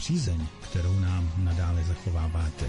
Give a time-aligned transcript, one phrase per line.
[0.00, 2.64] přízeň, kterou nám nadále zachováváte.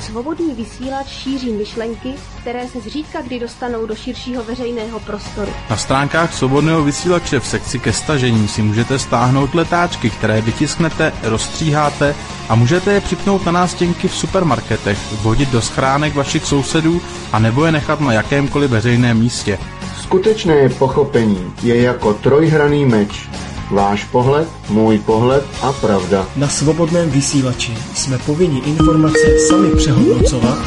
[0.00, 5.52] Svobodný vysílač šíří myšlenky, které se zřídka kdy dostanou do širšího veřejného prostoru.
[5.70, 12.14] Na stránkách Svobodného vysílače v sekci ke stažení si můžete stáhnout letáčky, které vytisknete, rozstříháte
[12.48, 17.00] a můžete je připnout na nástěnky v supermarketech, vhodit do schránek vašich sousedů
[17.32, 19.58] a nebo je nechat na jakémkoliv veřejném místě.
[20.02, 23.28] Skutečné pochopení je jako trojhraný meč.
[23.70, 26.26] Váš pohled, můj pohled a pravda.
[26.36, 30.58] Na svobodném vysílači jsme povinni informace sami přehodnocovat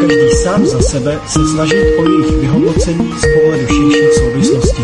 [0.00, 4.82] každý sám za sebe se snažit o jejich vyhodnocení z pohledu širších souvislostí.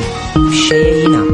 [0.50, 1.26] Vše je jinak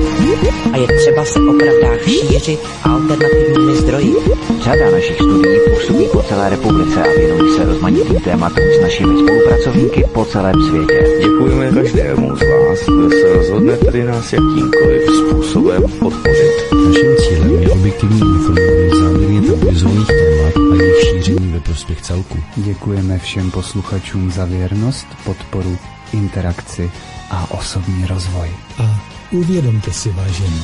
[0.73, 4.17] a je třeba se o pravdách šířit alternativními zdroji.
[4.61, 10.05] Řada našich studií působí po celé republice a věnují se rozmanitým tématům s našimi spolupracovníky
[10.13, 11.07] po celém světě.
[11.21, 16.55] Děkujeme každému z vás, kdo se rozhodne tady nás jakýmkoliv způsobem podpořit.
[16.87, 22.39] Naším cílem je objektivní informování záměrně tabuizovaných témat a jejich šíření ve prospěch celku.
[22.57, 25.79] Děkujeme všem posluchačům za věrnost, podporu,
[26.13, 26.91] interakci
[27.31, 28.51] a osobní rozvoj.
[28.79, 29.01] A
[29.33, 30.63] uvědomte si, vážení,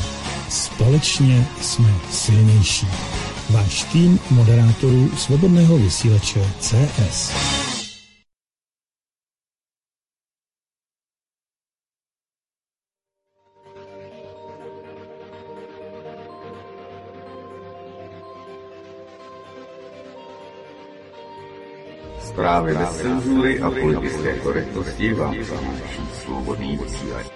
[0.48, 2.88] společně jsme silnější.
[3.50, 7.32] Váš tým moderátorů svobodného vysílače CS.
[22.36, 27.26] Zprávy bez cenzury a politické korektnosti vám přináší svobodný vysílač.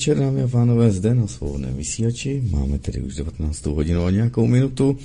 [0.00, 2.42] Večer, dámy a pánové, zde na svobodném vysílači.
[2.50, 3.66] Máme tedy už 19.
[3.66, 4.98] hodinu a nějakou minutu.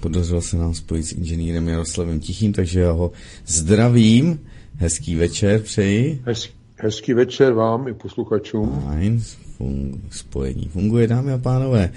[0.00, 3.12] Podařilo se nám spojit s inženýrem Jaroslavem Tichým, takže já ho
[3.46, 4.40] zdravím.
[4.76, 6.22] Hezký večer přeji.
[6.24, 8.82] Hezký, hezký večer vám i posluchačům.
[8.84, 9.22] Fajn,
[9.60, 11.92] fun- spojení funguje, dámy a pánové.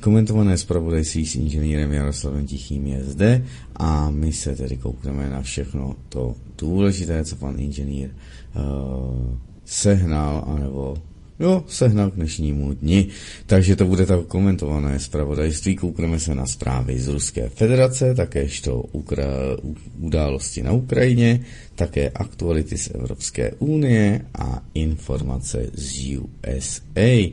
[0.00, 3.44] Komentované zpravodajství s inženýrem Jaroslavem Tichým je zde
[3.76, 10.96] a my se tedy koukneme na všechno to důležité, co pan inženýr uh, sehnal, anebo
[11.38, 13.14] Jo, sehnal k dnešnímu dni.
[13.46, 15.76] Takže to bude tak komentované zpravodajství.
[15.76, 19.54] Koukneme se na zprávy z Ruské federace, také to ukra-
[19.98, 21.40] události na Ukrajině,
[21.74, 27.30] také aktuality z Evropské unie a informace z USA.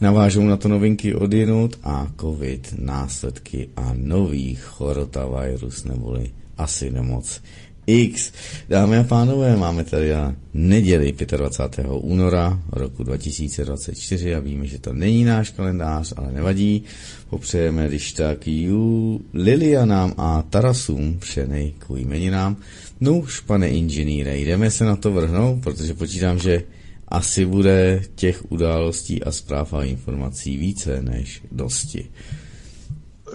[0.00, 7.42] Navážou na to novinky od jinut a covid, následky a nový chorotavirus neboli asi nemoc
[7.86, 8.32] X.
[8.68, 11.86] Dámy a pánové, máme tady na neděli 25.
[11.90, 16.82] února roku 2024 a víme, že to není náš kalendář, ale nevadí.
[17.30, 21.46] Popřejeme, když tak Ju, Lilianám a Tarasům vše
[21.78, 22.56] k jmeninám.
[23.00, 26.62] No už, pane inženýre, jdeme se na to vrhnout, protože počítám, že
[27.08, 32.06] asi bude těch událostí a zpráv a informací více než dosti.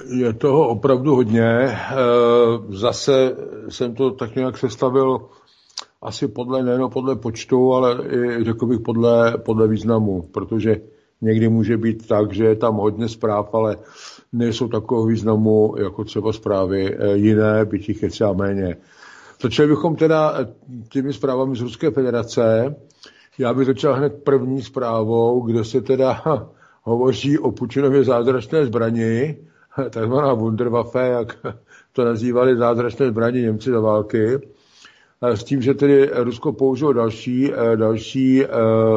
[0.09, 1.77] Je toho opravdu hodně.
[2.69, 3.35] Zase
[3.69, 5.21] jsem to tak nějak sestavil
[6.01, 7.99] asi podle, nejen podle počtu, ale
[8.39, 10.81] i řekl bych podle, podle významu, protože
[11.21, 13.77] někdy může být tak, že je tam hodně zpráv, ale
[14.33, 18.77] nejsou takového významu jako třeba zprávy jiné, byť jich je třeba méně.
[19.41, 20.37] Začali bychom teda
[20.89, 22.75] těmi zprávami z Ruské federace.
[23.37, 26.23] Já bych začal hned první zprávou, kde se teda
[26.83, 29.37] hovoří o Putinově zázračné zbrani,
[29.89, 31.37] takzvaná Wunderwaffe, jak
[31.93, 34.39] to nazývali zázračné zbraně Němci za války,
[35.21, 38.43] s tím, že tedy Rusko použilo další, další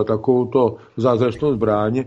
[0.04, 2.04] takovouto zázračnou zbraň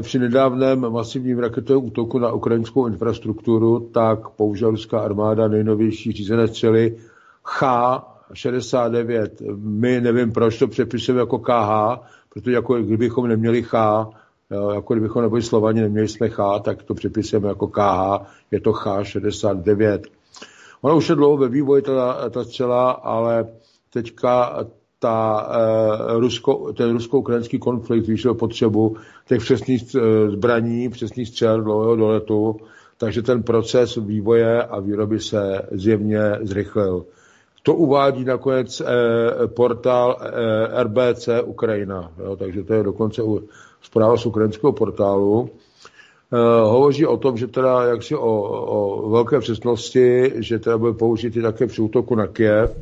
[0.00, 6.96] při nedávném masivním raketovém útoku na ukrajinskou infrastrukturu, tak použila ruská armáda nejnovější řízené střely
[7.44, 9.42] H 69.
[9.58, 14.10] My nevím, proč to přepisujeme jako KH, protože jako kdybychom neměli chá,
[14.74, 20.00] jako kdybychom nebyli Slovani, neměli jsme chá, tak to přepisujeme jako KH, je to H69.
[20.82, 23.46] Ona už je dlouho ve vývoji, ta, ta střela, ale
[23.92, 24.64] teďka
[24.98, 25.48] ta,
[26.12, 28.96] uh, rusko, ten rusko-ukrajinský konflikt zvýšil potřebu
[29.28, 32.56] těch přesných uh, zbraní, přesných střel dlouhého doletu,
[32.98, 37.06] takže ten proces vývoje a výroby se zjevně zrychlil.
[37.62, 38.86] To uvádí nakonec uh,
[39.46, 43.42] portál uh, RBC Ukrajina, jo, takže to je dokonce u,
[43.82, 45.40] zpráva z ukrajinského portálu.
[45.40, 46.38] Uh,
[46.70, 51.66] hovoří o tom, že teda jaksi o, o velké přesnosti, že teda bude použity také
[51.66, 52.76] při útoku na Kiev,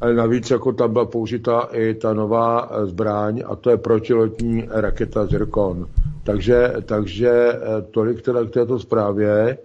[0.00, 4.64] ale navíc jako tam byla použita i ta nová eh, zbraň a to je protilotní
[4.70, 5.86] raketa Zirkon.
[6.24, 7.58] Takže, takže eh,
[7.90, 9.58] tolik teda k této zprávě.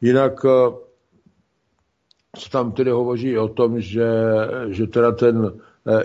[0.00, 0.74] Jinak eh,
[2.38, 4.10] se tam tedy hovoří o tom, že,
[4.68, 5.52] že teda ten,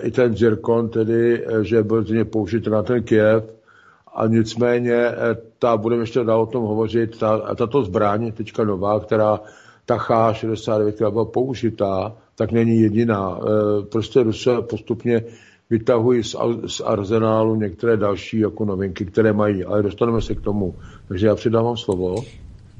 [0.02, 3.44] i ten Zirkon tedy, že byl použit na ten Kiev,
[4.20, 4.94] a nicméně
[5.58, 9.40] ta, budeme ještě dál o tom hovořit, ta, tato zbraň, teďka nová, která
[9.86, 13.38] ta H69, která byla použitá, tak není jediná.
[13.38, 15.24] E, prostě Rusové postupně
[15.70, 16.36] vytahují z,
[16.66, 20.74] z arzenálu některé další jako novinky, které mají, ale dostaneme se k tomu.
[21.08, 22.24] Takže já předávám slovo.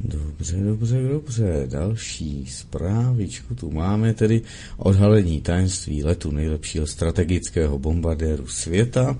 [0.04, 1.66] Dobře, dobře, dobře.
[1.70, 4.42] Další zprávičku tu máme tedy
[4.76, 9.16] odhalení tajemství letu nejlepšího strategického bombardéru světa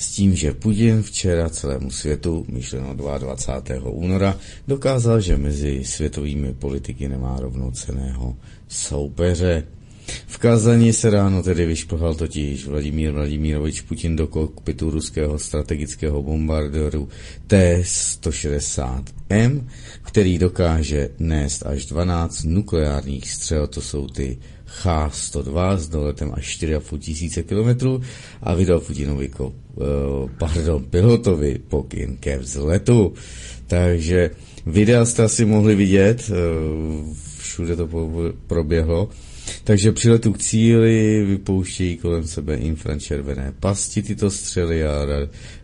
[0.00, 3.90] s tím, že Putin včera celému světu, myšleno 22.
[3.90, 4.36] února,
[4.68, 8.36] dokázal, že mezi světovými politiky nemá rovnoceného
[8.68, 9.64] soupeře.
[10.26, 17.08] V Kazani se ráno tedy vyšplhal totiž Vladimír Vladimírovič Putin do kokpitu ruského strategického bombardéru
[17.46, 19.64] T-160M,
[20.02, 24.38] který dokáže nést až 12 nukleárních střel, to jsou ty
[24.70, 28.02] H-102 s doletem až 4,5 tisíce kilometrů
[28.42, 33.14] a vydal Putinovi ko, uh, pardon, pilotovi pokyn ke vzletu.
[33.66, 34.30] Takže
[34.66, 37.88] videa jste asi mohli vidět, uh, všude to
[38.46, 39.08] proběhlo.
[39.64, 45.06] Takže při letu k cíli vypouštějí kolem sebe infračervené pasti tyto střely a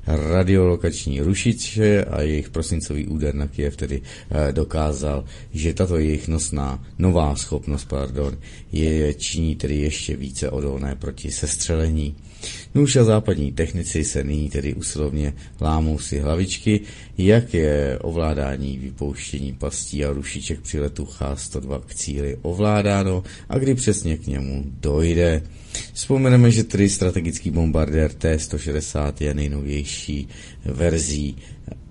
[0.07, 6.85] radiolokační rušiče a jejich prosincový úder na Kiev tedy eh, dokázal, že tato jejich nosná
[6.99, 8.39] nová schopnost pardon,
[8.73, 12.17] je činí tedy ještě více odolné proti sestřelení.
[12.75, 16.81] Nůž a západní technici se nyní tedy usilovně lámou si hlavičky,
[17.19, 23.75] jak je ovládání vypouštění pastí a rušiček při letu H-102 k cíli ovládáno a kdy
[23.75, 25.43] přesně k němu dojde.
[25.93, 30.29] Vzpomeneme, že tedy strategický bombardér T-160 je nejnovější
[30.65, 31.37] verzí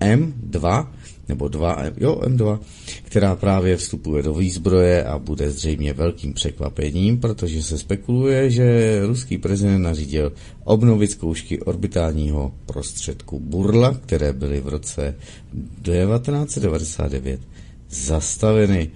[0.00, 0.86] M2,
[1.28, 2.58] nebo 2, jo, M2,
[3.02, 9.38] která právě vstupuje do výzbroje a bude zřejmě velkým překvapením, protože se spekuluje, že ruský
[9.38, 10.32] prezident nařídil
[10.64, 15.14] obnovit zkoušky orbitálního prostředku Burla, které byly v roce
[15.82, 17.40] 1999
[17.90, 18.90] zastaveny.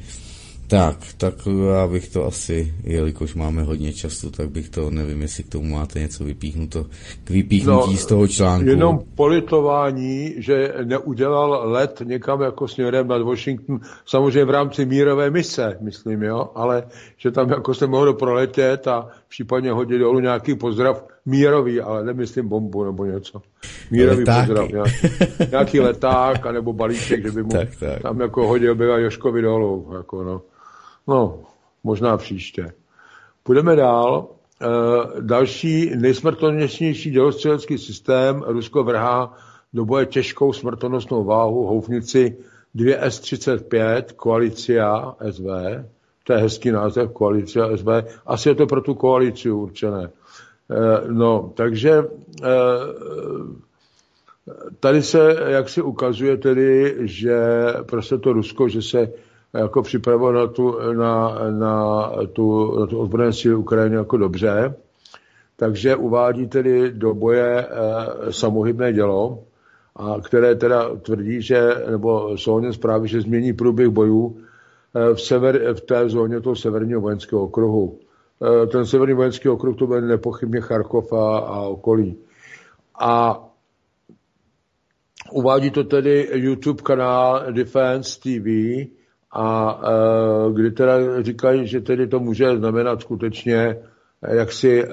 [0.70, 1.34] Tak, tak
[1.74, 5.74] já bych to asi, jelikož máme hodně času, tak bych to, nevím, jestli k tomu
[5.74, 6.86] máte něco vypíchnuto,
[7.24, 8.68] k vypíchnutí no, z toho článku.
[8.68, 15.78] Jenom politování, že neudělal let někam jako směrem nad Washington, samozřejmě v rámci mírové mise,
[15.80, 16.82] myslím, jo, ale
[17.16, 22.48] že tam jako se mohlo proletět a případně hodit dolů nějaký pozdrav mírový, ale nemyslím
[22.48, 23.42] bombu nebo něco.
[23.90, 24.46] Mírový Letáky.
[24.46, 25.08] pozdrav, nějaký,
[25.50, 28.02] nějaký leták, anebo balíček, že by mu tak, tak.
[28.02, 30.42] tam jako hodil byla Joškovi dolů, jako no.
[31.08, 31.38] No,
[31.84, 32.72] možná příště.
[33.42, 34.28] Půjdeme dál.
[34.62, 34.66] E,
[35.20, 39.34] další nejsmrtonosnější dělostřelecký systém Rusko vrhá
[39.72, 42.36] do boje těžkou smrtonosnou váhu houfnici
[42.76, 45.44] 2S-35 Koalicia SV.
[46.24, 47.88] To je hezký název, Koalicia SV.
[48.26, 50.04] Asi je to pro tu koalici určené.
[50.04, 50.10] E,
[51.12, 52.04] no, takže e,
[54.80, 57.40] tady se jak si ukazuje tedy, že
[57.86, 59.12] prostě to Rusko, že se
[59.54, 64.74] jako připravovat na tu, na, na tu, na tu ozbrojené síly Ukrajiny jako dobře.
[65.56, 69.44] Takže uvádí tedy do boje e, samohybné dělo,
[69.96, 74.36] a které teda tvrdí, že, nebo jsou o zprávy, že změní průběh bojů
[74.94, 77.98] e, v, sever, v té zóně toho severního vojenského okruhu.
[78.62, 82.16] E, ten severní vojenský okruh to byl nepochybně Charkov a, a okolí.
[83.00, 83.44] A
[85.32, 88.46] uvádí to tedy YouTube kanál Defense TV,
[89.32, 93.56] a e, kdy teda říkají, že tedy to může znamenat skutečně
[94.22, 94.88] e, jaksi e,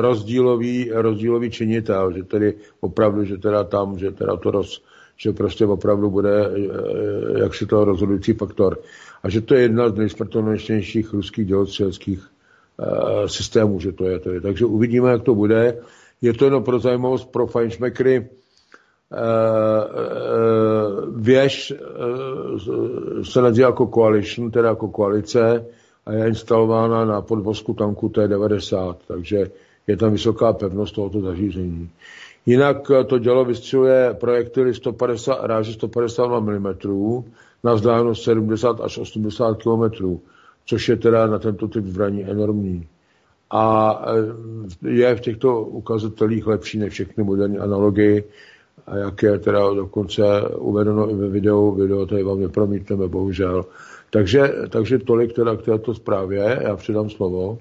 [0.00, 4.82] rozdílový, rozdílový činitel, že tedy opravdu, že teda tam, že teda to roz,
[5.16, 6.50] že prostě opravdu bude
[7.38, 8.78] jaksi to rozhodující faktor.
[9.22, 12.28] A že to je jedna z nejsmrtonosnějších ruských dělostřelských
[13.26, 14.40] systémů, že to je tedy.
[14.40, 15.78] Takže uvidíme, jak to bude.
[16.22, 18.28] Je to jenom pro zajímavost pro fajnšmekry.
[21.16, 21.74] Věž
[23.22, 25.66] se nazývá jako coalition, teda jako koalice
[26.06, 29.50] a je instalována na podvozku tanku T-90, takže
[29.86, 31.90] je tam vysoká pevnost tohoto zařízení.
[32.46, 36.74] Jinak to dělo vystřeluje projektily 150, ráže 152 mm
[37.64, 40.18] na vzdálenost 70 až 80 km,
[40.66, 42.88] což je teda na tento typ zbraní enormní.
[43.50, 44.04] A
[44.84, 48.24] eh, je v těchto ukazatelích lepší než všechny moderní analogy,
[48.86, 50.22] a jak je teda dokonce
[50.58, 53.64] uvedeno i ve videu, video tady vám nepromítneme, bohužel.
[54.10, 57.58] Takže, takže tolik teda k této zprávě, já předám slovo.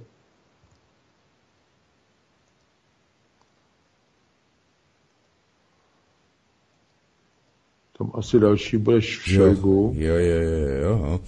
[7.97, 9.93] Tam asi další bude Šojgu.
[9.97, 11.19] Jo, jo, jo, jo.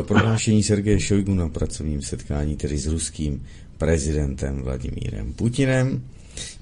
[0.00, 3.46] E, prohlášení Sergeje Šojgu na pracovním setkání, tedy s ruským
[3.78, 6.02] prezidentem Vladimírem Putinem.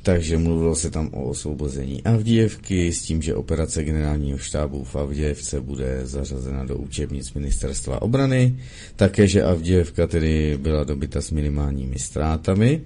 [0.02, 5.61] Takže mluvilo se tam o osvobození Avdijevky s tím, že operace generálního štábu v Avdijevce
[5.61, 8.59] bude zařazena do učebnic ministerstva obrany.
[8.97, 12.81] Také, že Avdijevka tedy byla dobyta s minimálními ztrátami.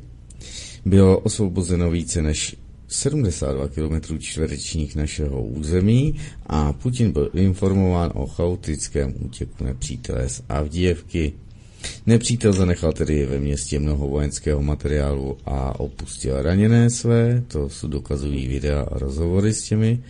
[0.85, 2.57] Bylo osvobozeno více než
[2.89, 6.15] 72 km čtverečních našeho území
[6.47, 11.33] a Putin byl informován o chaotickém útěku nepřítele z Avdijevky.
[12.07, 18.49] Nepřítel zanechal tedy ve městě mnoho vojenského materiálu a opustil raněné své, to jsou dokazují
[18.49, 20.01] videa a rozhovory s těmi.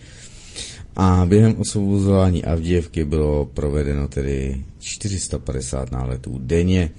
[0.95, 6.91] A během osvobozování Avdijevky bylo provedeno tedy 450 náletů denně.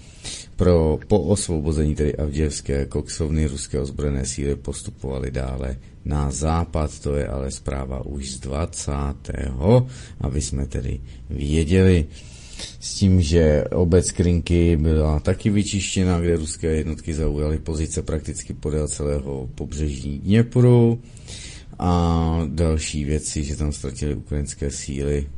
[0.56, 7.28] Pro, po osvobození tedy Avděvské koksovny ruské ozbrojené síly postupovaly dále na západ, to je
[7.28, 8.92] ale zpráva už z 20.
[10.20, 11.00] aby jsme tedy
[11.30, 12.06] věděli.
[12.80, 18.88] S tím, že obec Krinky byla taky vyčištěna, kde ruské jednotky zaujaly pozice prakticky podél
[18.88, 21.00] celého pobřeží Dněpru.
[21.78, 25.28] A další věci, že tam ztratili ukrajinské síly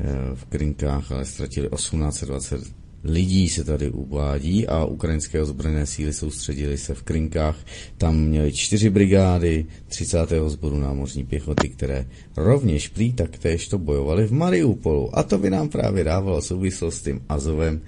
[0.00, 6.78] eh, v Krinkách, ale ztratili 1820 lidí se tady uvádí a ukrajinské ozbrojené síly soustředily
[6.78, 7.56] se v Krinkách.
[7.98, 10.18] Tam měli čtyři brigády 30.
[10.46, 15.18] sboru námořní pěchoty, které rovněž prý taktéž to bojovali v Mariupolu.
[15.18, 17.80] A to by nám právě dávalo souvislost s tím Azovem,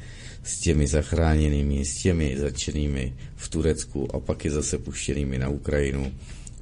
[0.42, 6.12] s těmi zachráněnými, s těmi začenými v Turecku a pak je zase puštěnými na Ukrajinu,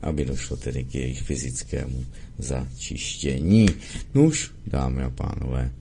[0.03, 2.05] aby došlo tedy k jejich fyzickému
[2.39, 3.67] začištění.
[4.15, 5.73] Nuž, dámy a pánové,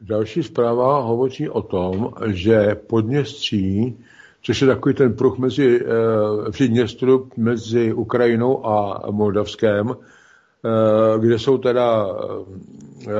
[0.00, 3.98] Další zpráva hovoří o tom, že Podněstří,
[4.42, 5.80] což je takový ten pruh mezi
[6.46, 12.06] v Přídněstru mezi Ukrajinou a Moldavském, eh, kde jsou teda
[13.08, 13.10] eh,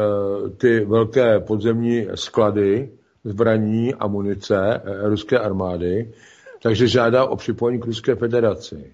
[0.57, 2.91] ty velké podzemní sklady
[3.25, 6.12] zbraní a munice eh, ruské armády,
[6.62, 8.93] takže žádá o připojení k Ruské federaci.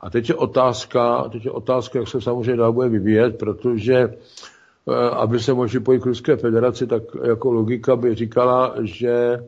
[0.00, 4.51] A teď je otázka, teď je otázka, jak se samozřejmě dál bude vyvíjet, protože Eh,
[5.16, 9.42] aby se mohli pojít k Ruské federaci, tak jako logika by říkala, že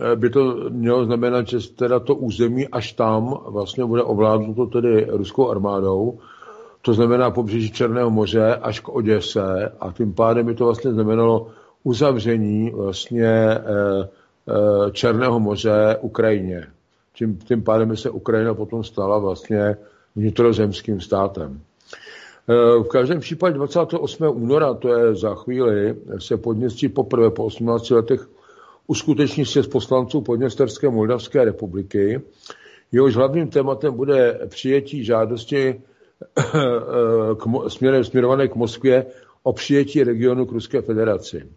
[0.00, 5.06] eh, by to mělo znamenat, že teda to území až tam vlastně bude ovládnuto tedy
[5.10, 6.18] ruskou armádou,
[6.82, 11.50] to znamená pobřeží Černého moře až k Oděse a tím pádem by to vlastně znamenalo
[11.84, 14.08] uzavření vlastně eh,
[14.92, 16.66] Černého moře Ukrajině.
[17.14, 19.76] Tím, tím pádem by se Ukrajina potom stala vlastně
[20.16, 21.60] vnitrozemským státem.
[22.48, 24.30] Eh, v každém případě 28.
[24.30, 28.28] února, to je za chvíli, se Podněstří poprvé po 18 letech
[28.86, 32.20] uskuteční z poslanců Podněsterské Moldavské republiky.
[32.92, 35.80] Jehož hlavním tématem bude přijetí žádosti
[36.38, 36.42] eh,
[37.36, 39.06] k, směrem, směrované k Moskvě
[39.42, 41.48] o přijetí regionu k Ruské federaci.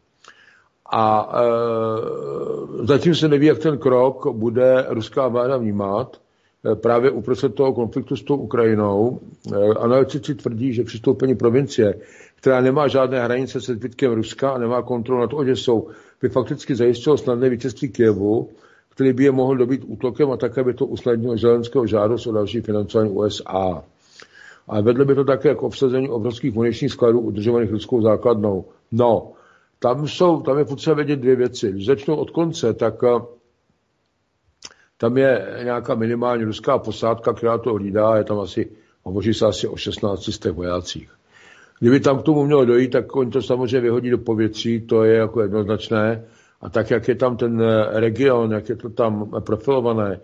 [0.91, 6.21] A e, zatím se neví, jak ten krok bude ruská vláda vnímat.
[6.65, 9.19] Eh, právě uprostřed toho konfliktu s tou Ukrajinou.
[9.53, 11.93] Eh, analytici tvrdí, že přistoupení provincie,
[12.35, 15.87] která nemá žádné hranice se zbytkem Ruska a nemá kontrolu nad Oděsou,
[16.21, 18.49] by fakticky zajistilo snadné vítězství Kijevu,
[18.89, 22.61] který by je mohl dobít útokem a také by to usnadnilo Zelenského žádost o další
[22.61, 23.83] financování USA.
[24.67, 28.65] A vedle by to také k obsazení obrovských muničních skladů udržovaných ruskou základnou.
[28.91, 29.31] No,
[29.79, 31.71] tam, jsou, tam je potřeba vědět dvě věci.
[31.71, 33.38] Když začnou od konce, tak eh,
[35.01, 38.71] tam je nějaká minimální ruská posádka, která to hlídá, je tam asi,
[39.03, 41.09] hovoří se asi o 16 z těch vojácích.
[41.79, 45.15] Kdyby tam k tomu mělo dojít, tak oni to samozřejmě vyhodí do povětří, to je
[45.15, 46.23] jako jednoznačné.
[46.61, 47.63] A tak, jak je tam ten
[47.93, 50.19] region, jak je to tam profilované,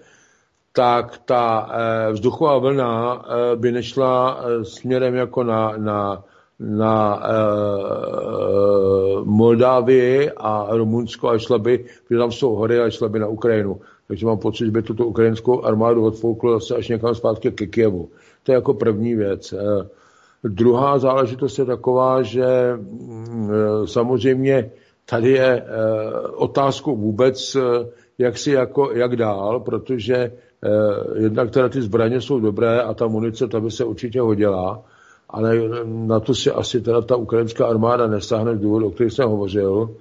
[0.73, 6.23] tak ta eh, vzduchová vlna eh, by nešla eh, směrem jako na, na,
[6.59, 7.23] na
[9.23, 13.81] Moldávii a Rumunsko a šla by, protože tam jsou hory a šla by na Ukrajinu
[14.07, 18.09] Takže mám pocit, že by tuto ukrajinskou armádu odfouklo zase až někam zpátky ke Kijevu.
[18.43, 19.53] To je jako první věc.
[19.53, 19.89] Eh,
[20.43, 22.45] druhá záležitost je taková, že
[22.75, 24.71] mm, eh, samozřejmě
[25.09, 25.65] tady je eh,
[26.35, 27.57] otázkou vůbec,
[28.17, 30.31] jak si jako, jak dál, protože
[31.15, 34.81] jednak teda ty zbraně jsou dobré a ta munice, ta by se určitě hodila,
[35.29, 39.29] ale na to si asi teda ta ukrajinská armáda nesáhne z důvodu, o kterých jsem
[39.29, 39.95] hovořil.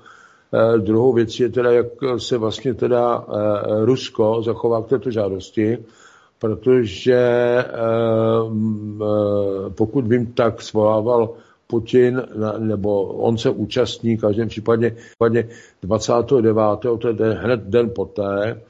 [0.52, 1.86] Eh, druhou věcí je teda, jak
[2.18, 5.78] se vlastně teda eh, Rusko zachová k této žádosti,
[6.38, 7.64] protože eh,
[9.74, 11.30] pokud vím, tak svolával
[11.66, 12.22] Putin,
[12.58, 15.48] nebo on se účastní, v každém případě, případě
[15.82, 16.54] 29.
[16.98, 18.60] to je hned den poté,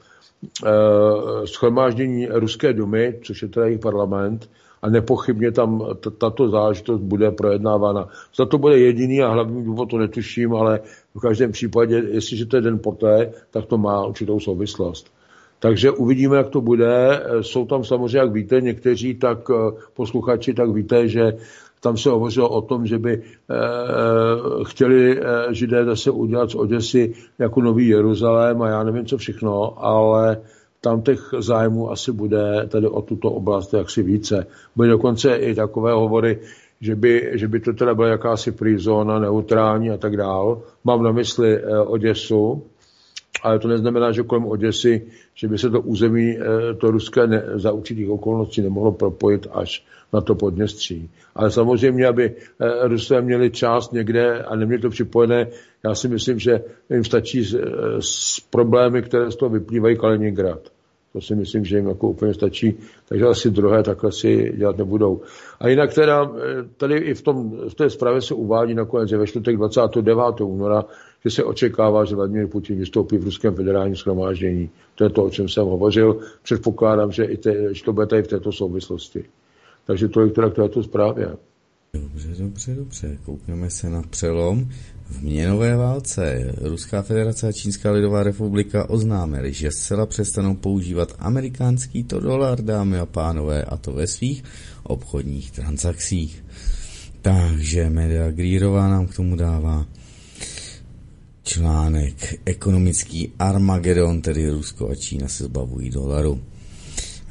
[1.45, 4.49] schromáždění Ruské dumy, což je teda jejich parlament,
[4.81, 5.85] a nepochybně tam
[6.17, 8.07] tato záležitost bude projednávána.
[8.35, 10.79] Za to bude jediný a hlavní důvod to netuším, ale
[11.15, 15.11] v každém případě, jestliže to je den poté, tak to má určitou souvislost.
[15.59, 17.23] Takže uvidíme, jak to bude.
[17.41, 21.33] Jsou tam samozřejmě, jak víte, někteří tak eh, posluchači, tak víte, že
[21.85, 23.21] tam se hovořilo o tom, že by e,
[24.63, 29.85] chtěli e, židé zase udělat z Oděsy jako nový Jeruzalém a já nevím, co všechno,
[29.85, 30.41] ale
[30.81, 34.47] tam těch zájmů asi bude tady o tuto oblast jaksi více.
[34.75, 36.39] Byly dokonce i takové hovory,
[36.85, 40.61] že by, že by to teda byla jakási free zóna, neutrální a tak dál.
[40.83, 42.63] Mám na mysli eh, Oděsu,
[43.43, 45.01] ale to neznamená, že kolem Oděsy,
[45.33, 49.85] že by se to území, eh, to ruské ne, za určitých okolností nemohlo propojit až
[50.13, 51.09] na to podněstří.
[51.35, 55.47] Ale samozřejmě, aby eh, Rusové měli část někde a neměli to připojené,
[55.83, 57.57] já si myslím, že jim stačí s,
[57.99, 60.74] s problémy, které z toho vyplývají Kaliningrad.
[61.15, 62.77] To si myslím, že jim jako úplně stačí,
[63.09, 65.21] takže asi druhé takhle si dělat nebudou.
[65.59, 69.17] A jinak teda, eh, tady i v, tom, v té zprávě se uvádí nakonec, že
[69.17, 70.41] ve čtvrtek 29.
[70.41, 70.85] února,
[71.23, 74.69] že se očekává, že Vladimír Putin vystoupí v Ruském federálním schromáždění.
[74.95, 76.19] To je to, o čem jsem hovořil.
[76.43, 79.23] Předpokládám, že, i te, že to bude tady v této souvislosti.
[79.85, 81.27] Takže tolik teda k této zprávě.
[81.93, 83.17] Dobře, dobře, dobře.
[83.25, 84.69] Koukneme se na přelom.
[85.09, 92.03] V měnové válce Ruská federace a Čínská lidová republika oznámili, že zcela přestanou používat amerikánský
[92.03, 94.43] to dolar, dámy a pánové, a to ve svých
[94.83, 96.43] obchodních transakcích.
[97.21, 99.85] Takže Media Grírová nám k tomu dává
[101.43, 106.41] článek Ekonomický Armagedon, tedy Rusko a Čína se zbavují dolaru.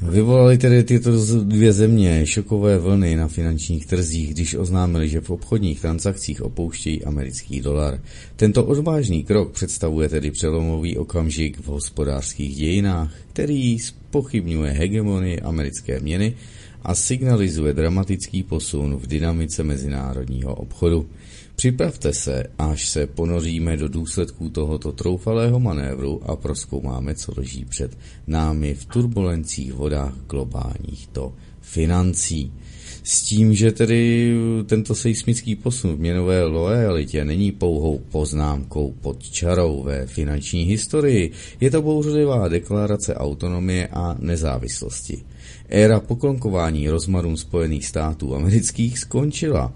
[0.09, 1.11] Vyvolali tedy tyto
[1.43, 7.61] dvě země šokové vlny na finančních trzích, když oznámili, že v obchodních transakcích opouštějí americký
[7.61, 8.01] dolar.
[8.35, 16.33] Tento odvážný krok představuje tedy přelomový okamžik v hospodářských dějinách, který spochybňuje hegemonii americké měny
[16.83, 21.05] a signalizuje dramatický posun v dynamice mezinárodního obchodu.
[21.55, 27.97] Připravte se, až se ponoříme do důsledků tohoto troufalého manévru a proskoumáme, co leží před
[28.27, 32.51] námi v turbulencích vodách globálních to financí.
[33.03, 34.33] S tím, že tedy
[34.65, 41.71] tento seismický posun v měnové loajalitě není pouhou poznámkou pod čarou ve finanční historii, je
[41.71, 45.23] to bouřlivá deklarace autonomie a nezávislosti.
[45.69, 49.73] Éra poklonkování rozmarům Spojených států amerických skončila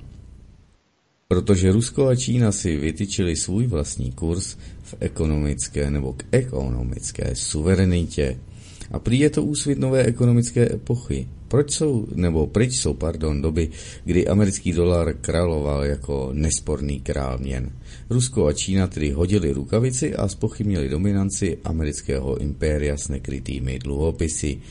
[1.34, 8.38] protože Rusko a Čína si vytyčili svůj vlastní kurz v ekonomické nebo k ekonomické suverenitě.
[8.92, 11.28] A prý je to úsvit nové ekonomické epochy.
[11.48, 13.70] Proč jsou, nebo pryč jsou, pardon, doby,
[14.06, 17.72] kdy americký dolar královal jako nesporný král měn.
[18.10, 24.62] Rusko a Čína tedy hodili rukavici a spochybnili dominanci amerického impéria s nekrytými dluhopisy.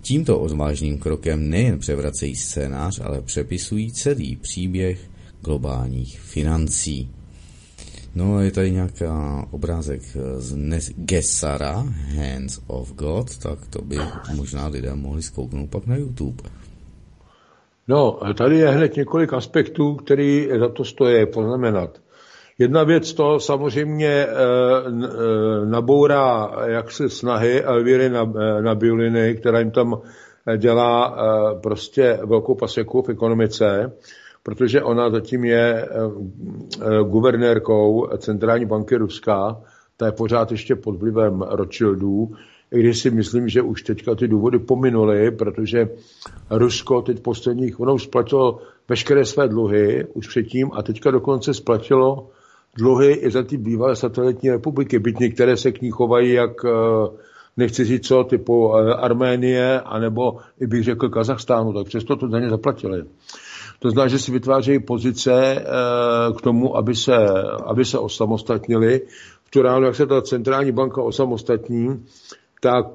[0.00, 5.13] Tímto odvážným krokem nejen převracejí scénář, ale přepisují celý příběh
[5.44, 7.10] globálních financí.
[8.14, 10.02] No je tady nějaká obrázek
[10.36, 11.84] z Gesara,
[12.16, 13.98] Hands of God, tak to by
[14.36, 16.42] možná lidé mohli zkouknout pak na YouTube.
[17.88, 22.00] No, tady je hned několik aspektů, který za to stojí poznamenat.
[22.58, 29.58] Jedna věc to samozřejmě e, e, nabourá jaksi snahy Elvíry na, e, na Bioliny, která
[29.58, 30.00] jim tam
[30.56, 33.92] dělá e, prostě velkou paseku v ekonomice
[34.44, 35.88] protože ona zatím je eh,
[36.80, 39.60] eh, guvernérkou Centrální banky Ruska,
[39.96, 42.30] ta je pořád ještě pod vlivem Rothschildů,
[42.72, 45.88] i když si myslím, že už teďka ty důvody pominuly, protože
[46.50, 52.28] Rusko teď posledních, ono už splatilo veškeré své dluhy už předtím a teďka dokonce splatilo
[52.78, 56.70] dluhy i za ty bývalé satelitní republiky, byť některé se k ní chovají jak eh,
[57.56, 63.04] nechci říct co, typu Arménie, anebo i bych řekl Kazachstánu, tak přesto to daně zaplatili.
[63.78, 65.64] To znamená, že si vytvářejí pozice eh,
[66.38, 67.16] k tomu, aby se,
[67.66, 69.00] aby se osamostatnili.
[69.44, 72.04] V tu ránu, jak se ta centrální banka osamostatní,
[72.60, 72.86] tak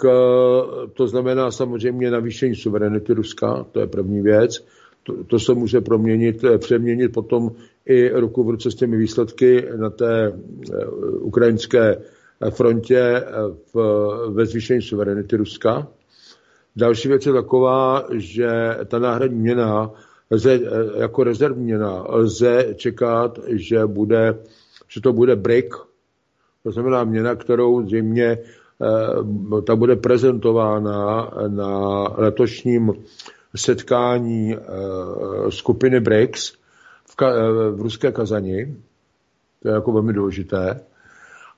[0.94, 4.66] to znamená samozřejmě navýšení suverenity Ruska, to je první věc.
[5.04, 7.52] To, to se může proměnit, přeměnit potom
[7.86, 10.34] i ruku v ruce s těmi výsledky na té
[11.20, 11.98] ukrajinské
[12.50, 13.24] frontě
[13.74, 13.76] v,
[14.30, 15.88] ve zvýšení suverenity Ruska.
[16.76, 19.92] Další věc je taková, že ta náhradní měna
[20.32, 20.60] lze,
[20.96, 24.40] jako rezervní měna lze čekat, že, bude,
[24.88, 25.66] že to bude BRIC,
[26.64, 32.94] to znamená měna, kterou zřejmě eh, ta bude prezentována na letošním
[33.56, 34.60] setkání eh,
[35.52, 36.54] skupiny BRICS
[37.06, 38.78] v, Ka- eh, v ruské Kazani.
[39.62, 40.82] To je jako velmi důležité.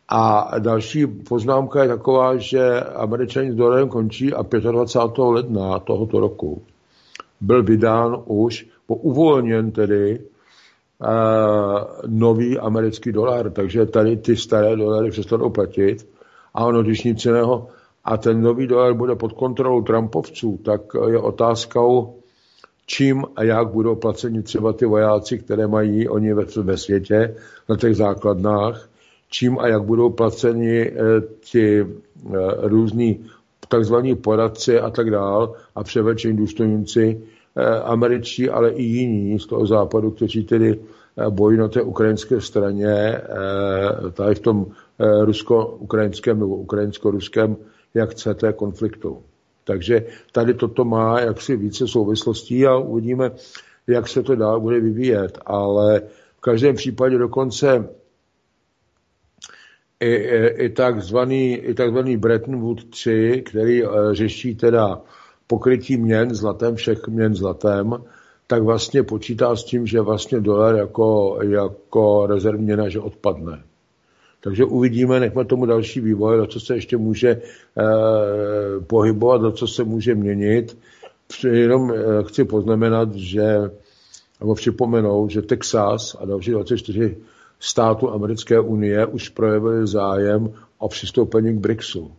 [0.07, 5.23] A další poznámka je taková, že američani s dolarem končí a 25.
[5.23, 6.63] ledna tohoto roku
[7.41, 11.08] byl vydán už, po uvolněn tedy, uh,
[12.08, 16.08] nový americký dolar, takže tady ty staré dolary přestanou platit.
[16.54, 17.67] A ono, když nic jiného,
[18.04, 22.15] a ten nový dolar bude pod kontrolou Trumpovců, tak je otázkou,
[22.86, 27.36] čím a jak budou placeni třeba ty vojáci, které mají oni ve, ve světě
[27.69, 28.89] na těch základnách,
[29.30, 30.93] čím a jak budou placeni eh,
[31.39, 31.88] ti eh,
[32.62, 33.25] různí
[33.71, 37.21] takzvaní poradci a tak dál a převlečení důstojníci
[37.55, 40.79] eh, američtí, ale i jiní z toho západu, kteří tedy
[41.29, 43.21] bojí na té ukrajinské straně,
[44.13, 44.65] tady v tom
[45.23, 47.55] rusko-ukrajinském nebo ukrajinsko-ruském,
[47.93, 49.21] jak chcete, konfliktu.
[49.63, 53.31] Takže tady toto má jaksi více souvislostí a uvidíme,
[53.88, 55.38] jak se to dál bude vyvíjet.
[55.45, 56.01] Ale
[56.38, 57.89] v každém případě dokonce
[60.02, 65.02] i, i, takzvaný, i takzvaný Bretton Woods 3, který eh, řeší teda
[65.48, 68.04] pokrytí měn zlatem, všech měn zlatem,
[68.48, 73.64] tak vlastně počítá s tím, že vlastně dolar jako, jako rezervní měna, že odpadne.
[74.44, 77.42] Takže uvidíme, nechme tomu další vývoj, do co se ještě může eh,
[78.88, 80.78] pohybovat, do co se může měnit.
[81.52, 83.58] Jenom eh, chci poznamenat, že,
[84.40, 87.18] nebo připomenout, že Texas a další 24
[87.62, 92.12] států americké unie už projevili zájem o přistoupení k BRICSu.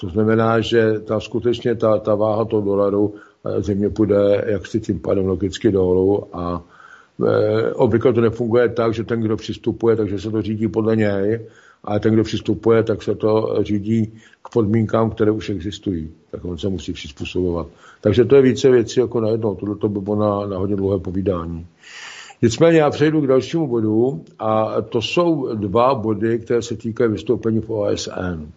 [0.00, 4.80] To znamená, že ta skutečně ta, ta váha toho dolaru eh, země půjde jak si
[4.80, 6.62] tím pádem logicky dolů a
[7.26, 11.40] e, obvykle to nefunguje tak, že ten, kdo přistupuje, takže se to řídí podle něj,
[11.84, 16.10] a ten, kdo přistupuje, tak se to řídí k podmínkám, které už existují.
[16.30, 17.66] Tak on se musí přizpůsobovat.
[18.00, 19.54] Takže to je více věcí jako najednou.
[19.54, 21.66] Tohle to by bylo na, na hodně dlouhé povídání.
[22.44, 27.60] Nicméně já přejdu k dalšímu bodu a to jsou dva body, které se týkají vystoupení
[27.60, 28.52] v OSN.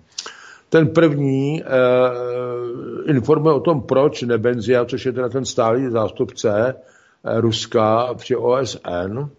[0.69, 1.67] Ten první eh,
[3.12, 9.30] informuje o tom, proč Nebenzia, což je teda ten stálý zástupce eh, Ruska při OSN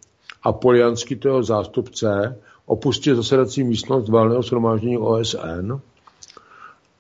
[0.43, 5.81] a Polianský toho zástupce opustil zasedací místnost valného shromáždění OSN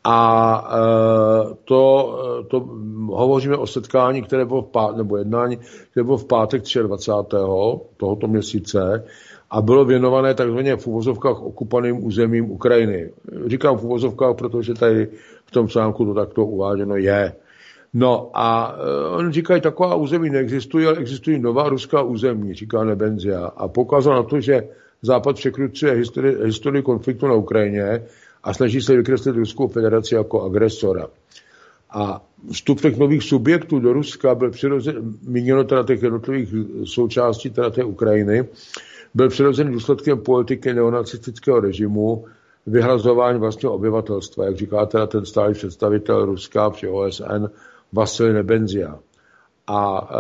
[0.05, 2.69] a e, to, to
[3.09, 5.59] hovoříme o setkání, které bylo v pátek, nebo jednání,
[5.91, 7.39] které bylo v pátek 23.
[7.97, 9.05] tohoto měsíce
[9.51, 13.11] a bylo věnované takzvaně v uvozovkách okupaným územím Ukrajiny.
[13.47, 15.09] Říkám v uvozovkách, protože tady
[15.47, 17.33] v tom článku to takto uváděno je.
[17.95, 23.47] No a e, on říkají, taková území neexistují, ale existují nová ruská území, říká Nebenzia.
[23.47, 24.69] A poukázal na to, že
[25.03, 28.05] Západ překrucuje historii, historii konfliktu na Ukrajině
[28.43, 31.07] a snaží se vykreslit Ruskou federaci jako agresora.
[31.91, 37.71] A vstup těch nových subjektů do Ruska byl přirozen, míněno teda těch jednotlivých součástí teda
[37.71, 38.45] té Ukrajiny,
[39.15, 42.25] byl přirozen důsledkem politiky neonacistického režimu,
[42.67, 47.47] vyhrazování vlastního obyvatelstva, jak říká teda ten stálý představitel Ruska při OSN
[47.93, 48.99] Vasil Nebenzia.
[49.67, 50.11] A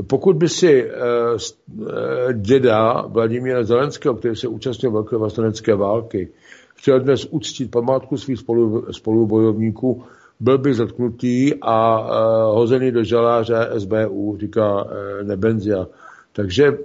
[0.00, 6.28] e, pokud by si e, e, děda Vladimíra Zelenského, který se účastnil velké vlastenecké války,
[6.74, 10.04] chtěl dnes uctít památku svých spolu, spolubojovníků,
[10.40, 14.90] byl by zatknutý a uh, hozený do žaláře SBU, říká uh,
[15.22, 15.86] Nebenzia.
[16.32, 16.78] Takže uh,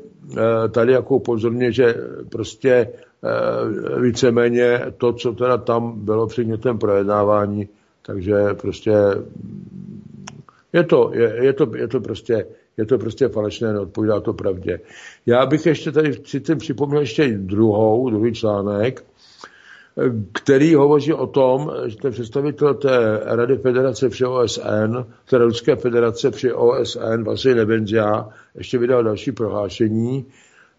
[0.71, 1.95] tady jako upozorně, že
[2.29, 7.69] prostě uh, víceméně to, co teda tam bylo předmětem projednávání,
[8.05, 8.93] takže prostě
[10.73, 12.45] je to, je, je to, je to prostě
[12.77, 14.79] je to prostě falešné, neodpovídá to pravdě.
[15.25, 19.03] Já bych ještě tady si připomněl ještě druhou, druhý článek,
[20.31, 24.97] který hovoří o tom, že ten představitel té Rady federace při OSN,
[25.29, 30.25] té Ruské federace při OSN, Vasil Nebenzia, ještě vydal další prohlášení,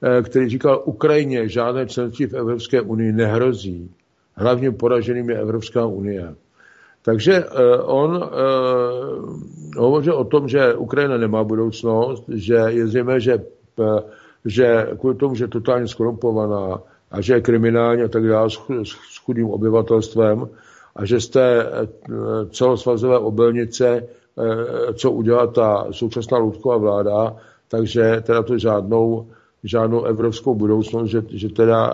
[0.03, 3.91] eh, který říkal, Ukrajině žádné členství v Evropské unii nehrozí.
[4.35, 6.35] Hlavním poraženým je Evropská unie.
[7.05, 7.51] Takže uh,
[7.85, 8.23] on uh,
[9.77, 13.39] hovořil o tom, že Ukrajina nemá budoucnost, že je zřejmé, že,
[14.45, 18.51] že kvůli tomu, že je totálně skorumpovaná, a že je kriminální a tak dále
[18.85, 20.49] s chudým obyvatelstvem
[20.97, 21.67] a že z té
[22.51, 24.07] celosvazové obilnice,
[24.95, 27.37] co udělá ta současná Ludková vláda,
[27.69, 29.27] takže teda to žádnou,
[29.65, 31.87] žádnou evropskou budoucnost, že, že teda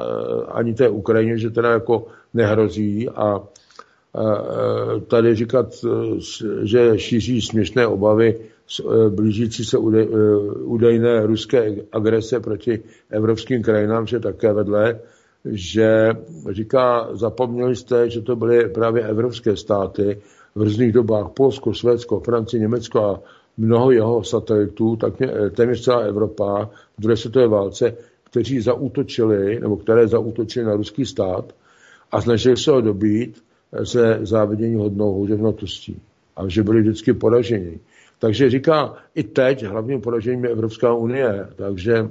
[0.49, 3.41] ani té Ukrajině, že teda jako nehrozí a
[5.07, 5.67] tady říkat,
[6.63, 8.39] že šíří směšné obavy
[9.09, 9.79] blížící se
[10.65, 15.01] údajné ruské agrese proti evropským krajinám, že také vedle,
[15.45, 16.09] že
[16.51, 20.19] říká, zapomněli jste, že to byly právě evropské státy
[20.55, 23.21] v různých dobách, Polsko, Švédsko, Francie, Německo a
[23.57, 25.15] mnoho jeho satelitů, tak
[25.57, 31.55] téměř celá Evropa v druhé světové válce, kteří zaútočili, nebo které zaútočili na ruský stát
[32.13, 33.43] a snažili se ho dobít
[33.85, 36.03] se závidění hodnou houževnatostí.
[36.37, 37.81] A že byli vždycky poraženi.
[38.19, 41.49] Takže říká, i teď hlavním poražením je Evropská unie.
[41.57, 42.09] Takže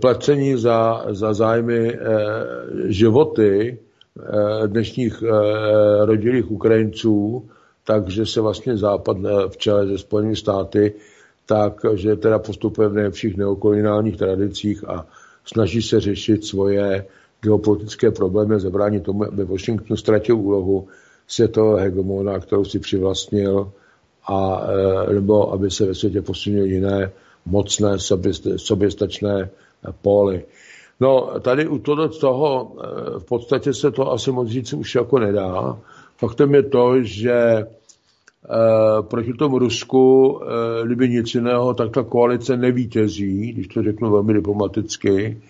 [0.00, 1.98] placení za, za zájmy
[2.84, 3.78] životy
[4.66, 5.22] dnešních
[6.04, 7.48] rodilých Ukrajinců,
[7.84, 9.16] takže se vlastně Západ
[9.48, 10.94] v čele ze Spojenými státy,
[11.46, 15.06] takže teda postupuje v nejlepších neokoloniálních tradicích a
[15.44, 17.06] snaží se řešit svoje
[17.42, 20.88] geopolitické problémy, zabránit tomu, aby Washington ztratil úlohu
[21.28, 23.72] světového hegemona, kterou si přivlastnil,
[24.28, 24.66] a,
[25.12, 27.12] nebo aby se ve světě posunul jiné
[27.46, 27.96] mocné,
[28.56, 29.50] soběstačné
[30.02, 30.44] póly.
[31.00, 32.76] No, tady u toho, toho
[33.18, 35.78] v podstatě se to asi moc říct už jako nedá.
[36.16, 37.66] Faktem je to, že e,
[39.02, 44.34] proti tomu Rusku, e, kdyby nic jiného, tak ta koalice nevítězí, když to řeknu velmi
[44.34, 45.42] diplomaticky.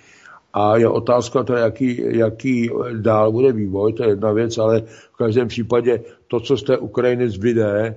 [0.53, 4.81] A je otázka to, jaký, jaký dál bude vývoj, to je jedna věc, ale
[5.13, 7.97] v každém případě to, co z té Ukrajiny zbyde,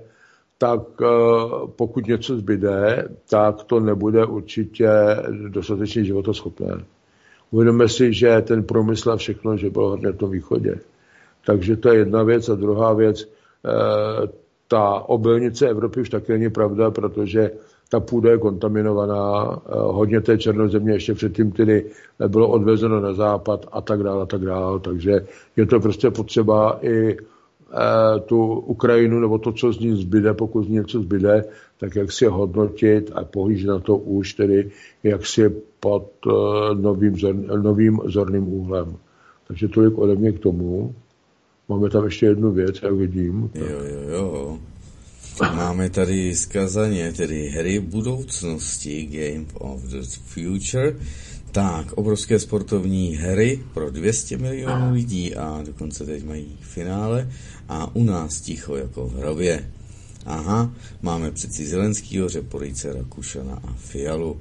[0.58, 1.08] tak eh,
[1.76, 4.90] pokud něco zbyde, tak to nebude určitě
[5.48, 6.86] dostatečně životoschopné.
[7.52, 10.76] Uvědomme si, že ten promysl a všechno, že bylo hlavně v tom východě.
[11.46, 12.50] Takže to je jedna věc.
[12.50, 13.30] A druhá věc,
[13.66, 14.28] eh,
[14.68, 17.52] ta obilnice Evropy už taky není pravda, protože
[17.91, 21.86] ta půda je kontaminovaná, eh, hodně té černozemě ještě předtím tedy
[22.27, 24.80] bylo odvezeno na západ a tak dále a tak dále.
[24.80, 25.25] Takže
[25.56, 27.17] je to prostě potřeba i
[27.73, 31.43] Eh, tu Ukrajinu, nebo to, co z ní zbyde, pokud z ní něco zbyde,
[31.80, 34.71] tak jak si hodnotit a pohlížet na to už tedy,
[35.04, 35.49] jak si
[35.80, 36.32] pod eh,
[36.75, 37.15] novým,
[37.62, 38.95] novým zorným úhlem.
[39.47, 40.95] Takže tolik ode mě k tomu.
[41.69, 43.49] Máme tam ještě jednu věc, jak vidím.
[43.56, 44.60] Jo, jo, jo.
[45.39, 50.96] Máme tady zkazaně, tedy hry budoucnosti, Game of the Future.
[51.52, 57.30] Tak, obrovské sportovní hry pro 200 milionů lidí a dokonce teď mají finále
[57.70, 59.72] a u nás ticho jako v hrobě.
[60.26, 64.39] Aha, máme přeci Zelenskýho, Řeporice, Rakušana a Fialu.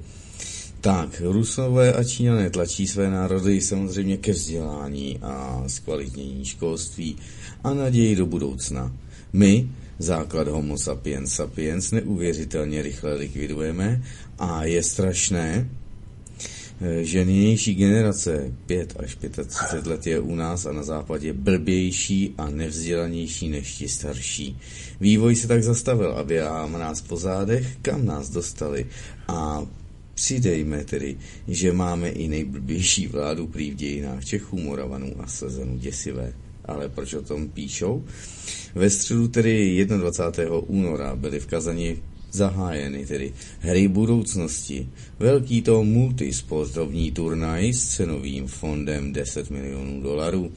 [0.81, 7.15] Tak, Rusové a Číňané tlačí své národy samozřejmě ke vzdělání a zkvalitnění školství
[7.63, 8.93] a naději do budoucna.
[9.33, 9.69] My,
[10.01, 14.03] základ Homo sapiens sapiens, neuvěřitelně rychle likvidujeme
[14.39, 15.69] a je strašné,
[16.83, 22.33] Eh, že nynější generace 5 až 35 let je u nás a na západě blbější
[22.37, 24.57] a nevzdělanější než ti starší.
[25.01, 28.85] Vývoj se tak zastavil a běháme nás po zádech, kam nás dostali
[29.27, 29.65] a
[30.13, 36.33] přidejme tedy, že máme i nejblbější vládu prý v dějinách Čechů, Moravanů a Slezanů děsivé.
[36.65, 38.05] Ale proč o tom píšou?
[38.75, 40.55] Ve středu tedy 21.
[40.57, 41.97] února byly v Kazani
[42.31, 44.89] zahájeny tedy hry budoucnosti.
[45.19, 50.51] Velký to multisportovní turnaj s cenovým fondem 10 milionů dolarů.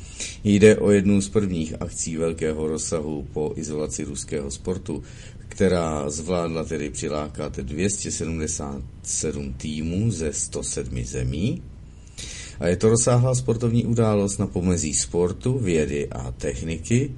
[0.45, 5.03] Jde o jednu z prvních akcí velkého rozsahu po izolaci ruského sportu,
[5.49, 11.63] která zvládla tedy přilákat 277 týmů ze 107 zemí.
[12.61, 17.11] A je to rozsáhlá sportovní událost na pomezí sportu, vědy a techniky,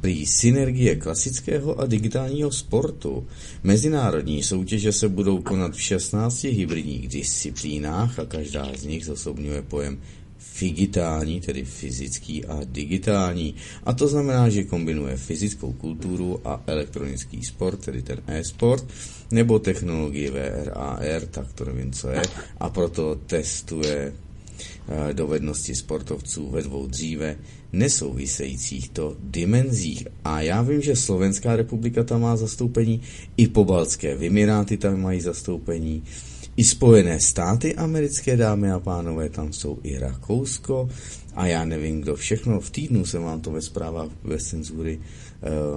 [0.00, 3.26] Prý synergie klasického a digitálního sportu.
[3.62, 9.98] Mezinárodní soutěže se budou konat v 16 hybridních disciplínách a každá z nich zosobňuje pojem
[10.60, 13.54] digitální, tedy fyzický a digitální.
[13.84, 18.84] A to znamená, že kombinuje fyzickou kulturu a elektronický sport, tedy ten e-sport,
[19.30, 22.22] nebo technologii VR, AR, tak to nevím, co je,
[22.60, 24.12] a proto testuje
[24.88, 27.36] eh, dovednosti sportovců ve dvou dříve
[27.72, 30.06] nesouvisejících to dimenzích.
[30.24, 33.00] A já vím, že Slovenská republika tam má zastoupení,
[33.36, 36.02] i pobaltské Vymiráty tam mají zastoupení,
[36.56, 40.88] i Spojené státy americké, dámy a pánové, tam jsou i Rakousko
[41.34, 42.60] a já nevím, kdo všechno.
[42.60, 45.00] V týdnu jsem vám to ve zprávách bez cenzury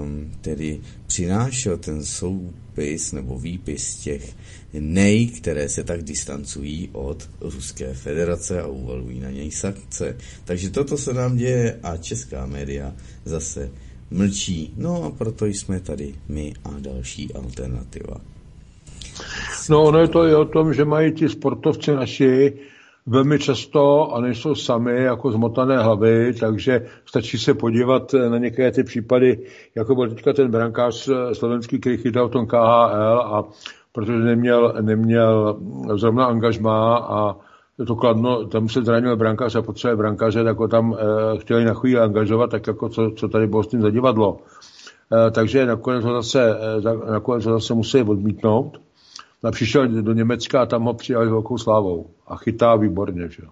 [0.02, 4.36] um, tedy přinášel ten soupis nebo výpis těch
[4.80, 10.18] nej, které se tak distancují od Ruské federace a uvalují na něj sankce.
[10.46, 12.94] Takže toto se nám děje a česká média
[13.26, 13.72] zase
[14.12, 14.74] mlčí.
[14.78, 18.22] No a proto jsme tady my a další alternativa.
[19.70, 22.54] No ono je to i o tom, že mají ti sportovci naši
[23.06, 28.84] velmi často a nejsou sami jako zmotané hlavy, takže stačí se podívat na některé ty
[28.84, 29.40] případy,
[29.76, 33.50] jako byl teďka ten brankář slovenský, který chytal v tom KHL a
[33.94, 35.60] protože neměl, neměl
[35.96, 37.36] zrovna angažmá a
[37.88, 40.98] to kladno, tam se zranil brankář a potřebuje brankáře, tak ho tam e,
[41.40, 44.38] chtěli na chvíli angažovat, tak jako co, co tady bylo s tím zadivadlo.
[45.28, 46.58] E, takže nakonec ho zase,
[47.08, 48.82] e, nakonec ho zase musí odmítnout.
[49.44, 52.08] A přišel do Německa a tam ho přijali velkou slávou.
[52.28, 53.44] A chytá výborně, že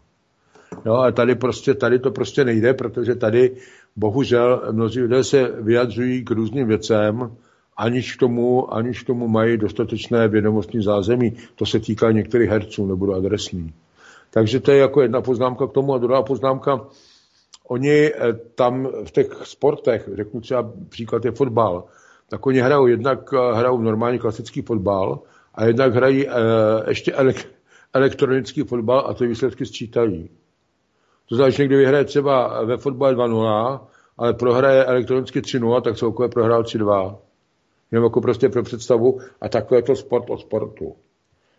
[0.86, 0.94] jo.
[0.94, 3.56] ale tady prostě, tady to prostě nejde, protože tady
[3.96, 7.32] bohužel mnozí lidé se vyjadřují k různým věcem,
[7.82, 11.34] aniž k tomu, aniž k tomu mají dostatečné vědomostní zázemí.
[11.56, 13.74] To se týká některých herců, nebudu adresný.
[14.30, 16.86] Takže to je jako jedna poznámka k tomu a druhá poznámka.
[17.68, 21.84] Oni eh, tam v těch sportech, řeknu třeba příklad je fotbal,
[22.30, 25.20] tak oni hrajou jednak eh, hrajou normální klasický fotbal
[25.56, 26.32] a jednak hrají e,
[26.88, 27.48] ještě elek,
[27.94, 30.30] elektronický fotbal a ty výsledky sčítají.
[31.30, 33.80] To znamená, že někdy vyhraje třeba ve fotbale 2-0,
[34.18, 37.18] ale prohraje elektronicky 3-0, tak celkově prohrál 3-2.
[37.92, 40.96] Jenom jako prostě pro představu a takové to sport o sportu.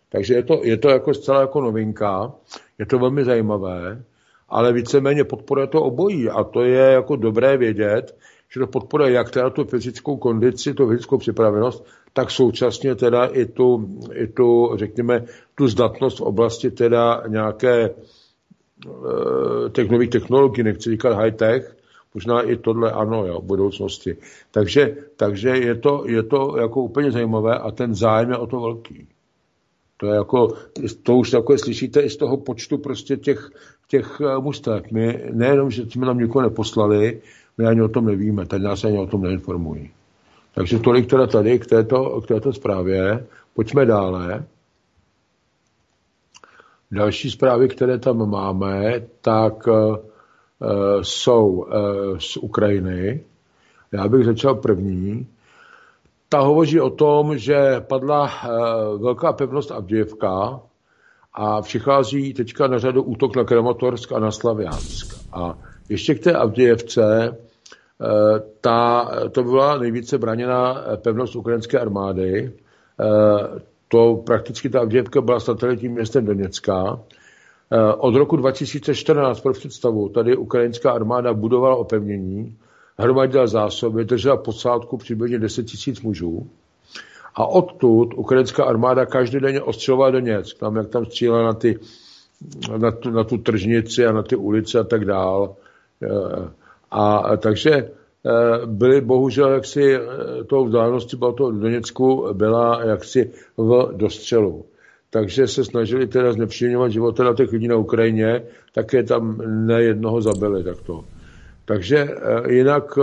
[0.09, 2.31] Takže je to, je to jako zcela jako novinka,
[2.79, 4.03] je to velmi zajímavé,
[4.49, 8.17] ale víceméně podporuje to obojí a to je jako dobré vědět,
[8.53, 13.45] že to podporuje jak teda tu fyzickou kondici, tu fyzickou připravenost, tak současně teda i
[13.45, 15.23] tu, i tu řekněme,
[15.55, 17.89] tu zdatnost v oblasti teda nějaké e,
[19.69, 21.75] těch nových technologií, nechci říkat high-tech,
[22.13, 24.17] možná i tohle ano, jo, v budoucnosti.
[24.51, 28.59] Takže, takže je, to, je to jako úplně zajímavé a ten zájem je o to
[28.59, 29.07] velký.
[29.97, 30.53] To je jako,
[31.03, 33.51] to už takové slyšíte i z toho počtu prostě těch,
[33.87, 34.91] těch eh, mustev.
[34.91, 37.21] My nejenom, že jsme nám nikoho neposlali,
[37.57, 39.91] my ani o tom nevíme, tady nás ani o tom neinformují.
[40.55, 43.25] Takže tolik teda tady k této, k této zprávě.
[43.53, 44.45] Pojďme dále.
[46.91, 49.97] Další zprávy, které tam máme, tak uh,
[51.01, 53.23] jsou uh, z Ukrajiny.
[53.91, 55.27] Já bych začal první.
[56.29, 60.59] Ta hovoří o tom, že padla uh, velká pevnost Avdějevka
[61.33, 65.15] a přichází teďka na řadu útok na Krematorsk a na Slaviansk.
[65.33, 65.57] A
[65.89, 67.37] ještě k té Avdějevce,
[68.03, 72.51] Eh, ta, to byla nejvíce braněná pevnost ukrajinské armády.
[72.99, 76.99] Eh, to prakticky ta Avděvka byla satelitním městem Doněcka.
[77.73, 82.57] Eh, od roku 2014 pro představu tady ukrajinská armáda budovala opevnění,
[82.97, 86.47] hromadila zásoby, držela posádku přibližně 10 tisíc mužů.
[87.35, 91.79] A odtud ukrajinská armáda každodenně ostřelovala Doněck, tam jak tam střílela na, ty,
[92.77, 95.55] na, tu, na tu tržnici a na ty ulice a tak dál.
[96.91, 97.91] A takže eh,
[98.65, 104.65] byly bohužel jaksi eh, tou vzdáleností bylo to Doněcku byla jaksi v dostřelu.
[105.13, 108.41] Takže se snažili teda znepříjemňovat život teda těch lidí na Ukrajině,
[108.73, 111.05] také tam nejednoho zabili takto.
[111.65, 112.97] Takže eh, jinak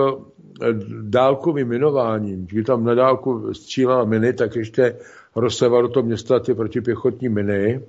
[1.03, 4.97] dálkovým minováním, když tam na dálku střílela miny, tak ještě
[5.37, 7.81] rozsevalo to města ty protipěchotní miny,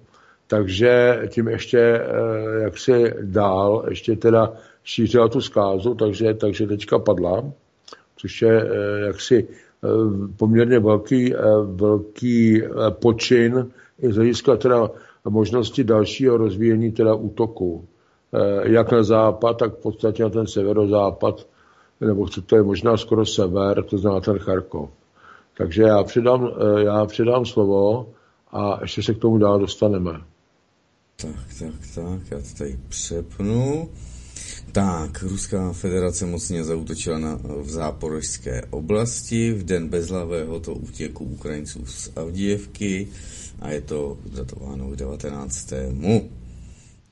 [0.47, 2.01] takže tím ještě
[2.61, 4.53] jaksi dál, ještě teda
[4.83, 7.51] šířila tu zkázu, takže, takže teďka padla,
[8.17, 9.87] což je eh, jaksi eh,
[10.37, 13.71] poměrně velký, eh, velký počin
[14.09, 14.89] z hlediska teda
[15.29, 17.85] možnosti dalšího rozvíjení teda útoku.
[18.63, 21.47] Jak na západ, tak v podstatě na ten severozápad,
[22.01, 24.89] nebo to je možná skoro sever, to znamená ten Charkov.
[25.57, 28.09] Takže já předám, já předám slovo
[28.51, 30.11] a ještě se k tomu dál dostaneme.
[31.21, 33.89] Tak, tak, tak, já to tady přepnu.
[34.71, 41.85] Tak, Ruská federace mocně zautočila na, v záporožské oblasti v den bezhlavého to útěku Ukrajinců
[41.85, 43.07] z Avdijevky
[43.61, 45.73] a je to datováno k 19.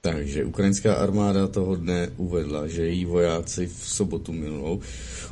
[0.02, 4.80] Takže ukrajinská armáda toho dne uvedla, že její vojáci v sobotu minulou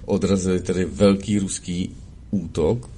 [0.05, 1.95] odrazili tedy velký ruský
[2.31, 2.96] útok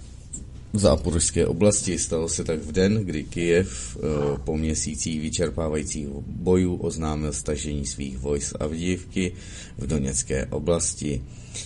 [0.74, 2.00] v záporožské oblasti.
[2.00, 4.00] Stalo se tak v den, kdy Kijev eh,
[4.44, 9.32] po měsících vyčerpávajících bojů oznámil stažení svých vojsk Avdívky
[9.78, 11.22] v Doněcké oblasti.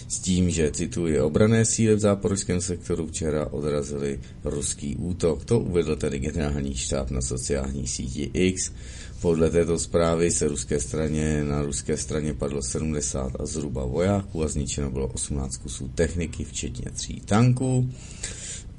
[0.08, 5.46] S tím, že cituje obrané síly v záporožském sektoru včera odrazili ruský útok.
[5.46, 8.72] To uvedl tedy generální štáb na sociální síti X.
[9.22, 14.48] Podle této zprávy se ruské straně, na ruské straně padlo 70 a zhruba vojáků a
[14.48, 17.90] zničeno bylo 18 kusů techniky, včetně tří tanků.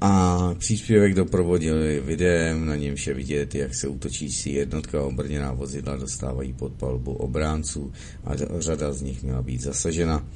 [0.01, 6.53] A příspěvek doprovodili videem, na němž je vidět, jak se útočící jednotka obrněná vozidla dostávají
[6.53, 7.93] pod palbu obránců
[8.25, 10.27] a řada z nich měla být zasažena.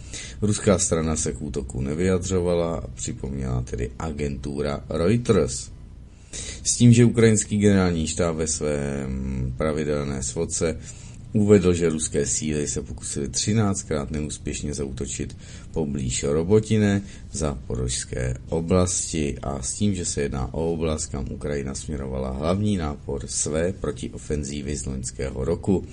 [0.43, 5.71] Ruská strana se k útoku nevyjadřovala a připomněla tedy agentura Reuters.
[6.63, 10.79] S tím, že ukrajinský generální štáb ve svém pravidelné svodce
[11.33, 15.37] Uvedl, že ruské síly se pokusily 13krát neúspěšně zautočit
[15.73, 21.75] poblíž Robotine v záporožské oblasti a s tím, že se jedná o oblast, kam Ukrajina
[21.75, 25.85] směrovala hlavní nápor své protiofenzívy z loňského roku.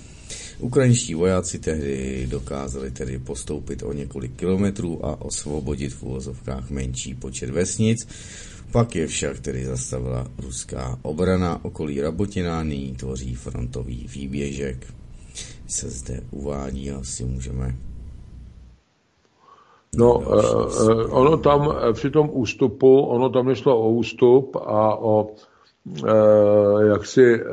[0.58, 7.50] Ukrajinští vojáci tehdy dokázali tedy postoupit o několik kilometrů a osvobodit v úvozovkách menší počet
[7.50, 8.08] vesnic,
[8.72, 14.95] pak je však tedy zastavila ruská obrana okolí Rabotina, nyní tvoří frontový výběžek
[15.66, 17.74] se zde uvádí, asi můžeme
[19.96, 25.28] No, uh, ono tam při tom ústupu, ono tam nešlo o ústup a o
[26.02, 27.50] uh, jaksi uh,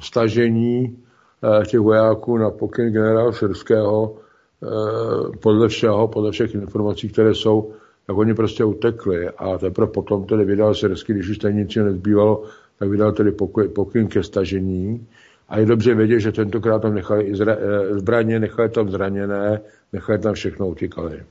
[0.00, 0.96] stažení
[1.42, 7.72] uh, těch vojáků na pokyn generála Syrského uh, podle všeho, podle všech informací, které jsou,
[8.06, 9.28] tak oni prostě utekli.
[9.28, 12.42] A teprve potom tedy vydal Syrský, když už tady nic nezbývalo,
[12.78, 13.32] tak vydal tedy
[13.74, 15.06] pokyn ke stažení
[15.52, 19.60] a je dobře vědět, že tentokrát tam nechali i zra, eh, zbraně, nechali tam zraněné,
[19.92, 21.22] nechali tam všechno, utíkali.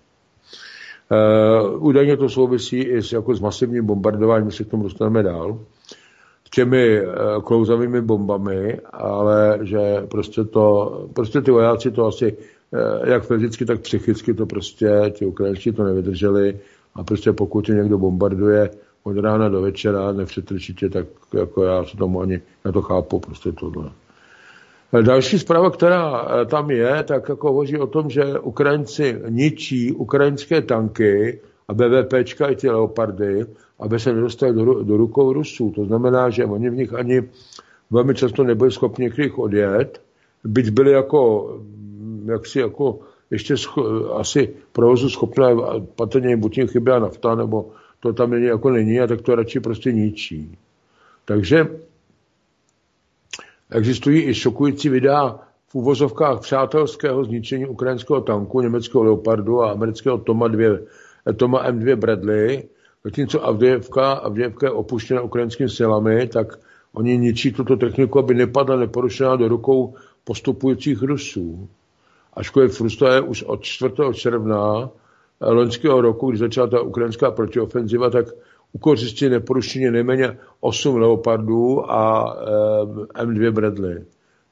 [1.12, 5.24] Uh, údajně to souvisí i s, jako s masivním bombardováním, my se k tomu dostaneme
[5.24, 5.60] dál,
[6.48, 7.14] s těmi uh,
[7.44, 12.38] klouzavými bombami, ale že prostě to, prostě ty vojáci to asi,
[12.72, 16.60] uh, jak fyzicky, tak psychicky to prostě, ti Ukrajinci to nevydrželi
[16.96, 18.70] a prostě pokud tě někdo bombarduje
[19.04, 23.52] od rána do večera, nepřetrčitě, tak jako já se tomu ani, já to chápu, prostě
[23.52, 23.92] tohle.
[25.00, 30.62] Další zpráva, která eh, tam je, tak jako hovoří o tom, že Ukrajinci ničí ukrajinské
[30.62, 33.46] tanky a BVPčka i ty leopardy,
[33.80, 35.72] aby se nedostali do, do rukou Rusů.
[35.76, 37.22] To znamená, že oni v nich ani
[37.92, 40.02] velmi často nebyli schopni některých odjet,
[40.44, 43.00] byť byli jako, mm, jaksi jako
[43.32, 45.46] ještě scho- asi provozu schopné,
[45.96, 49.36] patrně jim buď jim chyběla nafta, nebo to tam není, jako není, a tak to
[49.36, 50.58] radši prostě ničí.
[51.26, 51.68] Takže
[53.72, 60.48] Existují i šokující videa v úvozovkách přátelského zničení ukrajinského tanku, německého Leopardu a amerického Toma,
[60.48, 60.78] 2,
[61.36, 62.64] Toma M2 Bradley.
[63.04, 66.60] Zatímco Avdijevka, Avdijevka je opuštěna ukrajinskými silami, tak
[66.94, 69.94] oni ničí tuto techniku, aby nepadla neporušená do rukou
[70.24, 71.70] postupujících Rusů.
[72.34, 73.94] Ačkoliv Rusko je už od 4.
[74.14, 74.90] června
[75.42, 78.26] loňského roku, když začala ta ukrajinská protiofenziva, tak
[78.74, 82.36] ukořistí neporušeně nejméně 8 Leopardů a
[83.18, 84.06] e, M2 Bradley.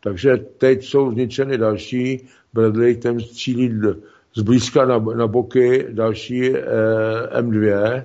[0.04, 3.82] Takže teď jsou zničeny další Bradley, ten střílí
[4.36, 6.62] zblízka na, na boky další e,
[7.42, 8.04] M2,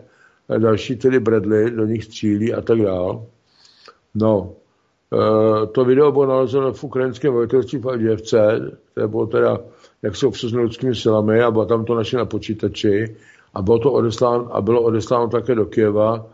[0.59, 3.27] další tedy Bradley, do nich střílí a tak dál.
[4.15, 4.53] No,
[5.12, 9.59] e, to video bylo nalezeno v ukrajinském velitelství v Alděvce, které bylo teda,
[10.03, 13.17] jak jsou obsazeno lidskými silami a bylo tam to naše na počítači
[13.55, 16.26] a bylo to odesláno, a bylo odesláno také do Kieva.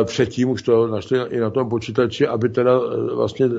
[0.00, 3.50] E, předtím už to našli i na tom počítači, aby teda e, vlastně e,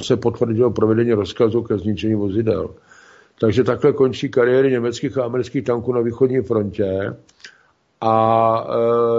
[0.00, 2.70] se potvrdilo provedení rozkazu ke zničení vozidel.
[3.40, 7.16] Takže takhle končí kariéry německých a amerických tanků na východní frontě.
[8.00, 8.66] A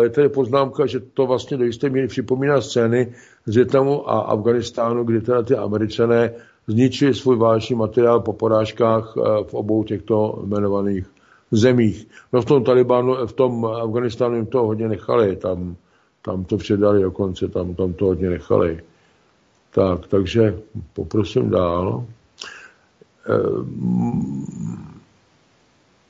[0.03, 3.13] je tady poznámka, že to vlastně do jisté míry připomíná scény
[3.45, 6.33] z Větnamu a Afganistánu, kdy teda ty američané
[6.67, 11.07] zničili svůj válečný materiál po porážkách v obou těchto jmenovaných
[11.52, 12.08] zemích.
[12.34, 15.76] No v tom Talibánu, v tom Afganistánu jim to hodně nechali, tam,
[16.22, 18.84] tam to předali dokonce, tam, tam to hodně nechali.
[19.74, 20.60] Tak, takže
[20.93, 22.06] poprosím dál.
[23.28, 24.91] Ehm...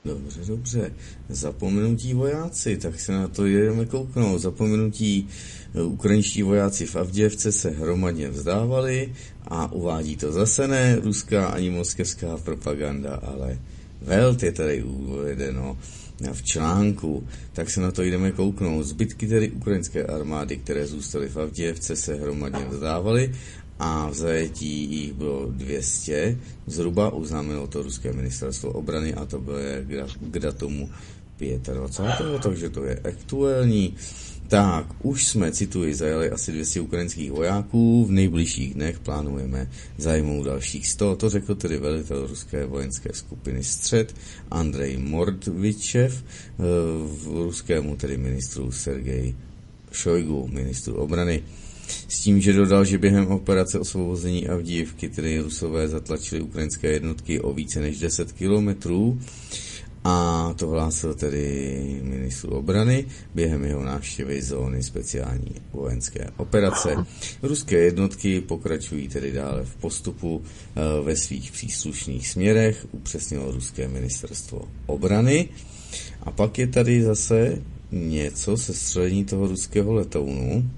[0.05, 0.93] Dobře, dobře.
[1.29, 4.41] Zapomenutí vojáci, tak se na to jdeme kouknout.
[4.41, 5.29] Zapomenutí
[5.75, 9.13] eh, ukrajinští vojáci v Avděvce se hromadně vzdávali
[9.47, 13.59] a uvádí to zase ne ruská ani moskevská propaganda, ale
[14.01, 15.77] Welt je tady uvedeno
[16.33, 18.85] v článku, tak se na to jdeme kouknout.
[18.85, 23.31] Zbytky tedy ukrajinské armády, které zůstaly v Avděvce, se hromadně vzdávaly
[23.79, 26.37] a v zajetí jich bylo 200.
[26.67, 29.59] Zhruba uznámilo to ruské ministerstvo obrany a to bylo
[30.21, 30.89] k datomu
[31.39, 32.41] 25.
[32.43, 33.95] takže to je aktuální.
[34.51, 40.87] Tak, už jsme, cituji, zajali asi 200 ukrajinských vojáků, v nejbližších dnech plánujeme zajmout dalších
[40.87, 44.15] 100, to řekl tedy velitel ruské vojenské skupiny Střed
[44.51, 46.63] Andrej Mordvičev, eh,
[47.23, 49.35] v ruskému tedy ministru Sergej
[49.91, 51.43] Šojgu, ministru obrany.
[52.07, 57.53] S tím, že dodal, že během operace osvobození Avdívky tedy Rusové zatlačili ukrajinské jednotky o
[57.53, 59.19] více než 10 kilometrů
[60.03, 66.95] a to hlásil tedy ministru obrany během jeho návštěvy zóny speciální vojenské operace.
[67.43, 74.61] Ruské jednotky pokračují tedy dále v postupu eh, ve svých příslušných směrech, upřesnilo ruské ministerstvo
[74.85, 75.49] obrany.
[76.23, 80.69] A pak je tady zase něco se střelení toho ruského letounu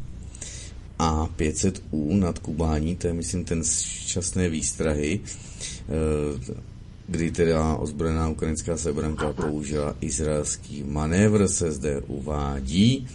[0.99, 6.63] a 500U nad Kubání, to je myslím ten šťastné výstrahy, eh,
[7.07, 13.07] kdy teda ozbrojená ukrajinská sebranka použila izraelský manévr, se zde uvádí.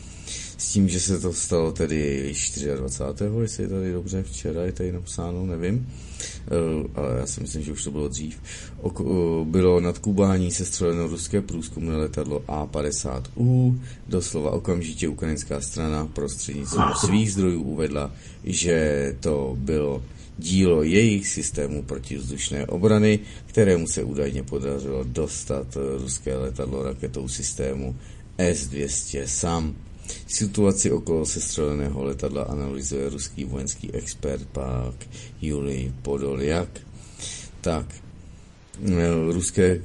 [0.59, 2.33] S tím, že se to stalo tedy
[2.77, 3.31] 24.
[3.41, 5.89] jestli je tady dobře, včera je tady napsáno, nevím,
[6.21, 8.41] eh, ale já si myslím, že už to bylo dřív.
[8.87, 13.81] Eh, bylo nad Kubání sestřeleno ruské průzkumné letadlo A-50U.
[14.09, 18.13] Doslova okamžitě ukrajinská strana prostřednictvím svých zdrojů uvedla,
[18.45, 20.03] že to bylo
[20.39, 27.97] dílo jejich systému protivzdušné obrany, kterému se údajně podařilo dostat ruské letadlo raketou systému
[28.39, 29.77] S-200 SAM.
[30.27, 34.95] Situaci okolo sestřeleného letadla analyzuje ruský vojenský expert pak
[35.43, 36.69] Julij Podoljak.
[37.61, 37.87] Tak,
[39.31, 39.81] ruské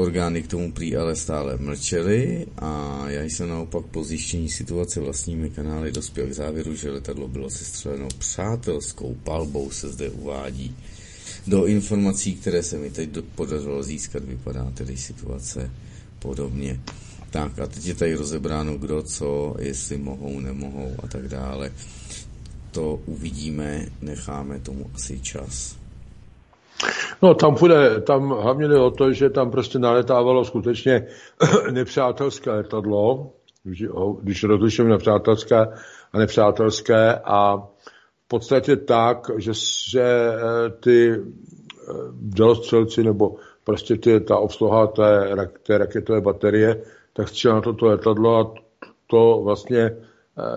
[0.00, 5.50] Orgány k tomu prý ale stále mlčely a já jsem naopak po zjištění situace vlastními
[5.50, 10.76] kanály dospěl k závěru, že letadlo bylo sestřeleno přátelskou palbou, se zde uvádí.
[11.46, 15.70] Do informací, které se mi teď podařilo získat, vypadá tedy situace
[16.18, 16.80] podobně.
[17.30, 21.72] Tak a teď je tady rozebráno kdo co, jestli mohou, nemohou a tak dále.
[22.70, 25.79] To uvidíme, necháme tomu asi čas.
[27.22, 31.06] No tam půjde, tam hlavně jde o to, že tam prostě naletávalo skutečně
[31.70, 33.32] nepřátelské letadlo,
[34.22, 35.56] když rozlišujeme nepřátelské
[36.12, 37.56] a nepřátelské a
[38.24, 39.52] v podstatě tak, že,
[39.90, 47.28] že eh, ty eh, dělostřelci nebo prostě ty, ta obsluha té, té raketové baterie, tak
[47.28, 48.54] střelila na toto letadlo a
[49.06, 49.96] to vlastně eh,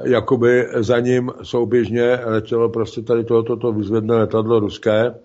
[0.04, 5.16] jakoby za ním souběžně letělo prostě tady tohoto to vyzvedné letadlo ruské,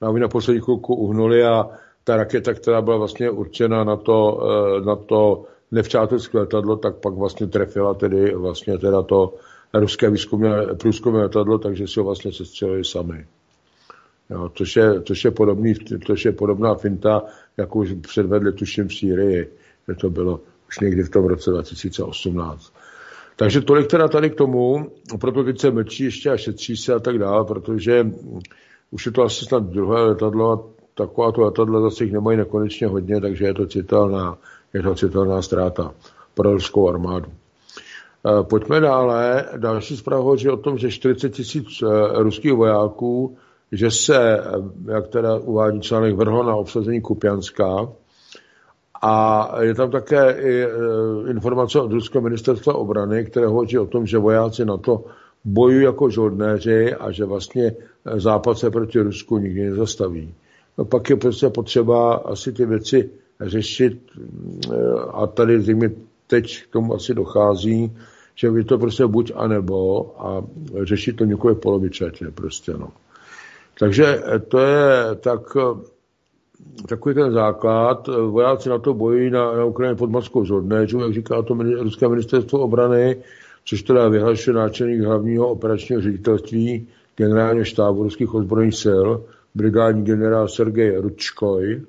[0.00, 1.68] oni na poslední chvilku uhnuli a
[2.04, 7.14] ta raketa, která byla vlastně určena na to, eh, na to nepřátelské letadlo, tak pak
[7.14, 9.34] vlastně trefila tedy vlastně teda to
[9.74, 13.26] ruské výzkumné, průzkumné letadlo, takže si ho vlastně sestřelili sami.
[14.30, 15.74] Jo, což, je, což, je podobný,
[16.06, 17.22] což je podobná finta,
[17.56, 19.48] jako už předvedli tuším v Sýrii,
[19.88, 22.72] že to bylo už někdy v tom roce 2018.
[23.36, 26.98] Takže tolik teda tady k tomu, proto teď se mlčí ještě a šetří se a
[26.98, 28.06] tak dále, protože
[28.90, 30.60] už je to asi snad druhé letadlo a
[30.94, 34.38] taková to letadla zase jich nemají nekonečně hodně, takže je to citelná,
[34.74, 35.94] je to citelná ztráta
[36.34, 37.30] pro ruskou armádu.
[38.26, 39.44] E, pojďme dále.
[39.56, 41.86] Další zpráva hovoří o tom, že 40 tisíc e,
[42.22, 43.36] ruských vojáků,
[43.72, 44.42] že se, e,
[44.92, 47.88] jak teda uvádí článek, vrhlo na obsazení Kupjanska.
[49.02, 50.66] A je tam také i
[51.30, 55.04] informace od Ruského ministerstva obrany, které hovoří o tom, že vojáci na to
[55.44, 57.72] bojují jako žoldnéři a že vlastně
[58.16, 60.34] Západ se proti Rusku nikdy nezastaví.
[60.78, 63.10] No pak je prostě potřeba asi ty věci
[63.40, 63.98] řešit
[65.12, 65.90] a tady zřejmě
[66.26, 67.96] teď k tomu asi dochází,
[68.34, 70.44] že by to prostě buď a nebo a
[70.82, 72.88] řešit to několik polovičatě prostě, no.
[73.80, 75.56] Takže to je tak,
[76.88, 78.08] takový ten základ.
[78.30, 82.58] Vojáci na to bojí na, na Ukrajině pod maskou žoldnéřů, jak říká to ruské ministerstvo
[82.58, 83.16] obrany,
[83.68, 89.06] což teda vyhlašuje náčelník hlavního operačního ředitelství generálního štábu ruských ozbrojených sil,
[89.54, 91.82] brigádní generál Sergej Ručkoj, eh,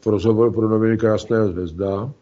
[0.00, 2.12] v rozhovoru pro noviny Krásná zvezda.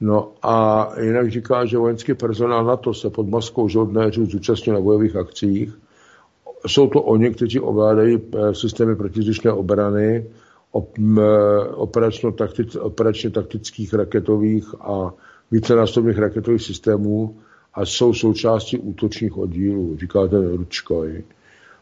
[0.00, 5.16] No a jinak říká, že vojenský personál NATO se pod maskou žoldnéřů zúčastnil na bojových
[5.16, 5.78] akcích.
[6.66, 10.26] Jsou to oni, kteří ovládají eh, systémy protizdušné obrany,
[12.80, 15.14] operačně taktických raketových a
[15.50, 17.36] vícenásobných raketových systémů
[17.74, 21.24] a jsou součástí útočních oddílů, říká ten Ručkoj.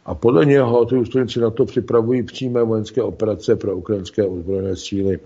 [0.07, 5.19] A podle něho ty ústojníci na to připravují přímé vojenské operace pro ukrajinské ozbrojené síly.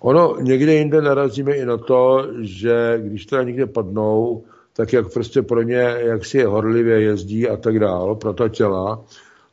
[0.00, 5.42] Ono někde jinde narazíme i na to, že když teda někde padnou, tak jak prostě
[5.42, 9.04] pro ně, jak si horlivě jezdí a tak dál, pro ta těla,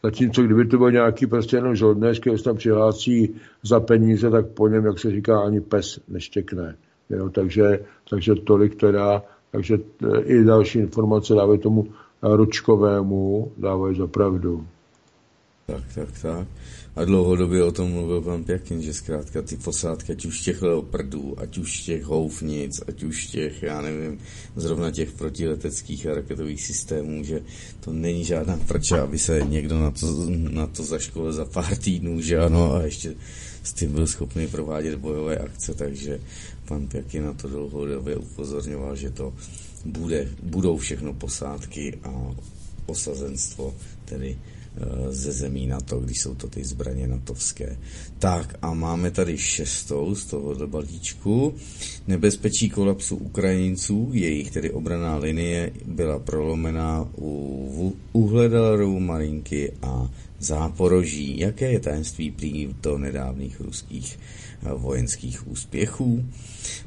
[0.03, 4.47] Zatímco kdyby to byl nějaký prostě jenom žoldnéř, který se tam přihlásí za peníze, tak
[4.47, 6.75] po něm, jak se říká, ani pes neštěkne.
[7.09, 9.77] Jo, takže, takže tolik teda, takže
[10.13, 11.87] e, i další informace dávají tomu
[12.21, 14.65] Ručkovému, dávají za pravdu.
[15.65, 16.47] Tak, tak, tak.
[16.95, 21.35] A dlouhodobě o tom mluvil pan Pěkin, že zkrátka ty posádky, ať už těch leopardů,
[21.39, 24.19] ať už těch houfnic, ať už těch, já nevím,
[24.55, 27.41] zrovna těch protileteckých a raketových systémů, že
[27.79, 32.21] to není žádná prča, aby se někdo na to, na to zaškolil za pár týdnů,
[32.21, 33.15] že ano, a ještě
[33.63, 36.19] s tím byl schopný provádět bojové akce, takže
[36.67, 39.33] pan Pěkin na to dlouhodobě upozorňoval, že to
[39.85, 42.35] bude, budou všechno posádky a
[42.85, 44.37] osazenstvo, tedy
[44.77, 47.77] Eh, ze zemí NATO, když jsou to ty zbraně natovské.
[48.19, 51.55] Tak a máme tady šestou z tohohle balíčku.
[52.07, 60.09] Nebezpečí kolapsu Ukrajinců, jejich tedy obraná linie byla prolomená u Uhledaru, Marinky a
[60.39, 61.39] Záporoží.
[61.39, 64.19] Jaké je tajemství prý do nedávných ruských
[64.75, 66.25] vojenských úspěchů?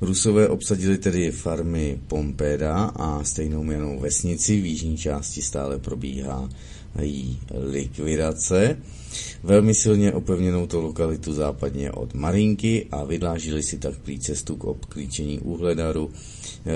[0.01, 6.49] Rusové obsadili tedy farmy Pompéda a stejnou jmenou vesnici v jižní části stále probíhá
[6.99, 8.77] její likvidace.
[9.43, 14.65] Velmi silně opevněnou to lokalitu západně od Marinky a vydlážili si tak prý cestu k
[14.65, 16.11] obklíčení Úhledaru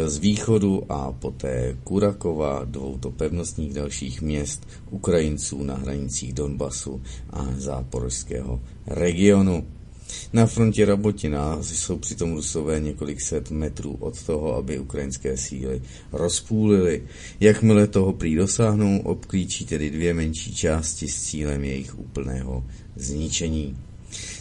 [0.06, 7.46] z východu a poté Kurakova, dvou to pevnostních dalších měst Ukrajinců na hranicích Donbasu a
[7.56, 9.66] záporožského regionu.
[10.32, 15.82] Na frontě Rabotina jsou přitom Rusové několik set metrů od toho, aby ukrajinské síly
[16.12, 17.02] rozpůlily.
[17.40, 22.64] Jakmile toho prý dosáhnou, obklíčí tedy dvě menší části s cílem jejich úplného
[22.96, 23.76] zničení.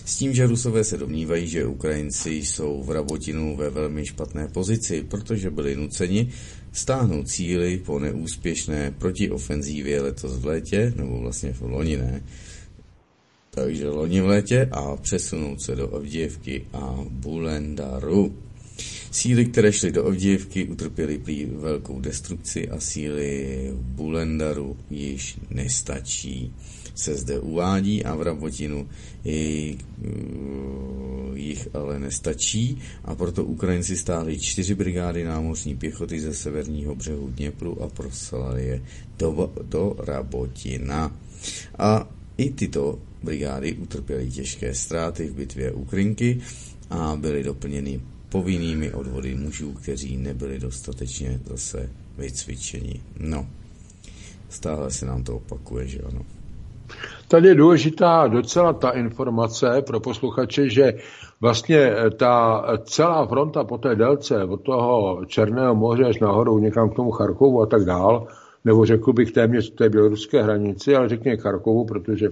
[0.05, 5.03] S tím, že Rusové se domnívají, že Ukrajinci jsou v Rabotinu ve velmi špatné pozici,
[5.03, 6.30] protože byli nuceni
[6.72, 12.24] stáhnout cíly po neúspěšné protiofenzívě letos v létě, nebo vlastně v loni ne,
[13.55, 18.35] takže loni v létě a přesunout se do Avděvky a Bulendaru.
[19.11, 26.53] Síly, které šly do Avděvky, utrpěly prý velkou destrukci a síly Bulendaru již nestačí
[26.95, 28.89] se zde uvádí a v Rabotinu
[31.35, 37.81] jich ale nestačí a proto Ukrajinci stáhli čtyři brigády námořní pěchoty ze severního břehu Dněpru
[37.81, 38.81] a proslali je
[39.19, 41.17] do, do Rabotina.
[41.77, 46.41] A i tyto brigády utrpěly těžké ztráty v bitvě u Krinky
[46.89, 53.01] a byly doplněny povinnými odvody mužů, kteří nebyli dostatečně zase vycvičeni.
[53.19, 53.47] No,
[54.49, 56.21] stále se nám to opakuje, že ano.
[57.28, 60.93] Tady je důležitá docela ta informace pro posluchače, že
[61.41, 66.95] vlastně ta celá fronta po té délce od toho Černého moře až nahoru někam k
[66.95, 68.28] tomu Charkovu a tak dál,
[68.65, 72.30] nebo řekl bych téměř té běloruské hranici, ale řekně Charkovu, protože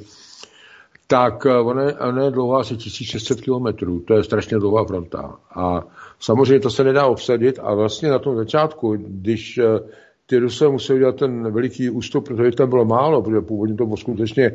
[1.11, 5.35] tak eh, ona je, ona je dlouhá asi 1600 kilometrů, to je strašně dlouhá fronta.
[5.55, 5.81] A
[6.19, 9.79] samozřejmě to se nedá obsadit a vlastně na tom začátku, když eh,
[10.25, 13.97] ty Rusové museli dělat ten veliký ústup, protože tam bylo málo, protože původně to bylo
[13.97, 14.51] skutečně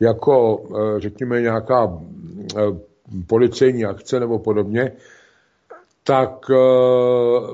[0.00, 1.98] jako, eh, řekněme, nějaká
[3.26, 4.92] policejní akce nebo podobně,
[6.04, 6.50] tak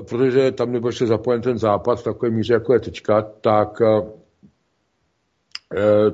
[0.09, 3.81] protože tam nebyl ještě zapojen ten západ v takové míře, jako je teďka, tak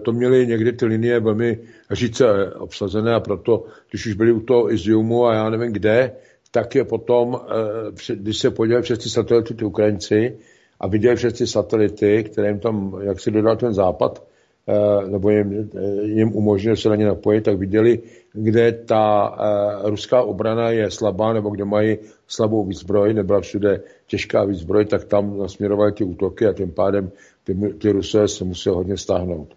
[0.01, 1.59] to měly někdy ty linie velmi
[1.91, 6.11] říce obsazené a proto, když už byli u toho Iziumu a já nevím kde,
[6.53, 10.37] tak je potom, eh, když se podívali přes ty satelity, ty Ukrajinci,
[10.79, 14.23] a viděli přes ty satelity, které jim tam, jak si dodal ten západ,
[14.67, 17.99] eh, nebo jim, eh, jim umožnil se na ně napojit, tak viděli,
[18.33, 19.35] kde ta
[19.83, 21.97] ruská obrana je slabá, nebo kde mají
[22.27, 27.11] slabou výzbroj, nebyla všude těžká výzbroj, tak tam nasměrovali ty útoky a tím pádem
[27.43, 29.55] ty, ty Rusové se museli hodně stáhnout.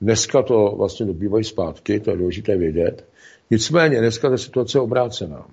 [0.00, 3.04] Dneska to vlastně dobývají zpátky, to je důležité vědět.
[3.50, 5.46] Nicméně dneska ta situace je obrácená.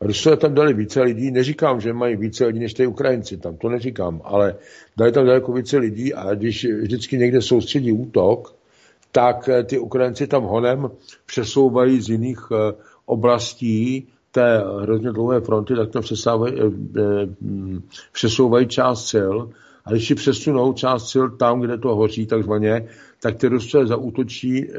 [0.00, 3.68] Rusové tam dali více lidí, neříkám, že mají více lidí než ty Ukrajinci, tam to
[3.68, 4.54] neříkám, ale
[4.96, 8.54] dali tam daleko více lidí a když vždycky někde soustředí útok,
[9.12, 10.90] tak eh, ty Ukrajinci tam honem
[11.26, 12.74] přesouvají z jiných eh,
[13.06, 16.64] oblastí té hrozně dlouhé fronty, tak tam přesouvají, eh,
[17.40, 19.34] mm, přesouvají část sil
[19.86, 22.88] a když si přesunou část sil tam, kde to hoří takzvaně,
[23.22, 24.72] tak ty Rusové zaútočí e,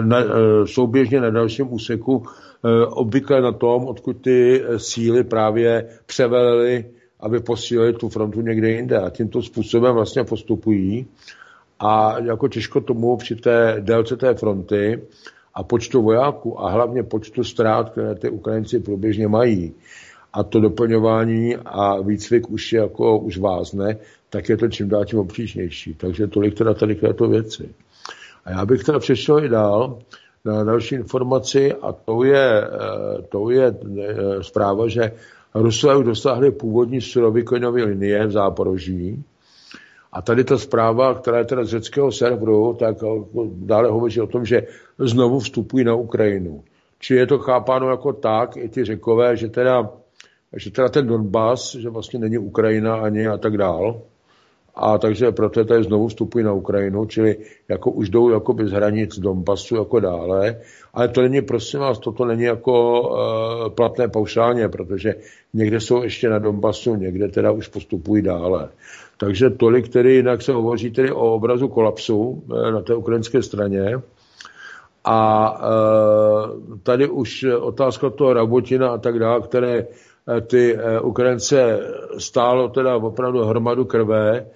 [0.00, 0.26] na, e,
[0.66, 2.22] souběžně na dalším úseku,
[2.64, 6.84] e, obvykle na tom, odkud ty síly právě převelily,
[7.20, 8.98] aby posílili tu frontu někde jinde.
[8.98, 11.06] A tímto způsobem vlastně postupují.
[11.80, 15.02] A jako těžko tomu při té délce té fronty
[15.54, 19.74] a počtu vojáků a hlavně počtu ztrát, které ty Ukrajinci průběžně mají,
[20.32, 23.96] a to doplňování a výcvik už je jako už vázne,
[24.30, 25.94] tak je to čím dál tím obtížnější.
[25.94, 27.68] Takže tolik teda tady k této věci.
[28.44, 29.98] A já bych teda přešel i dál
[30.44, 32.68] na další informaci a to je,
[33.28, 33.74] to je
[34.40, 35.12] zpráva, že
[35.54, 39.24] Rusové už dosáhli původní surovikonové linie v Záporoží,
[40.12, 42.96] a tady ta zpráva, která je teda z řeckého serveru, tak
[43.52, 44.62] dále hovoří o tom, že
[44.98, 46.64] znovu vstupují na Ukrajinu.
[46.98, 49.90] Či je to chápáno jako tak, i ty řekové, že teda,
[50.56, 54.00] že teda ten Donbass, že vlastně není Ukrajina ani a tak dál.
[54.74, 57.36] A takže proto tady znovu vstupují na Ukrajinu, čili
[57.68, 60.56] jako už jdou jako bez hranic Donbassu jako dále.
[60.94, 65.14] Ale to není, prosím vás, toto není jako uh, platné paušálně, protože
[65.54, 68.68] někde jsou ještě na Donbassu, někde teda už postupují dále.
[69.16, 74.02] Takže tolik tedy, jinak se hovoří tedy o obrazu kolapsu eh, na té ukrajinské straně.
[75.04, 79.86] A e, tady už otázka toho Rabotina a tak dále, které
[80.46, 81.80] ty Ukrajince
[82.18, 84.46] stálo teda opravdu hromadu krve,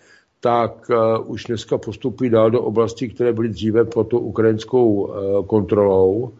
[0.41, 0.91] tak
[1.25, 5.15] už dneska postupují dál do oblastí, které byly dříve pod tou ukrajinskou
[5.47, 6.33] kontrolou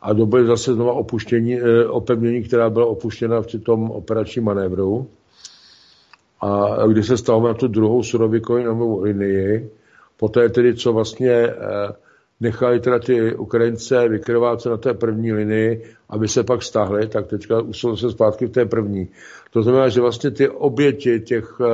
[0.00, 1.58] a dobyly zase znova opuštění,
[1.88, 5.06] opevnění, která byla opuštěna při tom operačním manévru.
[6.40, 9.70] A když se stává na tu druhou surovikovou linii,
[10.16, 11.52] poté tedy, co vlastně eh,
[12.44, 17.62] nechali teda ty Ukrajince vykrvácet na té první linii, aby se pak stáhli, tak teďka
[17.72, 19.08] jsou se zpátky v té první.
[19.50, 21.66] To znamená, že vlastně ty oběti těch uh,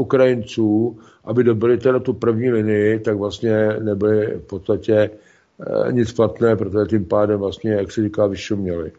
[0.00, 6.56] Ukrajinců, aby dobili teda tu první linii, tak vlastně nebyly v podstatě uh, nic platné,
[6.56, 8.92] protože tím pádem vlastně, jak se říká, vyšuměli.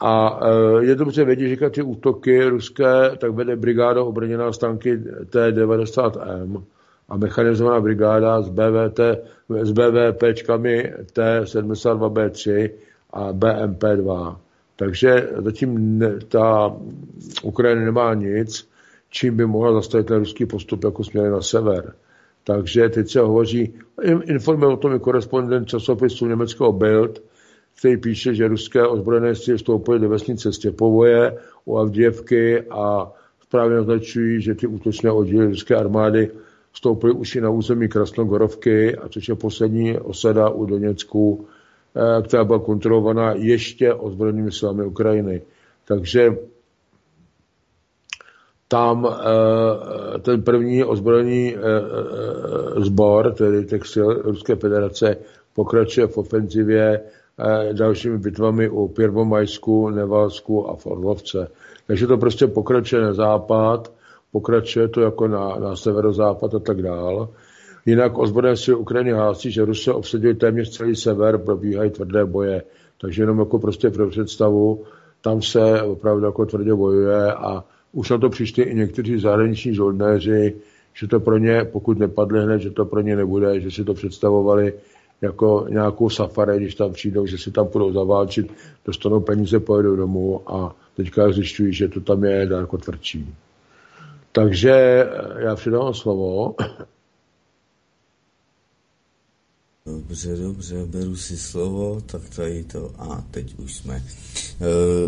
[0.00, 4.98] A e, je dobře vědět, že ty útoky ruské, tak vede brigáda obrněná z tanky
[5.30, 6.62] T-90M
[7.08, 9.00] a mechanizovaná brigáda s, BVT,
[9.48, 12.70] s BVPčkami T-72B3
[13.10, 14.36] a BMP-2.
[14.76, 16.76] Takže zatím ne, ta
[17.42, 18.68] Ukrajina nemá nic,
[19.10, 21.92] čím by mohla zastavit ten ruský postup jako směrem na sever.
[22.44, 23.74] Takže teď se hovoří,
[24.24, 27.22] informuje o tom i korespondent časopisu německého Bild,
[27.78, 34.42] který píše, že ruské ozbrojené síly vstoupily do vesnice Stěpovoje u Avděvky a správně označují,
[34.42, 36.30] že ty útočné oddíly ruské armády
[36.72, 41.46] vstoupily už i na území Krasnogorovky, a což je poslední osada u Doněcku,
[41.96, 45.42] eh, která byla kontrolovaná ještě ozbrojenými silami Ukrajiny.
[45.88, 46.36] Takže
[48.68, 51.60] tam eh, ten první ozbrojený eh,
[52.80, 55.16] sbor, tedy sil Ruské federace,
[55.54, 57.00] pokračuje v ofenzivě
[57.72, 61.48] dalšími bitvami u Pěrvomajsku, Nevalsku a Forlovce.
[61.86, 63.92] Takže to prostě pokračuje na západ,
[64.32, 67.28] pokračuje to jako na, na severozápad a tak dál.
[67.86, 72.62] Jinak ozbrojené si Ukrajiny hlásí, že Rusové obsadili téměř celý sever, probíhají tvrdé boje.
[73.00, 74.84] Takže jenom jako prostě pro představu,
[75.20, 80.56] tam se opravdu jako tvrdě bojuje a už na to přišli i někteří zahraniční žoldnéři,
[80.94, 83.94] že to pro ně, pokud nepadli hned, že to pro ně nebude, že si to
[83.94, 84.72] představovali
[85.22, 88.52] jako nějakou safari, když tam přijdou, že si tam budou zaválčit,
[88.84, 93.34] dostanou peníze, pojedou domů a teďka zjišťují, že to tam je daleko tvrdší.
[94.32, 96.54] Takže eh, já přidám slovo.
[99.88, 103.96] Dobře, dobře, beru si slovo, tak tady to, a teď už jsme.
[103.96, 104.02] E,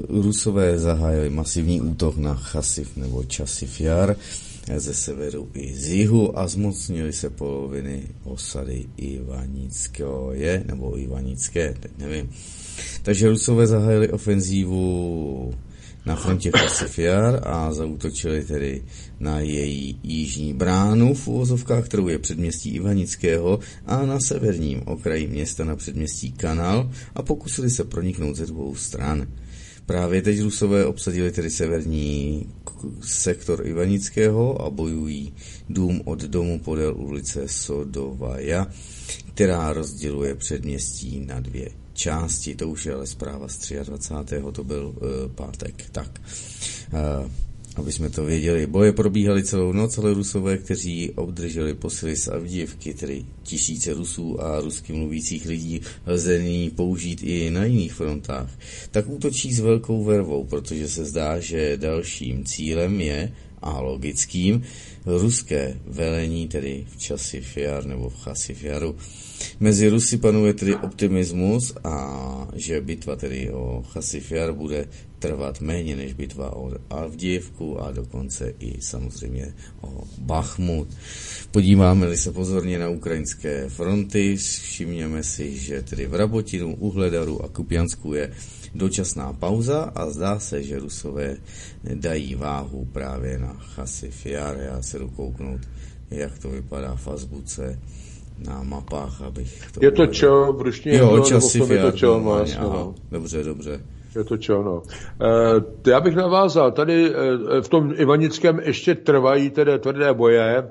[0.08, 4.16] Rusové zahájili masivní útok na Chasiv nebo Časiv Jar
[4.76, 11.92] ze severu i z jihu a zmocnili se poloviny osady Ivanického je, nebo Ivanické, teď
[11.98, 12.30] nevím.
[13.02, 15.54] Takže Rusové zahájili ofenzívu
[16.06, 18.82] na frontě Kasifiar a zautočili tedy
[19.20, 25.64] na její jižní bránu v uvozovkách, kterou je předměstí Ivanického a na severním okraji města
[25.64, 29.26] na předměstí Kanal a pokusili se proniknout ze dvou stran.
[29.86, 32.46] Právě teď Rusové obsadili tedy severní
[33.02, 35.34] sektor Ivanického a bojují
[35.68, 38.66] dům od domu podél ulice Sodovaja,
[39.34, 41.68] která rozděluje předměstí na dvě
[42.00, 42.54] části.
[42.54, 44.36] To už je ale zpráva z 23.
[44.52, 45.84] to byl uh, pátek.
[45.92, 46.20] Tak.
[46.92, 47.30] Uh,
[47.76, 48.66] aby jsme to věděli.
[48.66, 54.60] Boje probíhaly celou noc, ale Rusové, kteří obdrželi posily z Avdivky, tedy tisíce Rusů a
[54.60, 58.50] rusky mluvících lidí, lze nyní použít i na jiných frontách,
[58.90, 63.32] tak útočí s velkou vervou, protože se zdá, že dalším cílem je,
[63.62, 64.62] a logickým,
[65.06, 68.96] ruské velení, tedy v Časifiar nebo v Chasifiaru.
[69.60, 71.94] Mezi Rusy panuje tedy optimismus a
[72.54, 74.88] že bitva tedy o Chasifiar bude
[75.20, 80.88] trvat méně než bitva o Avdivku a dokonce i samozřejmě o Bachmut.
[81.50, 88.14] Podíváme-li se pozorně na ukrajinské fronty, všimněme si, že tedy v Rabotinu, Uhledaru a Kupjansku
[88.14, 88.32] je
[88.74, 91.36] dočasná pauza a zdá se, že Rusové
[91.94, 94.56] dají váhu právě na Chasifiar.
[94.60, 95.60] Já se jdu kouknout,
[96.10, 97.78] jak to vypadá v azbuce
[98.38, 99.84] na mapách, abych to...
[99.84, 102.94] Je to čo, v ruštině jo, časy je to čo, jasně, no.
[103.10, 103.80] Dobře, dobře.
[104.16, 104.82] Je to čo, no.
[105.86, 110.56] E, já bych navázal, tady e, v tom Ivanickém ještě trvají tedy tvrdé boje.
[110.58, 110.66] E,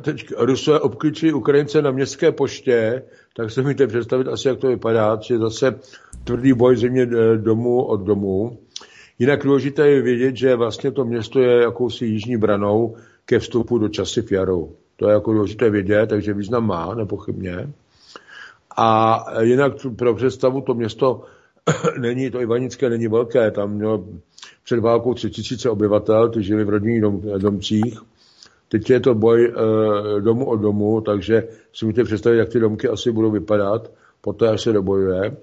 [0.00, 3.02] teď Rusové obklíčí Ukrajince na městské poště,
[3.36, 5.80] tak se mi představit asi, jak to vypadá, že zase
[6.24, 7.06] tvrdý boj země
[7.36, 8.58] domů od domu.
[9.18, 13.88] Jinak důležité je vědět, že vlastně to město je jakousi jižní branou ke vstupu do
[13.88, 14.72] časy Fjarou.
[14.96, 17.72] To je jako důležité vědět, takže význam má, nepochybně.
[18.76, 21.22] A jinak pro představu to město
[21.98, 24.04] není, to Ivanické není velké, tam mělo
[24.64, 27.98] před válkou 3 tisíce obyvatel, ty žili v rodinných dom, domcích.
[28.68, 32.88] Teď je to boj e, domu o domu, takže si můžete představit, jak ty domky
[32.88, 33.90] asi budou vypadat,
[34.20, 35.36] poté, až se dobojuje.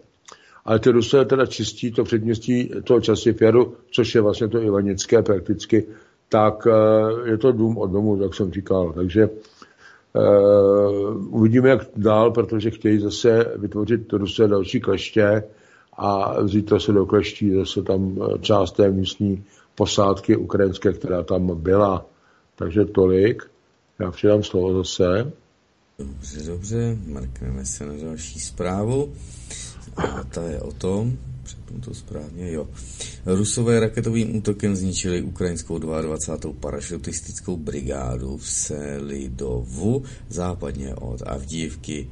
[0.66, 5.86] Ale ty Rusové teda čistí to předměstí toho Časifiaru, což je vlastně to Ivanické prakticky,
[6.30, 8.94] tak e, je to dům od domu, jak jsem říkal.
[8.94, 9.30] Takže
[10.14, 15.44] Uh, uvidíme, jak dál, protože chtějí zase vytvořit Rusové další kleště
[16.02, 19.44] a vzít to se do kleští zase tam část té místní
[19.76, 22.06] posádky ukrajinské, která tam byla.
[22.56, 23.44] Takže tolik.
[24.00, 25.32] Já přidám slovo zase.
[26.00, 29.14] Dobře, dobře, mrkneme se na další zprávu.
[29.98, 31.18] A ta je o tom,
[31.50, 32.68] Přepnu to správně, jo.
[33.26, 36.54] Rusové raketovým útokem zničili ukrajinskou 22.
[36.60, 42.10] parašutistickou brigádu v Selidovu, západně od Avdívky.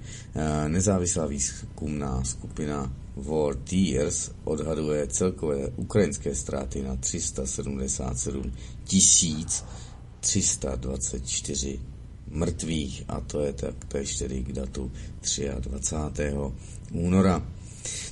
[0.67, 8.51] Nezávislá výzkumná skupina War Tears odhaduje celkové ukrajinské ztráty na 377
[10.19, 11.79] 324
[12.31, 14.91] mrtvých a to je tak též tedy k datu
[15.59, 16.23] 23.
[16.91, 17.56] února.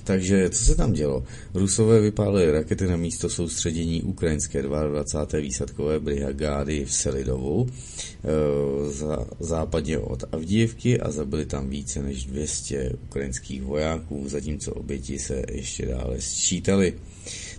[0.03, 1.23] Takže co se tam dělo?
[1.53, 5.39] Rusové vypálili rakety na místo soustředění ukrajinské 22.
[5.39, 12.91] výsadkové brigády v Selidovu e, za, západně od Avdívky a zabili tam více než 200
[13.03, 16.93] ukrajinských vojáků, zatímco oběti se ještě dále sčítali.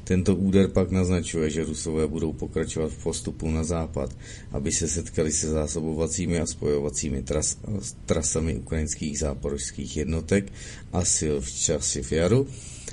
[0.07, 4.15] Tento úder pak naznačuje, že Rusové budou pokračovat v postupu na západ,
[4.55, 7.59] aby se setkali se zásobovacími a spojovacími tras,
[8.07, 10.47] trasami ukrajinských záporožských jednotek
[10.95, 12.47] a sil v časi Fiaru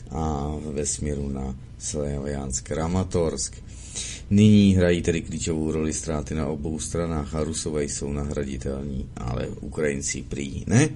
[0.10, 3.62] a ve směru na Slaviansk Kramatorsk.
[4.30, 10.22] Nyní hrají tedy klíčovou roli ztráty na obou stranách a Rusové jsou nahraditelní, ale Ukrajinci
[10.22, 10.90] prý ne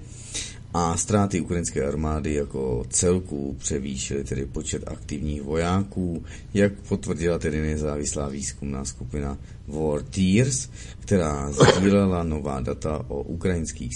[0.78, 6.24] a ztráty ukrajinské armády jako celku převýšily tedy počet aktivních vojáků,
[6.54, 10.70] jak potvrdila tedy nezávislá výzkumná skupina War Tears,
[11.00, 13.94] která sdílela nová data o ukrajinských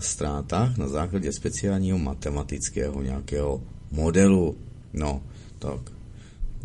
[0.00, 3.62] ztrátách na základě speciálního matematického nějakého
[3.92, 4.56] modelu.
[4.92, 5.22] No,
[5.58, 5.80] tak,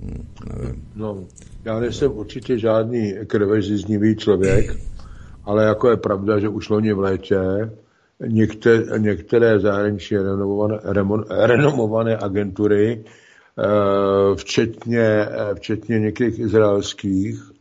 [0.02, 0.84] hm, nevím.
[0.96, 1.26] No,
[1.66, 4.78] já nejsem určitě žádný krvežiznivý člověk,
[5.44, 7.38] ale jako je pravda, že už loni v létě
[8.20, 9.60] některé, některé
[10.24, 10.80] renomované,
[11.30, 13.04] renomované agentury,
[13.60, 17.52] eh, včetně, eh, včetně některých izraelských,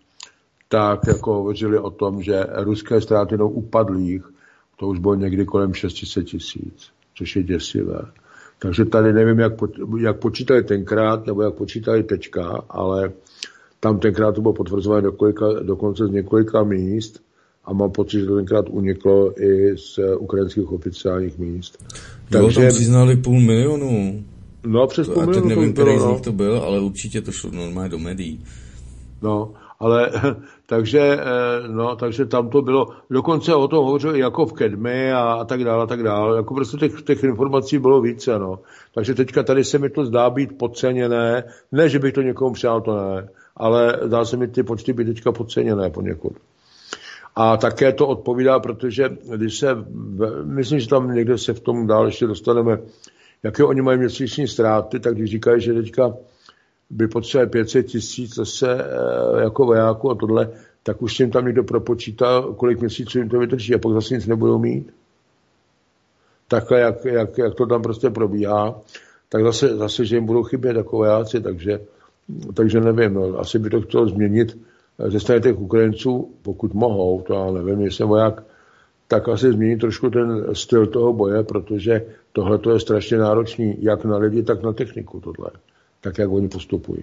[0.68, 4.22] tak jako hovořili o tom, že ruské ztráty no upadlých,
[4.76, 8.00] to už bylo někdy kolem 600 tisíc, což je děsivé.
[8.58, 9.52] Takže tady nevím, jak,
[10.00, 13.12] jak počítali tenkrát, nebo jak počítali teďka, ale
[13.80, 15.08] tam tenkrát to bylo potvrzované
[15.62, 17.22] dokonce z několika míst
[17.64, 21.84] a mám pocit, že to tenkrát uniklo i z ukrajinských oficiálních míst.
[22.30, 22.60] Jo, Takže...
[22.60, 24.24] tam přiznali půl milionu.
[24.66, 25.48] No, přes půl milionu.
[25.48, 28.44] teď nevím, který z nich to byl, ale určitě to šlo normálně do médií.
[29.22, 30.10] No, ale
[30.66, 35.22] takže, eh, no, takže tam to bylo, dokonce o tom hovořil jako v Kedmi a,
[35.22, 36.36] a tak dále, a tak dále.
[36.36, 38.58] Jako prostě těch, těch informací bylo více, no.
[38.94, 42.80] Takže teďka tady se mi to zdá být podceněné, ne, že bych to někomu přál,
[42.80, 46.32] to ne, ale zdá se mi ty počty být teďka podceněné poněkud.
[47.36, 49.68] A také to odpovídá, protože když se,
[50.44, 52.78] myslím, že tam někde se v tom dál ještě dostaneme,
[53.42, 56.14] jaké oni mají měsíční ztráty, tak když říkají, že teďka
[56.90, 60.50] by potřebovali 500 tisíc zase eh, jako vojáků a tohle,
[60.82, 64.26] tak už jim tam někdo propočítal, kolik měsíců jim to vydrží a pak zase nic
[64.26, 64.94] nebudou mít.
[66.48, 68.80] Takhle, jak, jak, jak to tam prostě probíhá,
[69.28, 71.80] tak zase, zase, že jim budou chybět jako vojáci, takže,
[72.54, 74.58] takže nevím, no, asi by to chtělo změnit
[75.08, 78.42] ze strany těch Ukrajinců, pokud mohou, to já nevím, jestli voják,
[79.08, 84.16] tak asi změní trošku ten styl toho boje, protože tohle je strašně náročný, jak na
[84.16, 85.50] lidi, tak na techniku tohle,
[86.00, 87.02] tak jak oni postupují.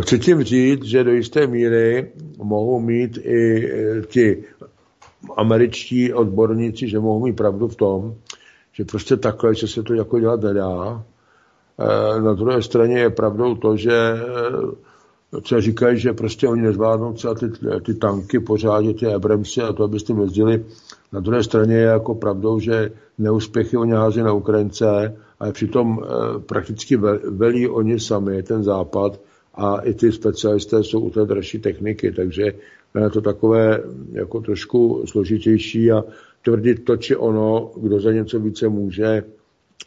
[0.00, 3.70] Chci tím říct, že do jisté míry mohou mít i
[4.08, 4.44] ti
[5.36, 8.14] američtí odborníci, že mohou mít pravdu v tom,
[8.72, 11.04] že prostě takhle, že se to jako dělat nedá.
[11.78, 13.92] E, na druhé straně je pravdou to, že
[15.42, 17.46] co říkají, že prostě oni nezvládnou třeba ty,
[17.84, 20.64] ty tanky pořádně, ty Abramsy a to, abyste jezdili.
[21.12, 26.38] Na druhé straně je jako pravdou, že neúspěchy oni hází na Ukrajince, ale přitom e,
[26.38, 26.96] prakticky
[27.30, 29.20] velí oni sami, ten západ,
[29.54, 32.42] a i ty specialisté jsou u té dražší techniky, takže
[33.02, 36.04] je to takové jako trošku složitější a
[36.44, 39.24] tvrdit to, či ono, kdo za něco více může,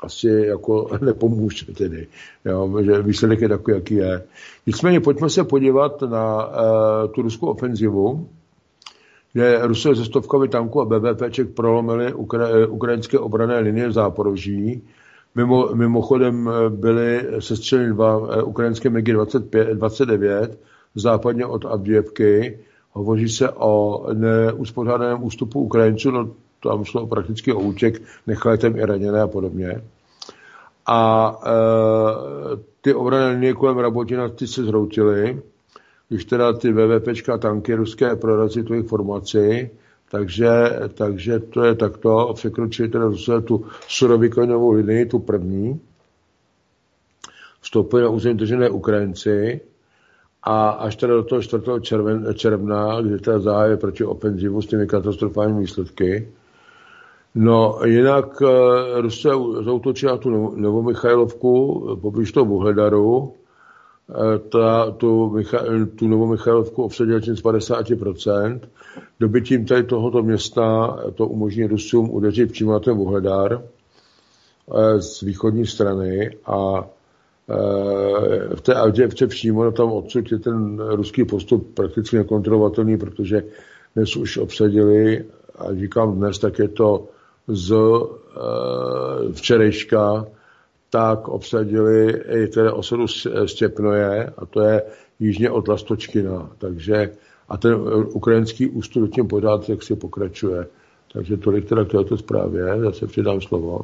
[0.01, 2.07] asi jako nepomůže tedy.
[2.45, 4.23] Jo, že výsledek je takový, jaký je.
[4.67, 8.27] Nicméně pojďme se podívat na uh, tu ruskou ofenzivu,
[9.33, 14.81] kde Rusové ze stovkami tanků a BVPček prolomili ukra- ukrajinské obrané linie v Záporoží.
[15.35, 19.13] Mimo, mimochodem eh, byly sestřeleny dva ukrajinské MiGy
[19.73, 20.59] 29
[20.95, 22.59] západně od Avdievky.
[22.91, 26.29] Hovoří se o neuspořádaném ústupu Ukrajinců, no
[26.63, 29.81] tam šlo prakticky o útěk, nechali tam i raněné a podobně.
[30.87, 31.51] A e,
[32.81, 35.41] ty obrané linie kolem Rabotina ty se zhroutily,
[36.09, 39.71] když teda ty VVPčka tanky ruské prorazí tu formaci,
[40.11, 40.49] takže,
[40.93, 45.79] takže to je takto, překročili teda zase tu surovikojnovou linii, tu první,
[47.61, 49.61] vstoupili na území držené Ukrajinci
[50.43, 51.63] a až teda do toho 4.
[51.81, 56.27] Červen, června, kdy teda zahájili proti ofenzivu s těmi katastrofálními výsledky,
[57.35, 58.49] No, jinak uh,
[59.01, 63.33] Rusové zautočili na tu Novomichajlovku poblíž toho Vuhledaru.
[64.09, 65.63] Eh, ta, tu, Micha,
[65.95, 68.59] tu Novomichajlovku obsadili z 50%.
[69.19, 73.61] Dobytím tady tohoto města to umožní Rusům udeřit přímo na ten Vuhledar
[74.75, 76.89] eh, z východní strany a
[78.55, 83.43] v té Avděvce přímo no tam odsud je ten ruský postup prakticky nekontrolovatelný, protože
[83.95, 85.25] dnes už obsadili,
[85.55, 87.07] a říkám dnes, tak je to
[87.47, 88.09] z uh,
[89.31, 90.25] včerejška,
[90.89, 93.07] tak obsadili i tedy osadu
[93.45, 94.81] Stěpnoje, a to je
[95.19, 96.49] jižně od Lastočkina.
[96.57, 97.11] Takže,
[97.49, 97.75] a ten
[98.13, 100.67] ukrajinský ústup tím pořád si pokračuje.
[101.13, 103.81] Takže tolik teda k této zprávě, zase přidám slovo.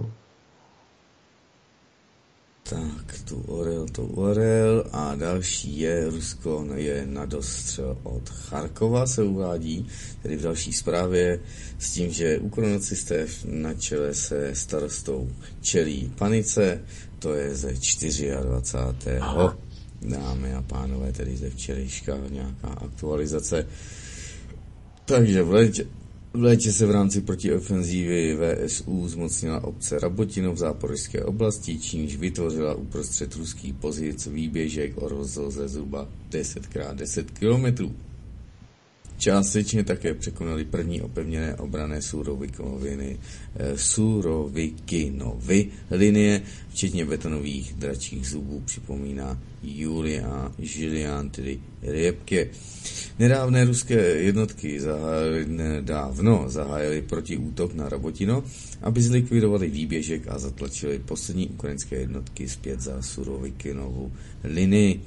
[2.70, 9.24] Tak, tu Orel, to Orel a další je, Rusko je na dostřel od Charkova, se
[9.24, 9.88] uvádí,
[10.22, 11.40] tedy v další zprávě,
[11.80, 16.82] s tím, že ukronocisté na čele se starostou čelí panice,
[17.20, 19.20] to je ze 24.
[20.02, 23.68] Dámy a pánové, tedy ze včerejška nějaká aktualizace.
[25.06, 25.86] Takže v létě,
[26.38, 32.74] v létě se v rámci protiofenzívy VSU zmocnila obce Rabotino v záporožské oblasti, čímž vytvořila
[32.74, 37.94] uprostřed ruský pozic výběžek o rozloze zhruba 10x10 km.
[39.18, 43.20] Částečně také překonali první opevněné obrané Surovikinoviny,
[43.56, 52.50] eh, Surovikinovy linie, včetně betonových dračích zubů, připomíná Julia Žilian, tedy Rěbke.
[53.20, 58.44] Nedávné ruské jednotky zahájili, nedávno zahájili protiútok na Rabotino,
[58.82, 64.12] aby zlikvidovali výběžek a zatlačili poslední ukrajinské jednotky zpět za Surovikinovu
[64.44, 65.02] linii.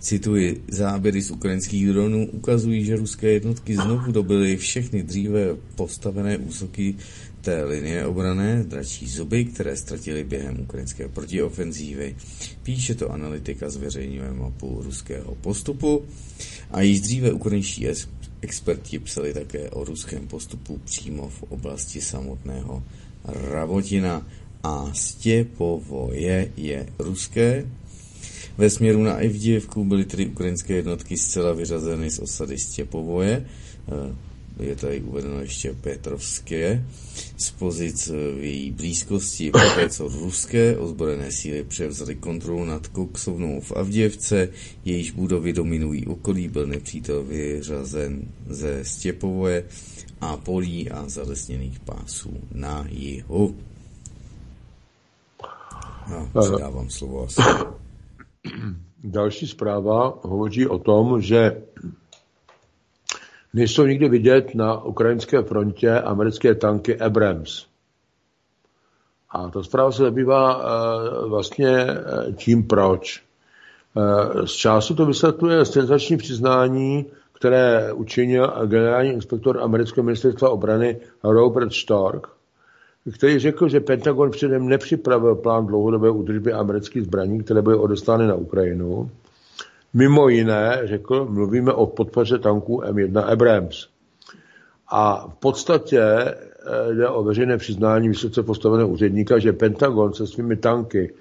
[0.00, 6.94] Cituji, záběry z ukrajinských dronů ukazují, že ruské jednotky znovu dobily všechny dříve postavené úsoky
[7.40, 12.16] té linie obrané, dračí zuby, které ztratili během ukrajinské protiofenzívy.
[12.62, 16.02] Píše to analytika zveřejňuje mapu ruského postupu.
[16.70, 17.86] A již dříve ukrajinští
[18.40, 22.82] experti psali také o ruském postupu přímo v oblasti samotného
[23.24, 24.26] Ravotina.
[24.62, 27.66] A Stěpovoje je ruské,
[28.58, 33.46] ve směru na Evdivku byly tedy ukrajinské jednotky zcela vyřazeny z osady Stěpovoje.
[33.88, 34.14] Eh,
[34.60, 36.84] je tady uvedeno ještě Petrovské
[37.36, 43.72] z pozic v její blízkosti, poté co ruské ozbrojené síly převzaly kontrolu nad Koksovnou v
[43.72, 44.48] Avděvce,
[44.84, 49.64] jejíž budovy dominují okolí, byl nepřítel vyřazen ze Stěpovoje
[50.20, 53.56] a polí a zalesněných pásů na jihu.
[56.10, 57.42] No, předávám slovo asi.
[59.04, 61.62] Další zpráva hovoří o tom, že
[63.54, 67.66] nejsou nikdy vidět na ukrajinské frontě americké tanky Abrams.
[69.30, 73.22] A ta zpráva se zabývá e, vlastně eh, tím, proč.
[73.96, 81.72] E, z času to vysvětluje senzační přiznání, které učinil generální inspektor amerického ministerstva obrany Robert
[81.72, 82.35] Stork,
[83.12, 88.34] který řekl, že Pentagon předem nepřipravil plán dlouhodobé údržby amerických zbraní, které byly odeslány na
[88.34, 89.10] Ukrajinu.
[89.94, 93.86] Mimo jiné, řekl, mluvíme o podpoře tanků M1 Abrams.
[94.88, 100.56] A v podstatě eh, jde o veřejné přiznání vysoce postaveného úředníka, že Pentagon se svými
[100.56, 101.14] tanky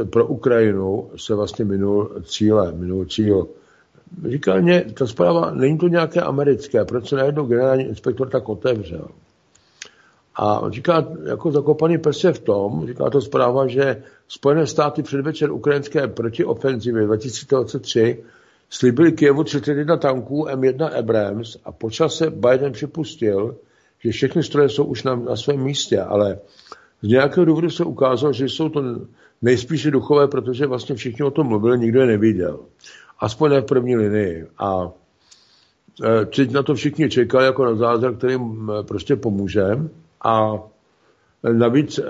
[0.00, 3.48] eh, pro Ukrajinu se vlastně minul cíle, minul cíl.
[4.28, 9.08] Říká mě, ta zpráva, není to nějaké americké, proč se najednou generální inspektor tak otevřel?
[10.38, 15.52] A říká, jako zakopaný pes je v tom, říká to zpráva, že Spojené státy předvečer
[15.52, 18.24] ukrajinské protiofenzivy 2023
[18.70, 23.56] slíbili Kijevu 31 tanků M1 Abrams a po čase Biden připustil,
[23.98, 26.38] že všechny stroje jsou už na, na svém místě, ale
[27.02, 28.82] z nějakého důvodu se ukázalo, že jsou to
[29.42, 32.60] nejspíše duchové, protože vlastně všichni o tom mluvili, nikdo je neviděl.
[33.20, 34.46] Aspoň ne v první linii.
[34.58, 34.90] A
[36.04, 39.64] e, teď na to všichni čekali jako na zázrak, který jim e, prostě pomůže.
[40.24, 40.58] A
[41.52, 42.02] navíc e,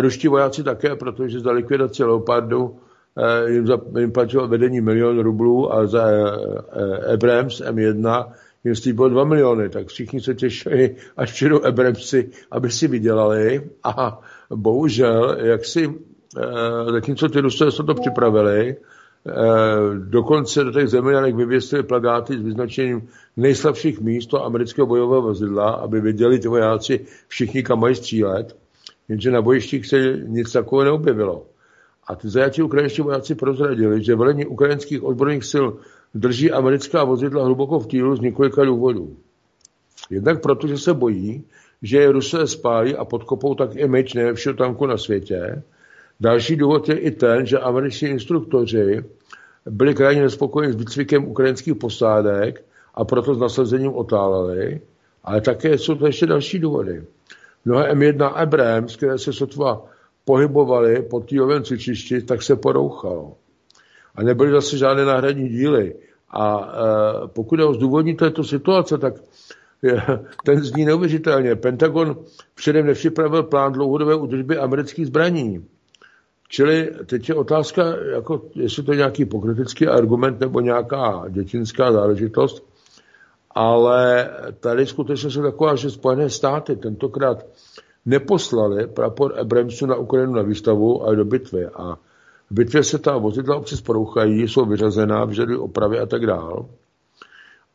[0.00, 2.78] ruští vojáci také, protože za likvidaci Leopardu
[3.46, 6.04] jim, za, jim platilo vedení milion rublů a za
[7.14, 8.32] Abrams M1
[8.64, 13.70] jim slíbil 2 miliony, tak všichni se těšili, až přijdou Abramsy, aby si vydělali.
[13.84, 15.94] A bohužel, jak si,
[16.92, 18.97] zatímco ty Rusové se to připravili, Eh,
[19.98, 26.38] dokonce do těch zemljanek vyvěsili plagáty s vyznačením nejslabších míst amerického bojového vozidla, aby věděli
[26.38, 28.56] ty vojáci všichni, kam mají střílet,
[29.08, 31.46] jenže na bojištích se nic takového neobjevilo.
[32.06, 35.66] A ty zajatí ukrajinští vojáci prozradili, že velení ukrajinských odborných sil
[36.14, 39.16] drží americká vozidla hluboko v týlu z několika důvodů.
[40.10, 41.44] Jednak proto, že se bojí,
[41.82, 45.62] že je Rusové spálí a podkopou tak image nejlepšího tanku na světě,
[46.20, 49.04] Další důvod je i ten, že američtí instruktoři
[49.70, 52.64] byli krajně nespokojeni s výcvikem ukrajinských posádek
[52.94, 54.80] a proto s nasazením otáleli,
[55.24, 57.04] ale také jsou to ještě další důvody.
[57.64, 59.84] Mnohé M1 Abrams, které se sotva
[60.24, 63.34] pohybovaly po týlovém cvičišti, tak se porouchalo.
[64.14, 65.94] A nebyly zase žádné náhradní díly.
[66.30, 66.72] A
[67.24, 69.14] e, pokud je o zdůvodní této situace, tak
[69.82, 70.02] je,
[70.44, 71.56] ten zní neuvěřitelně.
[71.56, 72.16] Pentagon
[72.54, 75.64] předem nepřipravil plán dlouhodobé údržby amerických zbraní.
[76.48, 77.84] Čili teď je otázka,
[78.14, 82.66] jako, jestli to je nějaký pokritický argument nebo nějaká dětinská záležitost,
[83.50, 84.30] ale
[84.60, 87.46] tady skutečně se taková, že Spojené státy tentokrát
[88.06, 91.66] neposlali prapor Abramsu na Ukrajinu na výstavu, ale do bitvy.
[91.66, 91.94] A
[92.50, 96.66] v bitvě se ta vozidla občas porouchají, jsou vyřazená, vyžadují opravy a tak dál.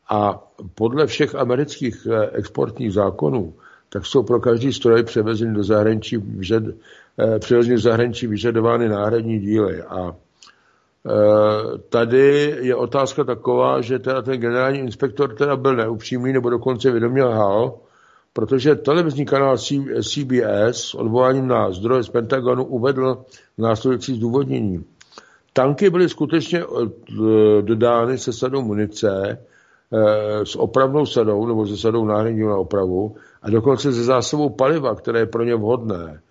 [0.09, 3.53] A podle všech amerických eh, exportních zákonů,
[3.89, 6.17] tak jsou pro každý stroj převezeny do zahraničí
[7.19, 9.81] Eh, přirozeně v zahraničí vyžadovány náhradní díly.
[9.81, 16.49] A eh, tady je otázka taková, že teda ten generální inspektor teda byl neupřímný nebo
[16.49, 17.77] dokonce vědomě lhal,
[18.33, 19.57] protože televizní kanál
[20.01, 23.25] CBS odvoláním na zdroje z Pentagonu uvedl
[23.57, 24.85] následující zdůvodnění.
[25.53, 29.45] Tanky byly skutečně eh, dodány se sadou munice,
[30.43, 35.19] s opravnou sadou nebo se sadou náhradního na opravu a dokonce se zásobou paliva, které
[35.19, 36.21] je pro ně vhodné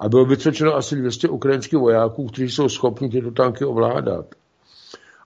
[0.00, 4.26] a bylo vycvičeno asi 200 ukrajinských vojáků, kteří jsou schopni tyto tanky ovládat.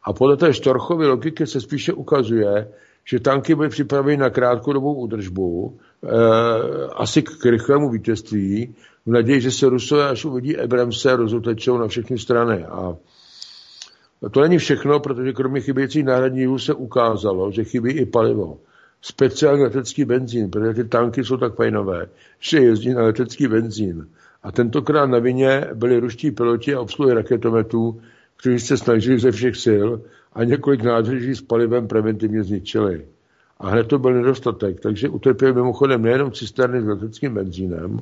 [0.04, 2.68] A podle té Štorchovy logiky se spíše ukazuje,
[3.04, 6.08] že tanky byly připraveny na krátkodobou údržbu, e,
[6.94, 8.74] asi k rychlému vítězství,
[9.06, 12.64] v naději, že se Rusové, až uvidí Abramse, rozutečou na všechny strany.
[12.64, 12.96] A
[14.30, 18.58] to není všechno, protože kromě chybějících náhradních se ukázalo, že chybí i palivo.
[19.02, 22.06] Speciální letecký benzín, protože ty tanky jsou tak fajnové,
[22.38, 24.06] že jezdí na letecký benzín.
[24.44, 28.00] A tentokrát na vině byli ruští piloti a obsluhy raketometů,
[28.36, 29.88] kteří se snažili ze všech sil
[30.32, 33.06] a několik nádrží s palivem preventivně zničili.
[33.58, 38.00] A hned to byl nedostatek, takže utrpěli mimochodem nejenom cisterny s leteckým benzínem,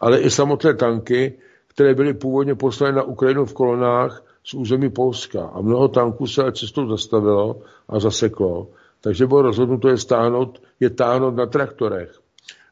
[0.00, 1.34] ale i samotné tanky,
[1.68, 5.44] které byly původně poslány na Ukrajinu v kolonách z území Polska.
[5.44, 8.68] A mnoho tanků se cestou zastavilo a zaseklo,
[9.00, 12.21] takže bylo rozhodnuto je, stáhnout, je táhnout na traktorech.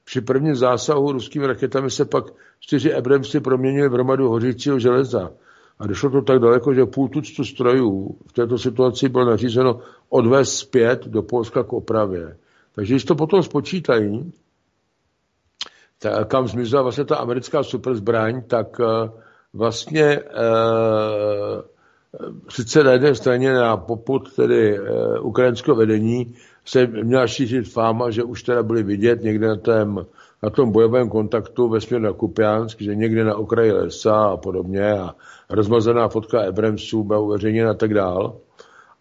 [0.04, 2.24] Při prvním zásahu ruskými raketami se pak
[2.60, 5.30] čtyři Abramsy proměnily v hromadu hořícího železa.
[5.78, 10.58] A došlo to tak daleko, že půl tuctu strojů v této situaci bylo nařízeno odvést
[10.58, 12.36] zpět do Polska k opravě.
[12.74, 14.32] Takže když to potom spočítají,
[15.98, 18.86] tak, kam zmizela vlastně ta americká superzbraň, tak uh,
[19.52, 21.60] vlastně uh,
[22.48, 24.86] sice na jedné straně na poput tedy uh,
[25.26, 26.34] ukrajinského vedení
[26.64, 30.06] se měla šířit fáma, že už teda byli vidět někde na, tém,
[30.42, 34.92] na tom bojovém kontaktu ve směru na Kupiansk, že někde na okraji lesa a podobně
[34.92, 35.14] a
[35.50, 38.36] rozmazaná fotka Abramsů byla uveřejněna a tak dál.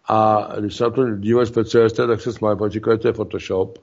[0.08, 3.78] A když se na to dívají specialisté, tak se smáli, protože to je Photoshop.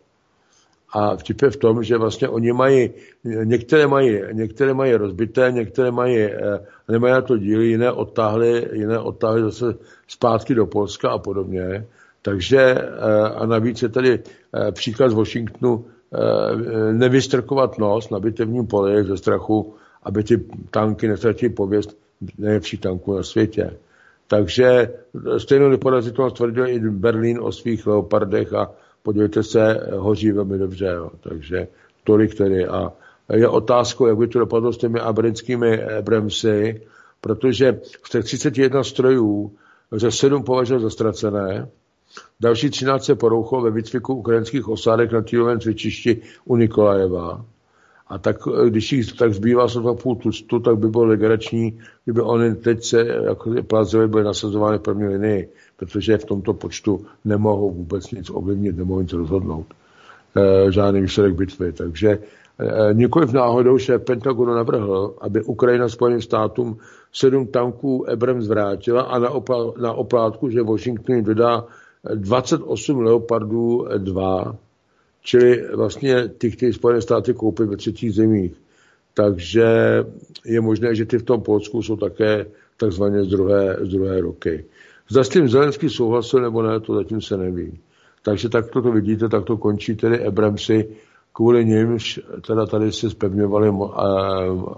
[0.93, 2.89] A vtip je v tom, že vlastně oni mají,
[3.23, 8.99] některé mají, některé mají rozbité, některé mají, eh, nemají na to díly, jiné odtáhly, jiné
[8.99, 9.65] odtáhly zase
[10.07, 11.87] zpátky do Polska a podobně.
[12.27, 19.03] Takže eh, a navíc je tady eh, příkaz Washingtonu eh, nevystrkovat nos na bitevním poli
[19.03, 19.73] ze strachu,
[20.03, 21.97] aby ty tanky nestratily pověst
[22.37, 23.77] nejlepších tanků na světě.
[24.27, 24.93] Takže
[25.37, 28.71] stejnou neporazitelnost tvrdil i Berlín o svých leopardech a
[29.03, 30.85] podívejte se, hoří velmi dobře.
[30.85, 31.11] Jo.
[31.21, 31.67] Takže
[32.03, 32.67] tolik tedy.
[32.67, 32.91] A
[33.33, 36.81] je otázkou, jak by to dopadlo s těmi abrinskými Abramsy,
[37.21, 39.51] protože z těch 31 strojů
[39.91, 41.67] lze 7 považovat za ztracené,
[42.39, 47.45] další 13 se porouchlo ve výcviku ukrajinských osádek na týlovém cvičišti u Nikolajeva.
[48.09, 48.37] A tak,
[48.69, 53.07] když jich tak zbývá sotva půl tustu, tak by bylo legrační, kdyby oni teď se
[53.07, 58.77] jako plazily byly nasazovány v první linii, protože v tomto počtu nemohou vůbec nic ovlivnit,
[58.77, 59.65] nemohou nic rozhodnout.
[60.35, 61.73] E, žádný výsledek bitvy.
[61.73, 66.77] Takže e, nikoliv náhodou že Pentagonu navrhl, aby Ukrajina Spojeným státům
[67.13, 71.67] sedm tanků Abrams vrátila a na, opla, na oplátku, že Washington jim dodá
[72.15, 74.55] 28 Leopardů 2,
[75.21, 78.53] čili vlastně ty, kteří Spojené státy koupí ve třetích zemích.
[79.13, 79.65] Takže
[80.45, 82.45] je možné, že ty v tom Polsku jsou také
[82.77, 84.65] takzvaně z druhé, z druhé roky.
[85.09, 87.79] Zda s tím Zelenský souhlasil nebo ne, to zatím se neví.
[88.23, 90.89] Takže tak to vidíte, tak to končí tedy Abramsy,
[91.33, 94.03] kvůli nimž teda tady se zpevňovali a,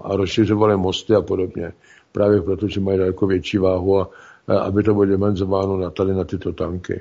[0.02, 1.72] a rozšiřovali mosty a podobně.
[2.12, 4.10] Právě proto, že mají daleko větší váhu a,
[4.48, 7.00] a aby to bylo dimenzováno na tady na tyto tanky.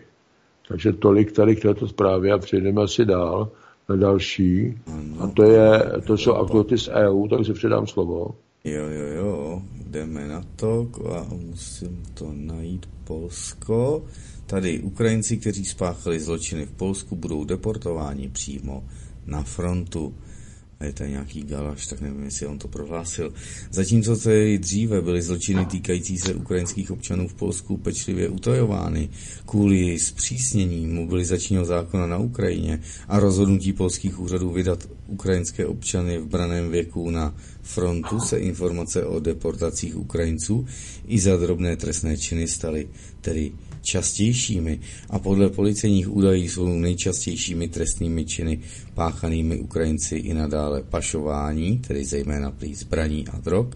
[0.70, 3.52] Takže tolik tady k této zprávě a přejdeme asi dál
[3.90, 4.80] na další.
[5.20, 8.36] A to, je, to jsou aktuality z EU, takže předám slovo.
[8.64, 14.04] Jo, jo, jo, jdeme na to a musím to najít Polsko.
[14.46, 18.84] Tady Ukrajinci, kteří spáchali zločiny v Polsku, budou deportováni přímo
[19.26, 20.14] na frontu
[20.80, 23.34] a je tady nějaký galaš, tak nevím, jestli on to prohlásil.
[23.72, 29.10] Zatímco tady dříve byly zločiny týkající se ukrajinských občanů v Polsku pečlivě utajovány
[29.46, 36.72] kvůli zpřísnění mobilizačního zákona na Ukrajině a rozhodnutí polských úřadů vydat ukrajinské občany v braném
[36.72, 40.68] věku na frontu se informace o deportacích Ukrajinců
[41.08, 42.88] i za drobné trestné činy staly
[43.22, 43.52] tedy
[43.90, 44.80] častějšími
[45.10, 48.60] a podle policejních údajů jsou nejčastějšími trestnými činy
[48.94, 53.68] páchanými Ukrajinci i nadále pašování, tedy zejména prý zbraní a drog,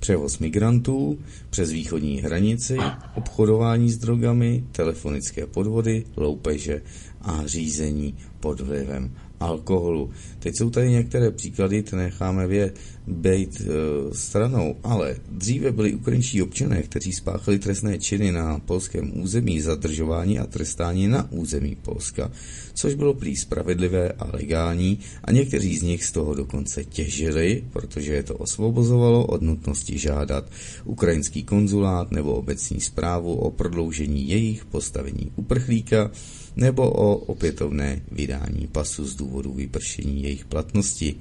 [0.00, 1.18] převoz migrantů
[1.50, 2.76] přes východní hranici,
[3.14, 6.82] obchodování s drogami, telefonické podvody, loupeže
[7.20, 9.10] a řízení pod vlivem
[9.40, 10.10] alkoholu.
[10.38, 12.72] Teď jsou tady některé příklady, ty necháme vě
[13.06, 19.60] být e, stranou, ale dříve byli ukrajinští občané, kteří spáchali trestné činy na polském území,
[19.60, 22.32] zadržování a trestání na území Polska,
[22.74, 28.14] což bylo prý spravedlivé a legální a někteří z nich z toho dokonce těžili, protože
[28.14, 30.50] je to osvobozovalo od nutnosti žádat
[30.84, 36.10] ukrajinský konzulát nebo obecní zprávu o prodloužení jejich postavení uprchlíka,
[36.56, 41.14] nebo o opětovné vydání pasu z důvodu vypršení jejich platnosti.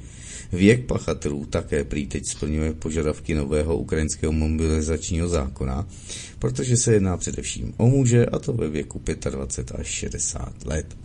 [0.51, 5.87] Věk pachatelů také prý teď splňuje požadavky nového ukrajinského mobilizačního zákona,
[6.39, 11.02] protože se jedná především o muže, a to ve věku 25 až 60 let.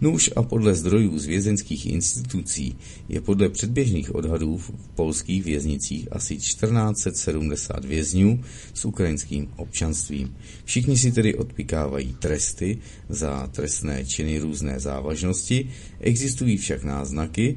[0.00, 2.76] Nůž a podle zdrojů z vězeňských institucí
[3.08, 8.40] je podle předběžných odhadů v polských věznicích asi 1470 vězňů
[8.74, 10.36] s ukrajinským občanstvím.
[10.64, 12.78] Všichni si tedy odpikávají tresty
[13.08, 15.68] za trestné činy různé závažnosti,
[16.00, 17.56] existují však náznaky,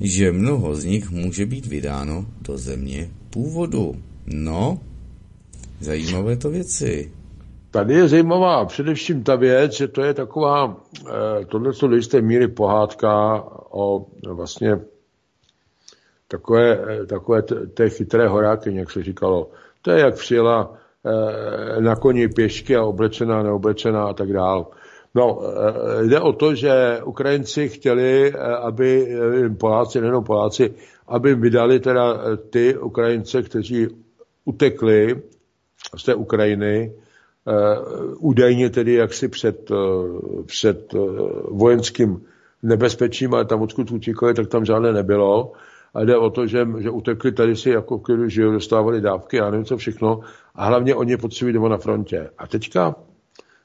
[0.00, 4.02] že mnoho z nich může být vydáno do země původu.
[4.26, 4.80] No,
[5.80, 7.10] zajímavé to věci.
[7.74, 10.76] Tady je zajímavá především ta věc, že to je taková,
[11.08, 14.80] eh, tohle jsou do jisté míry pohádka o vlastně
[16.28, 17.42] takové, eh, takové
[17.74, 19.50] té chytré horáky, jak se říkalo.
[19.82, 24.66] To je, jak přijela eh, na koni pěšky a oblečená, neoblečená a tak dál.
[25.14, 25.40] No,
[26.02, 28.32] jde o to, že Ukrajinci chtěli,
[28.62, 29.16] aby
[29.60, 30.74] Poláci, nejenom Poláci,
[31.08, 32.18] aby vydali teda
[32.50, 33.88] ty Ukrajince, kteří
[34.44, 35.22] utekli
[35.96, 36.92] z té Ukrajiny,
[38.18, 41.18] údajně tedy jaksi před, uh, před uh,
[41.50, 42.20] vojenským
[42.62, 45.52] nebezpečím, ale tam odkud utíkali, tak tam žádné nebylo.
[45.94, 49.50] A jde o to, že, že utekli tady si jako když žijou, dostávali dávky a
[49.50, 50.20] nevím co všechno.
[50.54, 52.30] A hlavně oni potřebují doma na frontě.
[52.38, 52.94] A teďka,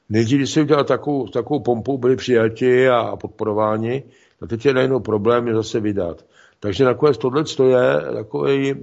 [0.08, 4.02] nejdřív, když se udělal takovou, takovou pompu, byli přijati a podporováni,
[4.42, 6.24] a teď je najednou problém je zase vydat.
[6.60, 8.74] Takže nakonec tohle je takový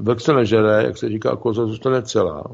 [0.00, 2.44] vlk se nežere, jak se říká, koza zůstane celá.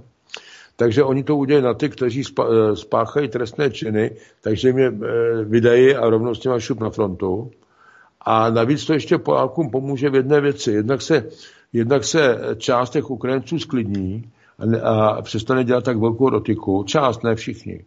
[0.81, 4.11] Takže oni to udělají na ty, kteří eh, spáchají trestné činy,
[4.43, 7.51] takže je eh, vydají a rovnou s těma šup na frontu.
[8.21, 10.73] A navíc to ještě Polákům pomůže v jedné věci.
[10.73, 11.29] Jednak se,
[11.73, 14.31] jednak se část těch Ukrajinců sklidní
[14.83, 16.85] a, a přestane dělat tak velkou rotiku.
[16.87, 17.85] Část, ne všichni.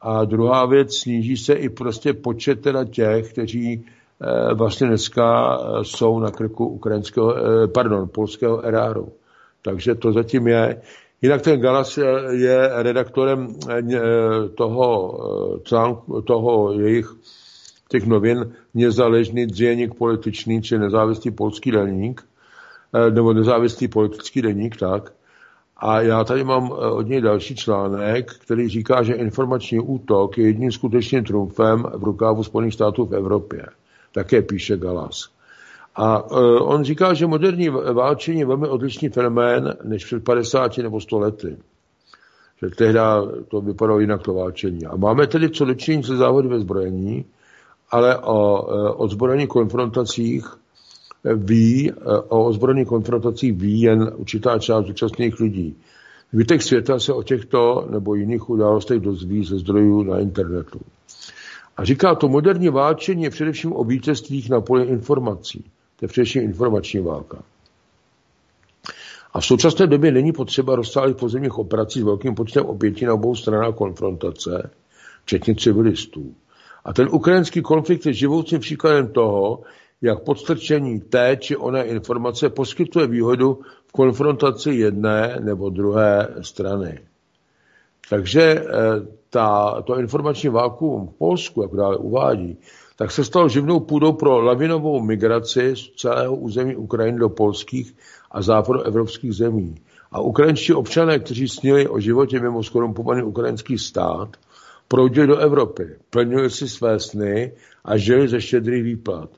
[0.00, 6.20] A druhá věc, sníží se i prostě počet teda těch, kteří e, vlastně dneska jsou
[6.20, 9.12] na krku ukrajinského, e, pardon, polského eráru.
[9.62, 10.82] Takže to zatím je.
[11.22, 11.98] Jinak ten Galas
[12.30, 13.82] je redaktorem eh,
[14.54, 15.18] toho,
[15.56, 17.14] eh, toho jejich
[17.88, 22.22] těch novin Nezaležný děník političný, či nezávislý polský deník,
[22.94, 25.12] eh, nebo nezávislý politický deník, tak.
[25.76, 30.46] A já tady mám eh, od něj další článek, který říká, že informační útok je
[30.46, 33.66] jedním skutečným trumfem v rukávu Spojených států v Evropě.
[34.12, 35.37] Také píše Galas.
[35.98, 41.00] A uh, on říká, že moderní válčení je velmi odlišný fenomén než před 50 nebo
[41.00, 41.56] 100 lety.
[42.62, 42.98] Že tehdy
[43.48, 44.86] to vypadalo jinak to válčení.
[44.86, 47.24] A máme tedy co dočinit se závody ve zbrojení,
[47.90, 50.46] ale o uh, ozbrojených konfrontacích
[51.34, 55.76] ví, uh, o ozbrojených konfrontacích ví jen určitá část zúčastněných lidí.
[56.32, 60.80] Zbytek světa se o těchto nebo jiných událostech dozví ze zdrojů na internetu.
[61.76, 65.64] A říká to, moderní válčení je především o vítězstvích na poli informací.
[65.98, 67.42] To je především informační válka.
[69.32, 73.34] A v současné době není potřeba rozsáhlých pozemních operací s velkým počtem obětí na obou
[73.34, 74.70] stranách konfrontace,
[75.24, 76.34] včetně civilistů.
[76.84, 79.60] A ten ukrajinský konflikt je živoucím příkladem toho,
[80.02, 87.00] jak podstrčení té či oné informace poskytuje výhodu v konfrontaci jedné nebo druhé strany.
[88.10, 88.64] Takže eh,
[89.30, 92.58] ta, to informační vákuum v Polsku, jak dále uvádí,
[92.98, 97.94] tak se stal živnou půdou pro lavinovou migraci z celého území Ukrajiny do polských
[98.30, 99.74] a západoevropských zemí.
[100.12, 104.36] A ukrajinští občané, kteří snili o životě mimo skorumpovaný ukrajinský stát,
[104.88, 107.52] proudili do Evropy, plnili si své sny
[107.84, 109.30] a žili ze štědrých výplat.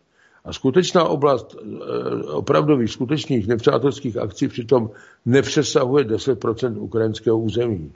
[0.45, 4.91] A skutečná oblast eh, opravdových, skutečných nepřátelských akcí přitom
[5.27, 7.93] nepřesahuje 10% ukrajinského území.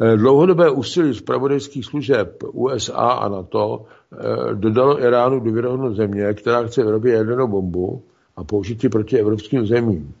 [0.00, 6.84] Eh, dlouhodobé úsilí zpravodajských služeb USA a NATO eh, dodalo Iránu důvěryhodnost země, která chce
[6.84, 8.02] vyrobit jadernou bombu
[8.36, 10.14] a použít ji proti evropským zemím.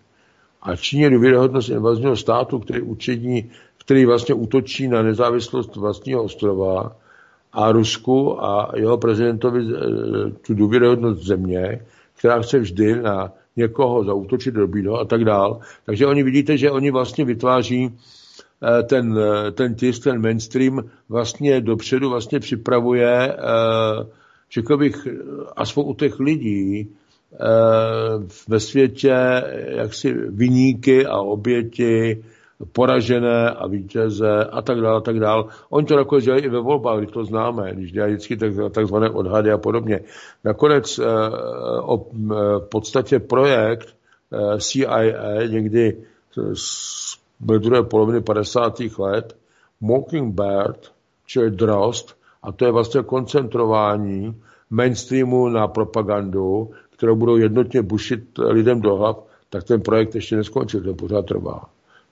[0.62, 6.96] A Číně důvěryhodnost invazního státu, který, učení, který vlastně útočí na nezávislost vlastního ostrova
[7.52, 11.80] a Rusku a jeho prezidentovi eh, tu důvěryhodnost země,
[12.18, 15.60] která chce vždy na někoho zautočit, dobít a tak dál.
[15.86, 17.98] Takže oni vidíte, že oni vlastně vytváří
[18.82, 24.06] ten, eh, ten tisk, ten mainstream vlastně dopředu vlastně připravuje, eh,
[24.52, 25.08] řekl bych,
[25.56, 26.88] aspoň u těch lidí,
[28.48, 32.24] ve světě jaksi vyníky a oběti,
[32.72, 35.44] poražené a vítěze a tak dále, a tak dále.
[35.70, 39.10] Oni to nakonec dělají i ve volbách, když to známe, když dělají vždycky tak, takzvané
[39.10, 40.00] odhady a podobně.
[40.44, 41.00] Nakonec
[41.82, 42.10] o
[42.70, 43.94] podstatě projekt
[44.58, 45.02] CIA
[45.46, 45.96] někdy
[47.40, 48.80] byly druhé poloviny 50.
[48.98, 49.36] let,
[49.80, 50.92] Mockingbird,
[51.26, 58.80] čili drost, a to je vlastně koncentrování mainstreamu na propagandu, kterou budou jednotně bušit lidem
[58.80, 61.64] do hlav, tak ten projekt ještě neskončil, ten pořád trvá.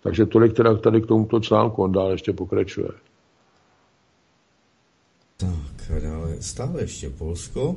[0.03, 2.89] Takže tolik teda tady k tomuto článku, on dál ještě pokračuje.
[5.37, 7.77] Tak, dále stále ještě Polsko.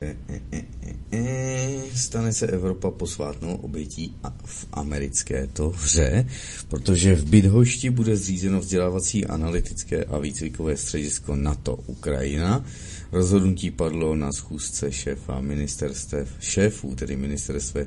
[0.00, 0.64] E, e,
[1.12, 4.14] e, stane se Evropa posvátnou obětí
[4.44, 6.26] v americké to hře,
[6.68, 12.64] protože v Bydhošti bude zřízeno vzdělávací analytické a výcvikové středisko NATO Ukrajina.
[13.12, 17.86] Rozhodnutí padlo na schůzce šéfa ministerstev, šéfů, tedy ministerstve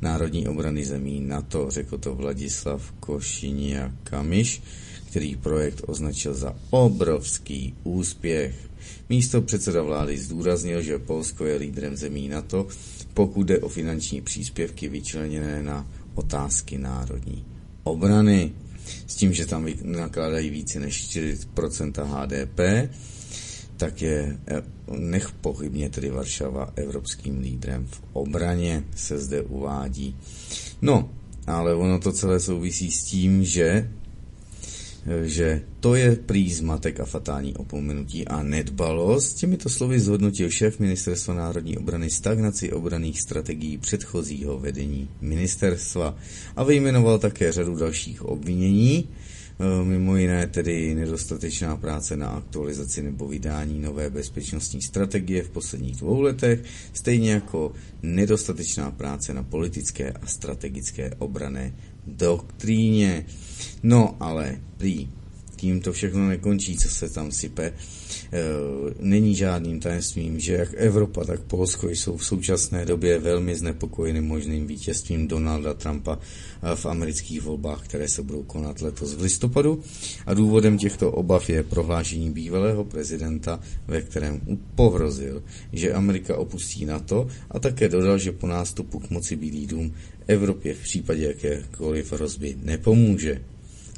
[0.00, 4.62] národní obrany zemí NATO, řekl to Vladislav Košinia Kamiš,
[5.06, 8.54] který projekt označil za obrovský úspěch.
[9.08, 12.66] Místo předseda vlády zdůraznil, že Polsko je lídrem zemí NATO,
[13.14, 17.44] pokud jde o finanční příspěvky vyčleněné na otázky národní
[17.84, 18.52] obrany.
[19.06, 22.90] S tím, že tam nakládají více než 4% HDP,
[23.76, 24.62] tak je eh,
[24.98, 30.16] nech pochybně tedy Varšava evropským lídrem v obraně, se zde uvádí.
[30.82, 31.10] No,
[31.46, 33.90] ale ono to celé souvisí s tím, že
[35.22, 39.36] že to je prý zmatek a fatální opomenutí a nedbalost.
[39.36, 46.16] Těmito slovy zhodnotil šéf Ministerstva národní obrany stagnaci obraných strategií předchozího vedení ministerstva
[46.56, 49.08] a vyjmenoval také řadu dalších obvinění,
[49.60, 55.96] e, mimo jiné tedy nedostatečná práce na aktualizaci nebo vydání nové bezpečnostní strategie v posledních
[55.96, 56.60] dvou letech,
[56.92, 57.72] stejně jako
[58.02, 61.74] nedostatečná práce na politické a strategické obrané
[62.06, 63.24] doktríně.
[63.82, 65.08] No ale prý
[65.56, 67.62] tím to všechno nekončí, co se tam sype.
[67.64, 67.72] E,
[69.00, 74.66] není žádným tajemstvím, že jak Evropa, tak Polsko jsou v současné době velmi znepokojeny možným
[74.66, 79.82] vítězstvím Donalda Trumpa e, v amerických volbách, které se budou konat letos v listopadu.
[80.26, 84.40] A důvodem těchto obav je prohlášení bývalého prezidenta, ve kterém
[84.74, 85.42] pohrozil,
[85.72, 89.94] že Amerika opustí NATO a také dodal, že po nástupu k moci Bílý dům
[90.26, 93.42] Evropě v případě jakékoliv hrozby nepomůže.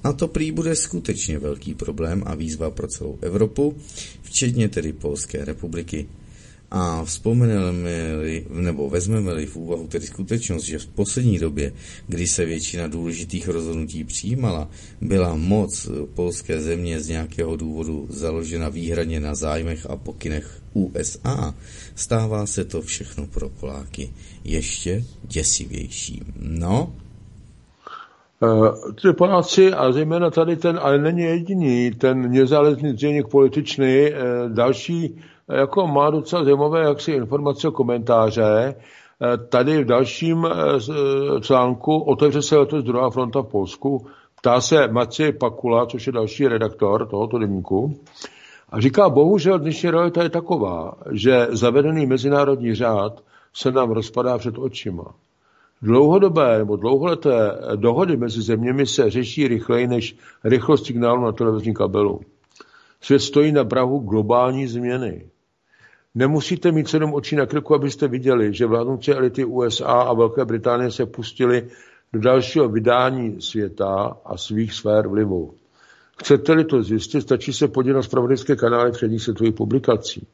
[0.05, 3.76] A to prý bude skutečně velký problém a výzva pro celou Evropu,
[4.22, 6.06] včetně tedy Polské republiky.
[6.70, 11.73] A vzpomeneme-li, nebo vezmeme-li v úvahu tedy skutečnost, že v poslední době,
[12.07, 14.69] kdy se většina důležitých rozhodnutí přijímala,
[15.01, 21.55] byla moc polské země z nějakého důvodu založena výhradně na zájmech a pokynech USA,
[21.95, 24.12] stává se to všechno pro Poláky
[24.45, 26.23] ještě děsivější.
[26.40, 26.93] No,
[28.43, 28.69] Uh,
[29.03, 35.20] ty Poláci, a zejména tady ten, ale není jediný, ten nezáležný děník političný, uh, další
[35.48, 38.74] jako má docela zajímavé jaksi informace, komentáře.
[39.22, 40.50] Eh, tady v dalším eh,
[40.90, 44.06] eh, článku otevře se letos druhá fronta v Polsku.
[44.40, 48.00] Ptá se Maciej Pakula, což je další redaktor tohoto denníku.
[48.68, 53.22] A říká, bohužel dnešní realita je taková, že zavedený mezinárodní řád
[53.54, 55.14] se nám rozpadá před očima.
[55.82, 62.20] Dlouhodobé nebo dlouholeté dohody mezi zeměmi se řeší rychleji než rychlost signálu na televizní kabelu.
[63.00, 65.30] Svět stojí na Prahu globální změny.
[66.19, 70.90] Nemusíte mít sedm očí na krku, abyste viděli, že vládnoucí elity USA a Velké Británie
[70.90, 71.69] se pustili
[72.12, 75.55] do dalšího vydání světa a svých sfér vlivu.
[76.20, 80.27] Chcete-li to zjistit, stačí se podívat na spravodajské kanály předních světových publikací.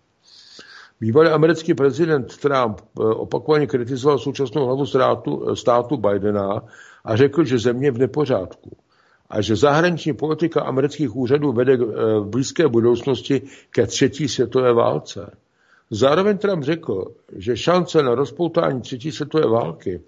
[1.01, 6.63] Bývalý americký prezident Trump eh, opakovaně kritizoval současnou hlavu státu, eh, státu Bidena
[7.05, 8.77] a řekl, že země je v nepořádku
[9.31, 11.77] a že zahraniční politika amerických úřadů vede eh,
[12.21, 15.44] v blízké budoucnosti ke třetí světové válce.
[15.91, 17.05] Zároveň Trump řekl,
[17.37, 20.01] že šance na rozpoutání třetí světové války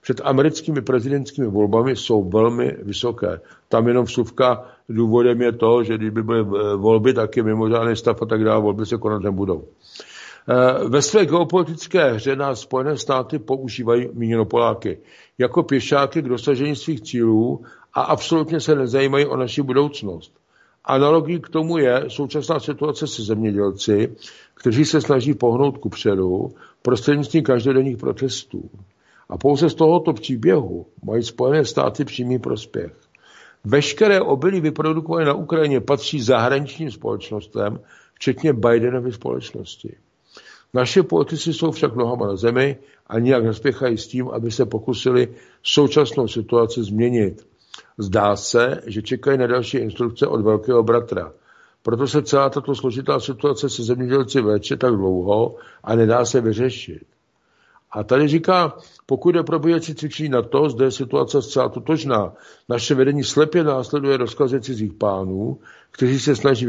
[0.00, 3.40] před americkými prezidentskými volbami jsou velmi vysoké.
[3.68, 6.44] Tam jenom vsuvka důvodem je to, že kdyby byly
[6.76, 9.64] volby, tak je mimořádný stav a tak dále, volby se konat nebudou.
[10.48, 14.98] Eh, ve své geopolitické hře nás Spojené státy používají míněno Poláky
[15.38, 17.64] jako pěšáky k dosažení svých cílů
[17.94, 20.32] a absolutně se nezajímají o naši budoucnost.
[20.84, 24.16] Analogií k tomu je současná situace se zemědělci,
[24.62, 28.70] kteří se snaží pohnout ku předu prostřednictvím každodenních protestů.
[29.28, 32.92] A pouze z tohoto příběhu mají Spojené státy přímý prospěch.
[33.64, 37.80] Veškeré obilí vyprodukované na Ukrajině patří zahraničním společnostem,
[38.14, 39.96] včetně Bidenovy společnosti.
[40.74, 42.76] Naše politici jsou však nohama na zemi
[43.06, 45.28] a nijak nespěchají s tím, aby se pokusili
[45.62, 47.46] současnou situaci změnit.
[47.98, 51.32] Zdá se, že čekají na další instrukce od velkého bratra.
[51.82, 55.54] Proto se celá tato složitá situace se zemědělci vleče tak dlouho
[55.84, 57.02] a nedá se vyřešit.
[57.90, 58.76] A tady říká,
[59.06, 62.32] pokud je probíhající cvičení na to, zde je situace zcela totožná.
[62.68, 65.58] Naše vedení slepě následuje rozkazy cizích pánů,
[65.90, 66.66] kteří se snaží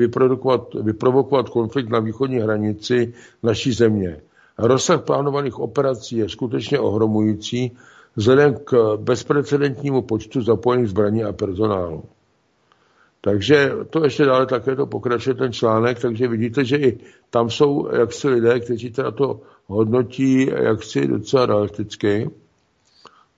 [0.83, 3.13] vyprovokovat konflikt na východní hranici
[3.43, 4.21] naší země.
[4.57, 7.71] Rozsah plánovaných operací je skutečně ohromující
[8.15, 12.03] vzhledem k bezprecedentnímu počtu zapojených zbraní a personálu.
[13.25, 17.89] Takže to ještě dále také to pokračuje ten článek, takže vidíte, že i tam jsou
[17.95, 22.29] jaksi lidé, kteří teda to hodnotí jaksi docela realisticky.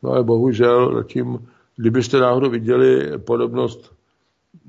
[0.04, 3.94] No ale bohužel zatím, kdybyste náhodou viděli podobnost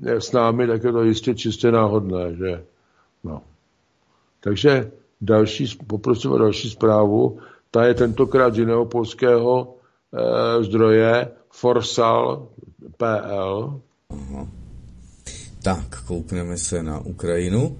[0.01, 2.63] s námi, tak je to jistě čistě náhodné, že?
[3.23, 3.41] No.
[4.39, 4.91] Takže
[5.21, 7.39] další, poprosím o další zprávu.
[7.71, 9.75] Ta je tentokrát z jiného polského
[10.13, 12.49] e, zdroje Forsal.pl.
[14.09, 14.47] Aha.
[15.67, 17.77] Tak, koukneme se na Ukrajinu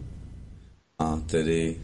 [0.99, 1.76] a tedy,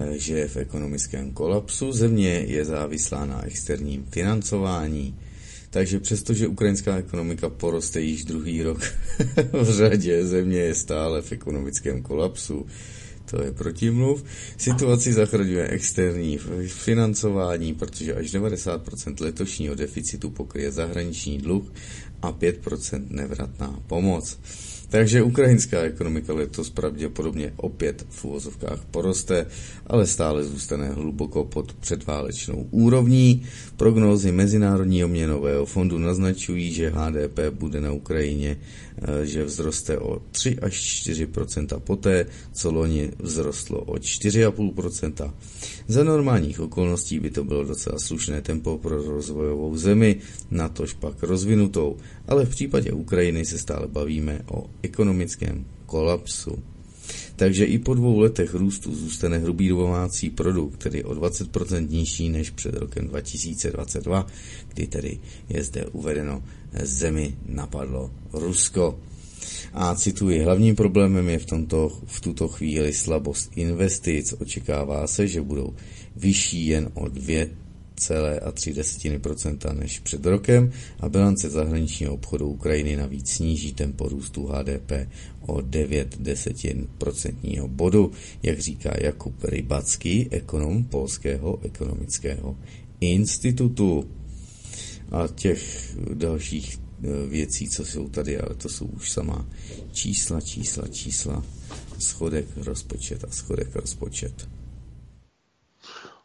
[0.00, 1.92] eh, že je v ekonomickém kolapsu.
[1.92, 5.16] Země je závislá na externím financování,
[5.70, 8.80] takže přestože ukrajinská ekonomika poroste již druhý rok
[9.52, 12.66] v řadě, země je stále v ekonomickém kolapsu.
[13.30, 14.24] To je protimluv.
[14.56, 21.72] Situaci zachraňuje externí financování, protože až 90% letošního deficitu pokryje zahraniční dluh
[22.22, 24.38] a 5% nevratná pomoc.
[24.90, 29.46] Takže ukrajinská ekonomika letos pravděpodobně opět v úvozovkách poroste,
[29.86, 33.42] ale stále zůstane hluboko pod předválečnou úrovní.
[33.76, 38.56] Prognózy Mezinárodního měnového fondu naznačují, že HDP bude na Ukrajině
[39.22, 45.32] že vzroste o 3 až 4% poté, co loni vzrostlo o 4,5%
[45.88, 50.16] Za normálních okolností by to bylo docela slušné tempo pro rozvojovou zemi,
[50.50, 51.96] natož pak rozvinutou,
[52.28, 56.62] ale v případě Ukrajiny se stále bavíme o ekonomickém kolapsu.
[57.36, 62.50] Takže i po dvou letech růstu zůstane hrubý domácí produkt, tedy o 20% nižší než
[62.50, 64.26] před rokem 2022,
[64.68, 65.18] kdy tedy
[65.48, 66.42] je zde uvedeno
[66.72, 68.98] zemi napadlo Rusko.
[69.72, 74.34] A cituji, hlavním problémem je v, tomto, v tuto chvíli slabost investic.
[74.40, 75.74] Očekává se, že budou
[76.16, 77.68] vyšší jen o 2
[77.98, 84.92] 2,3% než před rokem a bilance zahraničního obchodu Ukrajiny navíc sníží tempo růstu HDP
[85.46, 88.12] o 9 desetin procentního bodu,
[88.42, 92.56] jak říká Jakub Rybacký, ekonom Polského ekonomického
[93.00, 94.04] institutu.
[95.12, 99.46] A těch dalších e, věcí, co jsou tady, ale to jsou už samá
[99.92, 101.42] čísla, čísla, čísla,
[101.98, 104.48] schodek, rozpočet a schodek, rozpočet.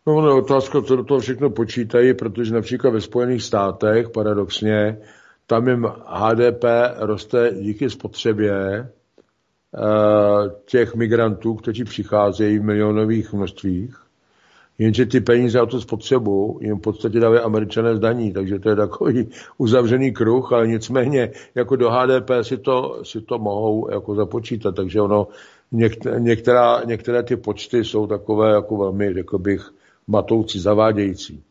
[0.08, 4.98] No, no otázka, co do toho všechno počítají, protože například ve Spojených státech, paradoxně,
[5.48, 6.64] tam jim HDP
[6.98, 8.90] roste díky spotřebě eh,
[10.66, 14.03] těch migrantů, kteří přicházejí v milionových množstvích,
[14.78, 18.76] jenže ty peníze a tu spotřebu jim v podstatě dávají američané zdaní, takže to je
[18.76, 24.76] takový uzavřený kruh, ale nicméně jako do HDP si to, si to mohou jako započítat,
[24.76, 25.28] takže ono,
[26.18, 29.74] některá, některé ty počty jsou takové jako velmi, řekl bych,
[30.08, 31.44] matoucí, zavádějící.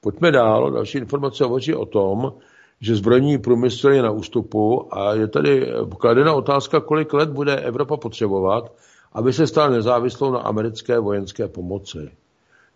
[0.00, 0.70] Pojďme dál.
[0.70, 2.32] Další informace hovoří o tom,
[2.80, 7.96] že zbrojní průmysl je na ústupu a je tady kladena otázka, kolik let bude Evropa
[7.96, 8.72] potřebovat,
[9.12, 12.10] aby se stala nezávislou na americké vojenské pomoci.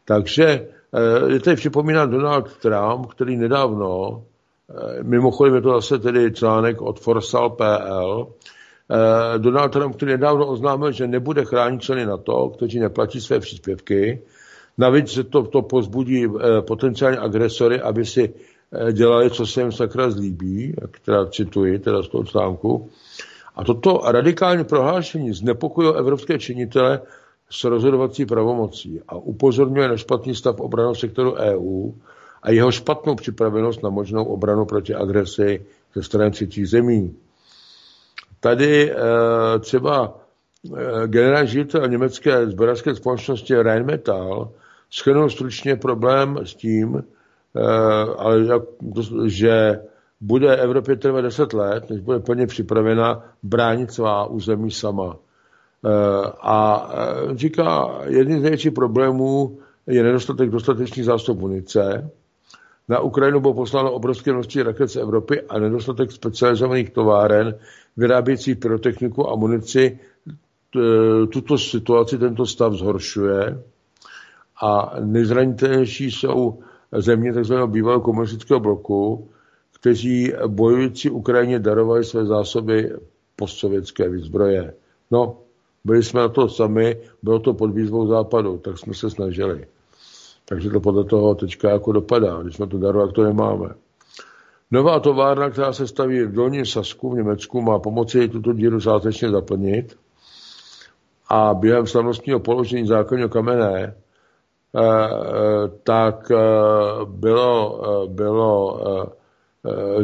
[0.08, 4.22] Takže eh, je tady připomíná Donald Trump, který nedávno,
[4.70, 8.28] eh, mimochodem je to zase tedy článek od Forsal.pl,
[8.90, 14.22] eh, Donald Trump, který nedávno oznámil, že nebude chránit členy NATO, kteří neplatí své příspěvky,
[14.80, 16.26] Navíc se to, to pozbudí
[16.66, 18.34] potenciální agresory, aby si
[18.92, 22.90] dělali, co se jim sakra zlíbí, která cituji teda z toho článku.
[23.56, 27.00] A toto radikální prohlášení znepokojilo evropské činitele
[27.50, 31.92] s rozhodovací pravomocí a upozorňuje na špatný stav obraného sektoru EU
[32.42, 37.16] a jeho špatnou připravenost na možnou obranu proti agresi ze strany třetích zemí.
[38.40, 38.96] Tady e,
[39.60, 40.18] třeba
[40.76, 44.50] e, generální ředitel německé zbrojařské společnosti Rheinmetall
[44.90, 47.04] Schrnul stručně problém s tím,
[47.56, 47.60] eh,
[48.16, 48.44] ale
[49.26, 49.80] že
[50.20, 55.16] bude Evropě trvat 10 let, než bude plně připravena bránit svá území sama.
[55.84, 62.10] Eh, a eh, říká, jedním z největších problémů je nedostatek dostatečných zásob munice.
[62.88, 67.54] Na Ukrajinu bylo posláno obrovské množství raket z Evropy a nedostatek specializovaných továren
[67.96, 69.98] vyrábějících pyrotechniku a munici
[71.32, 73.62] tuto situaci, tento stav zhoršuje
[74.62, 76.58] a nejzranitelnější jsou
[76.92, 77.54] země tzv.
[77.66, 79.28] bývalého komunistického bloku,
[79.80, 82.92] kteří bojující Ukrajině darovali své zásoby
[83.36, 84.74] postsovětské výzbroje.
[85.10, 85.36] No,
[85.84, 89.66] byli jsme na to sami, bylo to pod výzvou západu, tak jsme se snažili.
[90.44, 92.42] Takže to podle toho teďka jako dopadá.
[92.42, 93.68] Když jsme to darovali, jak to nemáme.
[94.70, 99.30] Nová továrna, která se staví v Dolním Sasku v Německu, má pomoci tuto díru zátečně
[99.30, 99.96] zaplnit.
[101.28, 103.94] A během slavnostního položení základního kamenné
[104.74, 106.36] Eh, eh, tak eh,
[107.04, 108.80] bylo, bylo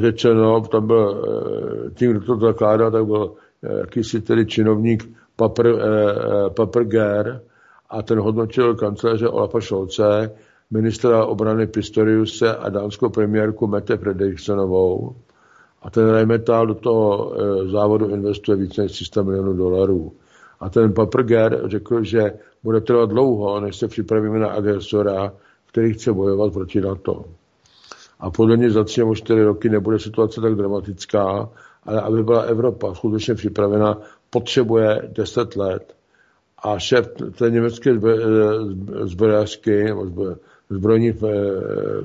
[0.01, 1.25] řečeno, tam byl
[1.95, 3.33] tím, kdo to zakládal, tak byl
[3.81, 5.69] jakýsi tedy činovník Papr,
[6.57, 7.41] Paprger
[7.91, 10.31] a ten hodnotil kanceláře Olafa Šolce,
[10.71, 15.17] ministra obrany Pistoriuse a dánskou premiérku Mette Frederiksenovou.
[15.83, 17.33] A ten Rheinmetall do toho
[17.73, 20.13] závodu investuje více než 300 milionů dolarů.
[20.61, 22.33] A ten Paprger řekl, že
[22.63, 25.33] bude trvat dlouho, než se připravíme na agresora,
[25.67, 27.25] který chce bojovat proti NATO.
[28.21, 31.49] A podle něj za tři nebo čtyři roky nebude situace tak dramatická,
[31.87, 33.99] ale aby byla Evropa skutečně připravena,
[34.35, 35.95] potřebuje deset let.
[36.59, 37.09] A šéf
[37.39, 37.91] té německé
[39.05, 40.07] zbrojařky nebo
[40.71, 41.17] zbrojní eh,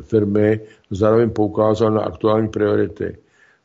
[0.02, 0.60] firmy
[0.92, 3.18] zároveň poukázal na aktuální priority.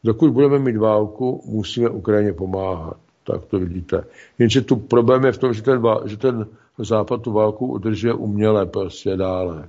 [0.05, 2.97] Dokud budeme mít válku, musíme Ukrajině pomáhat.
[3.27, 4.05] Tak to vidíte.
[4.39, 6.47] Jenže tu problém je v tom, že ten, že ten
[6.79, 9.69] Západ tu válku udržuje uměle prostě dále.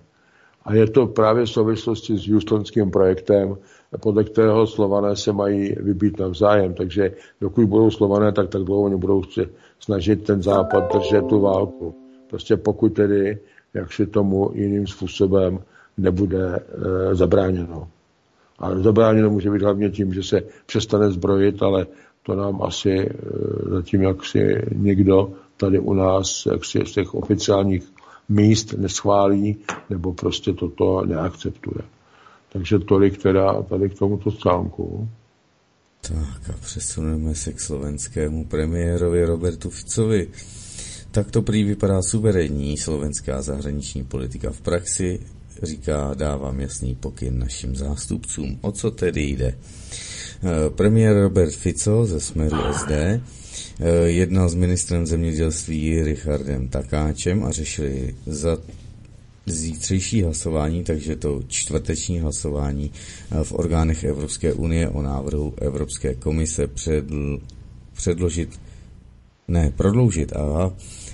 [0.65, 3.57] A je to právě v souvislosti s Houstonským projektem,
[3.97, 6.73] podle kterého Slované se mají vybít navzájem.
[6.73, 7.11] Takže
[7.41, 9.21] dokud budou Slované, tak tak dlouho oni budou
[9.79, 11.95] snažit ten Západ držet tu válku.
[12.29, 13.39] Prostě pokud tedy,
[13.73, 15.59] jak si tomu jiným způsobem
[15.97, 17.87] nebude e, zabráněno.
[18.59, 21.87] Ale zabráněno může být hlavně tím, že se přestane zbrojit, ale
[22.23, 23.13] to nám asi e,
[23.69, 27.91] zatím jaksi někdo tady u nás jaksi z těch oficiálních
[28.29, 29.57] míst neschválí
[29.89, 31.81] nebo prostě toto neakceptuje.
[32.55, 35.09] Takže tolik teda tady k tomuto stránku.
[36.01, 40.27] Tak a přesuneme se k slovenskému premiérovi Robertu Ficovi.
[41.11, 45.19] Tak to prý vypadá suverénní slovenská zahraniční politika v praxi,
[45.63, 48.59] říká, dávám jasný pokyn našim zástupcům.
[48.61, 49.57] O co tedy jde?
[49.57, 53.21] Eh, premiér Robert Fico ze Smeru SD eh,
[54.05, 58.57] jednal s ministrem zemědělství Richardem Takáčem a řešili za
[59.45, 62.91] zítřejší hlasování, takže to čtvrteční hlasování
[63.31, 67.39] eh, v orgánech Evropské unie o návrhu Evropské komise předl,
[67.93, 68.59] předložit,
[69.47, 70.71] ne, prodloužit a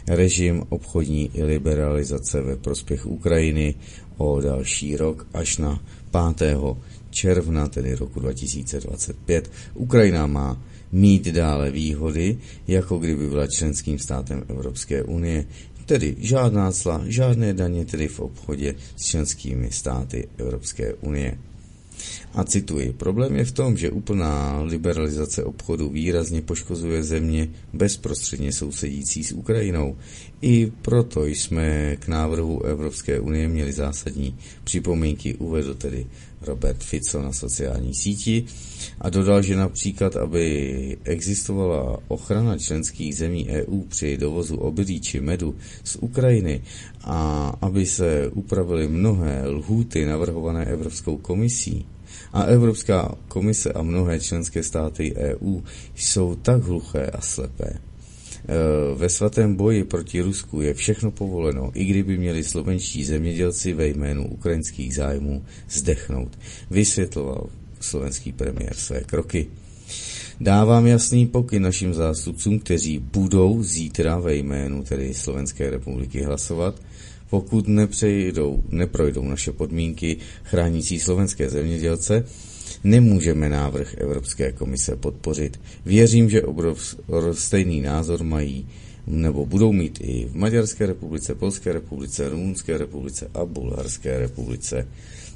[0.07, 3.75] režim obchodní liberalizace ve prospěch Ukrajiny
[4.17, 5.79] o další rok až na
[6.37, 6.57] 5.
[7.09, 9.51] června, tedy roku 2025.
[9.73, 12.37] Ukrajina má mít dále výhody,
[12.67, 15.45] jako kdyby byla členským státem Evropské unie,
[15.91, 21.37] tedy žádná cla, žádné daně tedy v obchodě s členskými státy Evropské unie.
[22.33, 29.23] A cituji, problém je v tom, že úplná liberalizace obchodu výrazně poškozuje země bezprostředně sousedící
[29.23, 29.97] s Ukrajinou.
[30.41, 36.05] I proto jsme k návrhu Evropské unie měli zásadní připomínky, uvedl tedy
[36.41, 38.45] Robert Fico na sociální síti
[39.01, 45.55] a dodal, že například, aby existovala ochrana členských zemí EU při dovozu obilí či medu
[45.83, 46.61] z Ukrajiny
[47.03, 51.85] a aby se upravily mnohé lhůty navrhované Evropskou komisí,
[52.33, 55.61] a Evropská komise a mnohé členské státy EU
[55.95, 57.65] jsou tak hluché a slepé.
[57.69, 57.79] E,
[58.95, 64.27] ve svatém boji proti Rusku je všechno povoleno, i kdyby měli slovenští zemědělci ve jménu
[64.27, 67.49] ukrajinských zájmů zdechnout, vysvětloval
[67.83, 69.47] slovenský premiér své kroky.
[70.39, 76.81] Dávám jasný pokyn našim zástupcům, kteří budou zítra ve jménu tedy Slovenské republiky hlasovat,
[77.29, 82.25] pokud nepřejdou, neprojdou naše podmínky chránící slovenské zemědělce,
[82.83, 85.59] nemůžeme návrh Evropské komise podpořit.
[85.85, 86.95] Věřím, že obrov,
[87.33, 88.67] stejný názor mají
[89.07, 94.87] nebo budou mít i v Maďarské republice, Polské republice, Rumunské republice a Bulharské republice.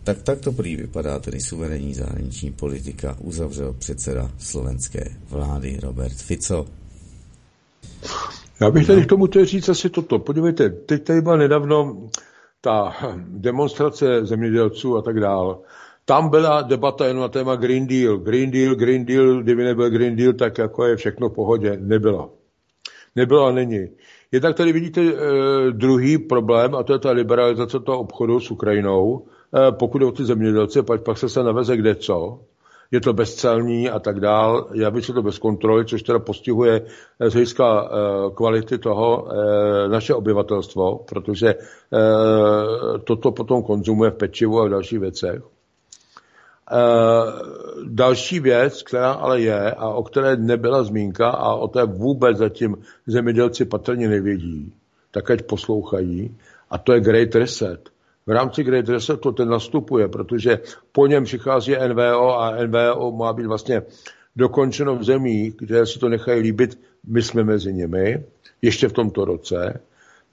[0.05, 6.65] Tak takto prý vypadá tedy suverénní zahraniční politika, uzavřel předseda slovenské vlády Robert Fico.
[8.61, 10.19] Já bych tady k tomu chtěl říct asi toto.
[10.19, 12.09] Podívejte, teď tady byla nedávno
[12.61, 15.61] ta demonstrace zemědělců a tak dál.
[16.05, 18.17] Tam byla debata jen na téma Green Deal.
[18.17, 21.77] Green Deal, Green Deal, kdyby nebyl Green Deal, tak jako je všechno v pohodě.
[21.81, 22.29] Nebyla.
[23.15, 23.87] Nebyla a není.
[24.31, 25.13] Jednak tady vidíte e,
[25.71, 29.25] druhý problém, a to je ta liberalizace toho obchodu s Ukrajinou.
[29.55, 32.39] E, pokud o ty zemědělce, pak, pak se se naveze kde co.
[32.91, 36.81] Je to bezcelní a tak dál, javí se to bez kontroly, což teda postihuje
[37.19, 37.89] eh, z hlediska eh,
[38.35, 41.55] kvality toho eh, naše obyvatelstvo, protože
[43.03, 45.41] toto potom konzumuje v pečivu a v dalších věcech.
[47.85, 52.77] Další věc, která ale je a o které nebyla zmínka a o té vůbec zatím
[53.07, 54.73] zemědělci patrně nevědí,
[55.11, 56.37] tak ať poslouchají,
[56.69, 57.94] a to je Great Reset
[58.27, 60.59] v rámci Great Resetu ten nastupuje, protože
[60.91, 63.81] po něm přichází NVO a NVO má být vlastně
[64.35, 68.23] dokončeno v zemích, kde si to nechají líbit, my jsme mezi nimi,
[68.61, 69.81] ještě v tomto roce,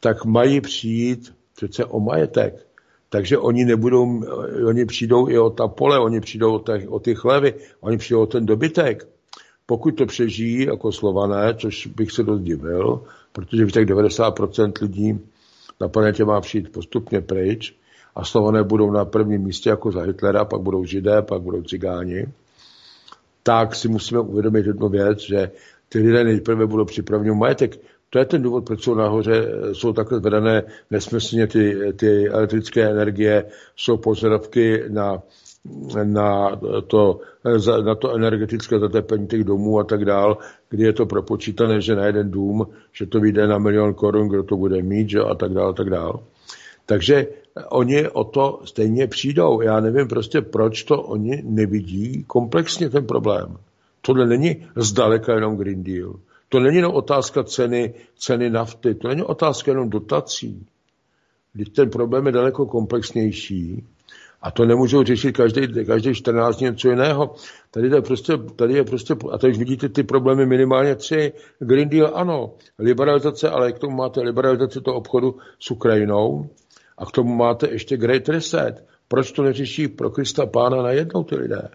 [0.00, 2.66] tak mají přijít přece o majetek.
[3.08, 4.22] Takže oni nebudou,
[4.66, 8.22] oni přijdou i o ta pole, oni přijdou o, ty, o ty chlevy, oni přijdou
[8.22, 9.08] o ten dobytek.
[9.66, 15.20] Pokud to přežijí jako slované, což bych se dost divil, protože těch 90% lidí
[15.80, 17.74] na planetě má přijít postupně pryč,
[18.14, 22.26] a Slované budou na prvním místě jako za Hitlera, pak budou Židé, pak budou Cigáni,
[23.42, 25.50] tak si musíme uvědomit jednu věc, že
[25.88, 27.78] ty lidé nejprve budou připraveni majetek.
[28.10, 33.44] To je ten důvod, proč jsou nahoře, jsou takhle zvedané nesmyslně ty, ty elektrické energie,
[33.76, 35.22] jsou požadavky na,
[36.04, 37.20] na, to,
[37.84, 42.06] na to energetické zateplení těch domů a tak dál, kdy je to propočítané, že na
[42.06, 45.52] jeden dům, že to vyjde na milion korun, kdo to bude mít, že, a tak
[45.52, 46.22] dál, a tak dál.
[46.86, 47.26] Takže
[47.68, 49.60] oni o to stejně přijdou.
[49.60, 53.56] Já nevím prostě, proč to oni nevidí komplexně ten problém.
[54.00, 56.14] Tohle není zdaleka jenom Green Deal.
[56.48, 60.66] To není jenom otázka ceny, ceny nafty, to není otázka jenom dotací.
[61.52, 63.84] Když ten problém je daleko komplexnější
[64.42, 67.34] a to nemůžou řešit každý, každý 14 dní něco jiného.
[67.70, 71.32] Tady je prostě, tady je prostě, a tady už vidíte ty problémy minimálně tři.
[71.58, 76.50] Green Deal ano, liberalizace, ale k tomu máte liberalizaci toho obchodu s Ukrajinou,
[76.98, 78.84] a k tomu máte ještě Great Reset.
[79.08, 81.68] Proč to neřeší pro Krista Pána najednou ty lidé?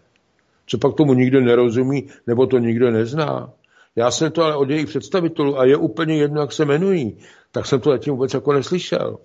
[0.67, 3.53] Co pak tomu nikdo nerozumí, nebo to nikdo nezná?
[3.95, 7.17] Já jsem to ale od jejich představitelů, a je úplně jedno, jak se jmenují,
[7.51, 9.17] tak jsem to zatím vůbec jako neslyšel.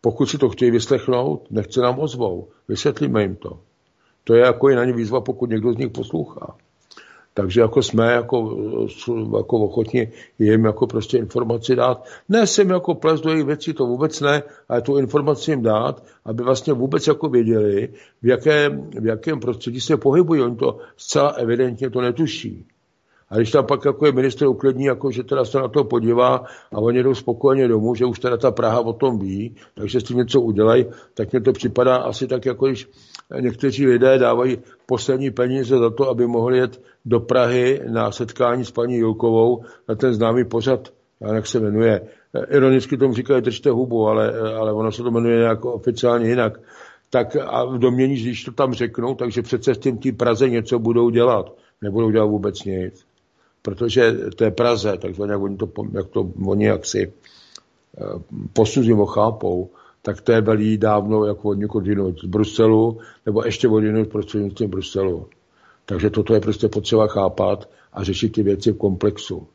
[0.00, 2.48] Pokud si to chtějí vyslechnout, nechce nám ozvou.
[2.68, 3.58] Vysvětlíme jim to.
[4.24, 6.56] To je jako i na ně výzva, pokud někdo z nich poslouchá.
[7.34, 8.58] Takže jako jsme jako,
[9.36, 12.04] jako ochotni jim jako prostě informaci dát.
[12.28, 16.04] Ne jsem jako ples do jejich věcí, to vůbec ne, ale tu informaci jim dát,
[16.24, 17.88] aby vlastně vůbec jako věděli,
[18.22, 20.42] v jakém, v jakém prostředí se pohybují.
[20.42, 22.66] Oni to zcela evidentně to netuší.
[23.28, 26.44] A když tam pak jako je minister uklidní, jako že teda se na to podívá
[26.72, 30.04] a oni jdou spokojeně domů, že už teda ta Praha o tom ví, takže s
[30.04, 32.88] tím něco udělají, tak mně to připadá asi tak, jako když
[33.40, 38.70] někteří lidé dávají poslední peníze za to, aby mohli jet do Prahy na setkání s
[38.70, 40.92] paní Julkovou na ten známý pořad,
[41.34, 42.00] jak se jmenuje.
[42.50, 46.60] Ironicky tomu říkají držte hubu, ale, ale ono se to jmenuje nějak oficiálně jinak.
[47.10, 51.10] Tak a domění, když to tam řeknou, takže přece s tím tí Praze něco budou
[51.10, 51.52] dělat.
[51.82, 53.06] Nebudou dělat vůbec nic
[53.64, 57.12] protože té Praze, takzvaně jak oni to, jak to oni jaksi
[57.98, 58.02] eh,
[58.52, 59.70] posuzují, chápou,
[60.04, 64.70] tak té velí dávno jako od někud jinou z Bruselu, nebo ještě od jinou prostřednictvím
[64.70, 65.26] Bruselu.
[65.84, 69.46] Takže toto je prostě potřeba chápat a řešit ty věci v komplexu.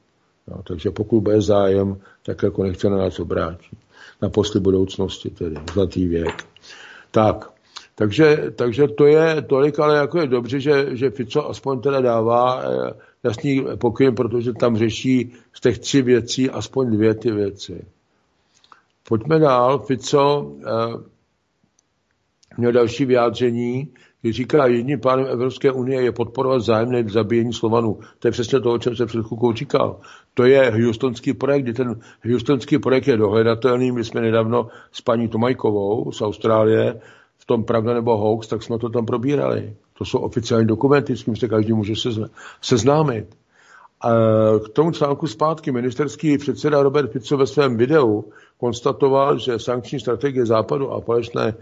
[0.47, 3.77] No, takže pokud bude zájem, tak jako nechce na nás obrátit.
[4.21, 6.45] Na posly budoucnosti tedy, zlatý věk.
[7.11, 7.51] Tak,
[7.95, 12.63] takže, takže to je tolik, ale jako je dobře, že, že Fico aspoň teda dává
[12.63, 12.93] eh,
[13.23, 17.85] jasný pokyn, protože tam řeší z těch tři věcí aspoň dvě ty věci.
[19.09, 19.79] Pojďme dál.
[19.79, 20.69] Fico eh,
[22.57, 27.99] měl další vyjádření, kdy říká, jedním plánem Evropské unie je podporovat zájemné zabíjení Slovanů.
[28.19, 29.99] To je přesně to, o čem se před chvilkou říkal.
[30.33, 31.99] To je Houstonský projekt, kdy ten
[32.31, 33.91] Houstonský projekt je dohledatelný.
[33.91, 37.01] My jsme nedávno s paní Tomajkovou z Austrálie
[37.37, 39.75] v tom Pravda nebo hoax, tak jsme to tam probírali.
[39.97, 41.93] To jsou oficiální dokumenty, s tím se každý může
[42.61, 43.38] seznámit.
[44.65, 48.25] K tomu článku zpátky ministerský předseda Robert Fico ve svém videu
[48.57, 51.53] konstatoval, že sankční strategie Západu a falešné,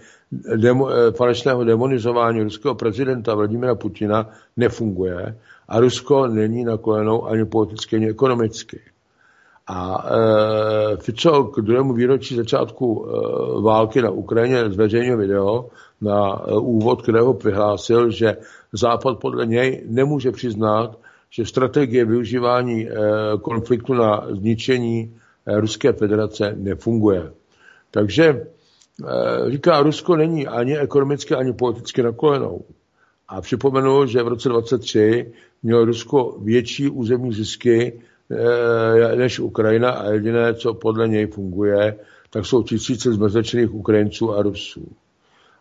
[0.56, 5.38] demo, eh, falešného demonizování ruského prezidenta Vladimira Putina nefunguje
[5.68, 8.80] a Rusko není nakolenou ani politicky, ani ekonomicky.
[9.68, 15.66] A e, Fico k druhému výročí začátku e, války na Ukrajině zveřejnil video
[16.02, 18.38] na e, úvod, kterého vyhlásil, že
[18.74, 20.98] Západ podle něj nemůže přiznat,
[21.30, 22.94] že strategie využívání e,
[23.42, 27.32] konfliktu na zničení e, Ruské federace nefunguje.
[27.92, 28.46] Takže e,
[29.52, 32.66] říká, Rusko není ani ekonomicky, ani politicky nakolenou.
[33.28, 35.32] A připomenu, že v roce 23
[35.64, 38.00] mělo Rusko větší územní zisky
[38.32, 41.96] Eh, než Ukrajina a jediné, co podle něj funguje,
[42.30, 44.88] tak jsou tisíce zmrzečených Ukrajinců a Rusů.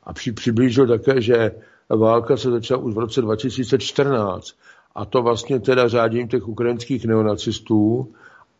[0.02, 1.52] A při, přiblížil také, že
[1.88, 4.54] válka se začala už v roce 2014
[4.96, 8.12] a to vlastně teda řádím těch ukrajinských neonacistů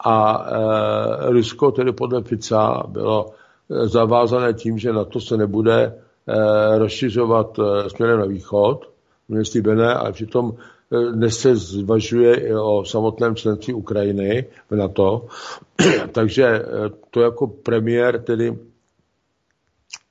[0.04, 5.82] a e, Rusko tedy podle Fica bylo eh, zavázané tím, že na to se nebude
[5.82, 8.90] e, rozšiřovat e, směrem na východ,
[9.62, 10.52] bené, ale přitom
[10.90, 15.26] dnes se zvažuje i o samotném členství Ukrajiny v NATO,
[16.12, 16.64] takže eh,
[17.10, 18.58] to jako premiér tedy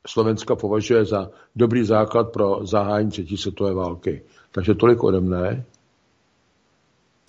[0.08, 4.22] Slovenska považuje za dobrý základ pro zahájení třetí světové války.
[4.52, 5.66] Takže tolik ode mne.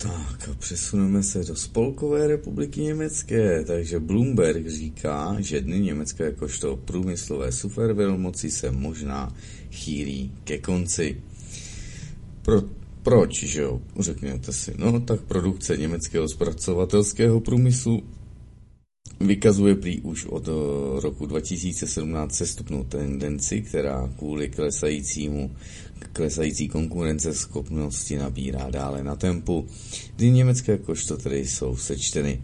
[0.03, 3.63] Tak a přesuneme se do Spolkové republiky Německé.
[3.63, 9.35] Takže Bloomberg říká, že dny Německé jakožto průmyslové supervelmoci se možná
[9.71, 11.21] chýlí ke konci.
[12.41, 12.61] Pro
[13.03, 13.81] proč, že jo?
[13.99, 14.73] Řekněte si.
[14.77, 18.03] No, tak produkce německého zpracovatelského průmyslu
[19.19, 20.51] vykazuje prý už od eh,
[21.01, 25.51] roku 2017 sestupnou tendenci, která kvůli klesajícímu
[26.13, 29.67] klesající konkurenceschopnosti nabírá dále na tempu,
[30.15, 32.41] kdy německé košto tedy jsou sečteny.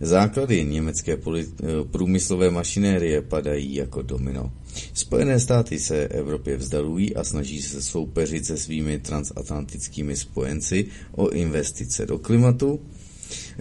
[0.00, 1.44] Základy německé eh,
[1.90, 4.52] průmyslové mašinérie padají jako domino.
[4.94, 12.06] Spojené státy se Evropě vzdalují a snaží se soupeřit se svými transatlantickými spojenci o investice
[12.06, 12.80] do klimatu.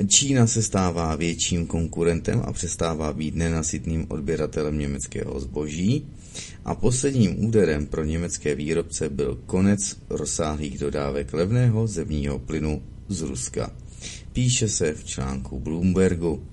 [0.07, 6.05] Čína se stává větším konkurentem a přestává být nenasytným odběratelem německého zboží.
[6.65, 13.71] A posledním úderem pro německé výrobce byl konec rozsáhlých dodávek levného zemního plynu z Ruska.
[14.34, 16.43] Píše se v článku Bloombergu.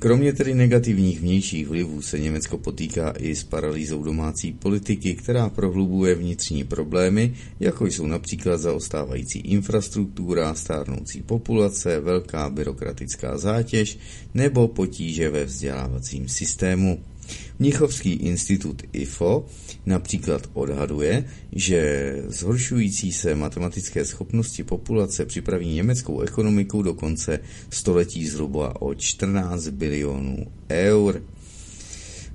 [0.00, 6.14] Kromě tedy negativních vnějších vlivů se Německo potýká i s paralýzou domácí politiky, která prohlubuje
[6.14, 13.98] vnitřní problémy, jako jsou například zaostávající infrastruktura, stárnoucí populace, velká byrokratická zátěž
[14.34, 16.98] nebo potíže ve vzdělávacím systému.
[17.58, 19.46] Mnichovský institut IFO
[19.86, 27.38] například odhaduje, že zhoršující se matematické schopnosti populace připraví německou ekonomiku do konce
[27.70, 31.22] století zhruba o 14 bilionů eur.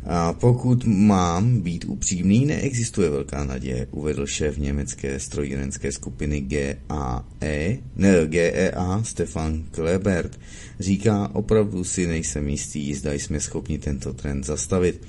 [0.08, 8.26] A pokud mám být upřímný, neexistuje velká naděje, uvedl šéf německé strojírenské skupiny GAE, ne,
[8.26, 10.40] GEA Stefan Klebert.
[10.80, 15.08] Říká, opravdu si nejsem jistý, zda jsme schopni tento trend zastavit.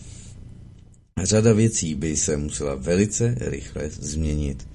[1.23, 4.69] Řada věcí by se musela velice rychle změnit.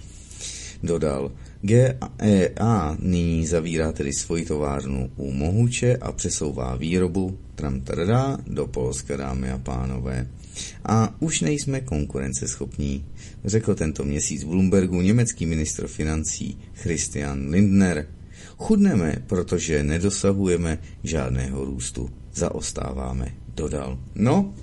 [0.84, 1.32] Dodal,
[1.62, 9.52] GEA nyní zavírá tedy svoji továrnu u Mohuče a přesouvá výrobu tramtrdá do Polska, dámy
[9.52, 10.28] a pánové.
[10.86, 13.06] A už nejsme konkurenceschopní,
[13.46, 18.08] řekl tento měsíc Bloombergu německý ministr financí Christian Lindner.
[18.58, 22.10] Chudneme, protože nedosahujeme žádného růstu.
[22.34, 24.00] Zaostáváme, dodal.
[24.16, 24.54] No,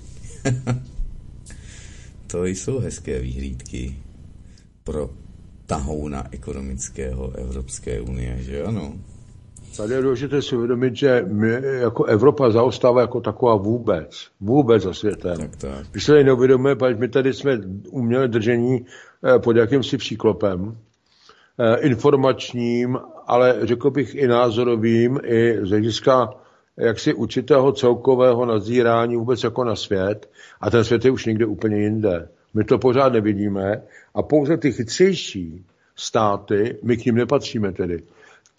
[2.27, 3.95] to jsou hezké výhlídky
[4.83, 5.09] pro
[5.65, 8.93] tahouna ekonomického Evropské unie, že ano?
[9.77, 14.27] Tady je důležité si uvědomit, že my jako Evropa zaostává jako taková vůbec.
[14.41, 15.37] Vůbec za světem.
[15.37, 15.85] Tak, tak.
[15.93, 17.59] My se tady neuvědomujeme, protože my tady jsme
[17.91, 18.85] uměli držení
[19.35, 20.77] eh, pod jakýmsi příklopem
[21.59, 22.97] eh, informačním,
[23.27, 26.33] ale řekl bych i názorovým, i z hlediska
[26.77, 30.29] jaksi určitého celkového nazírání vůbec jako na svět
[30.61, 32.29] a ten svět je už někde úplně jinde.
[32.53, 33.81] My to pořád nevidíme
[34.15, 35.65] a pouze ty chytřejší
[35.95, 38.03] státy, my k ním nepatříme tedy,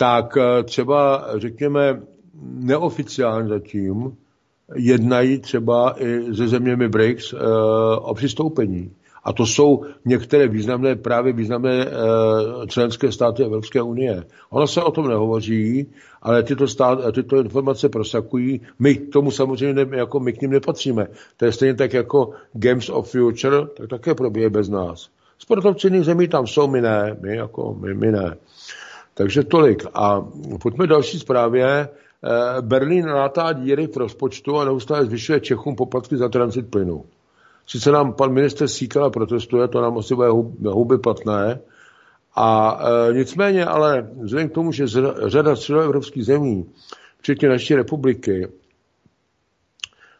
[0.01, 2.01] tak eh, třeba, řekněme,
[2.43, 4.17] neoficiálně zatím
[4.75, 7.37] jednají třeba i se zeměmi BRICS e,
[7.97, 8.93] o přistoupení.
[9.25, 11.89] A to jsou některé významné, právě významné e,
[12.67, 14.25] členské státy Evropské unie.
[14.51, 15.87] Ono se o tom nehovoří,
[16.23, 18.61] ale tyto, stát, tyto informace prosakují.
[18.79, 21.07] My k tomu samozřejmě ne, jako my k ním nepatříme.
[21.37, 25.11] To je stejně tak jako Games of Future, tak také probíhá bez nás.
[25.39, 28.37] Sportovci jiných zemí tam jsou, my ne, my, jako, my, my ne.
[29.21, 29.87] Takže tolik.
[29.95, 30.27] A
[30.63, 31.67] pojďme další zprávě.
[31.67, 31.89] Eh,
[32.61, 37.05] Berlín látá díry v rozpočtu a neustále zvyšuje Čechům poplatky za transit plynu.
[37.67, 40.29] Sice nám pan minister Síkala protestuje, to nám asi bude
[40.71, 41.61] huby platné,
[42.35, 44.87] a e, nicméně, ale vzhledem k tomu, že
[45.27, 46.71] řada středoevropských zemí,
[47.19, 48.49] včetně naší republiky,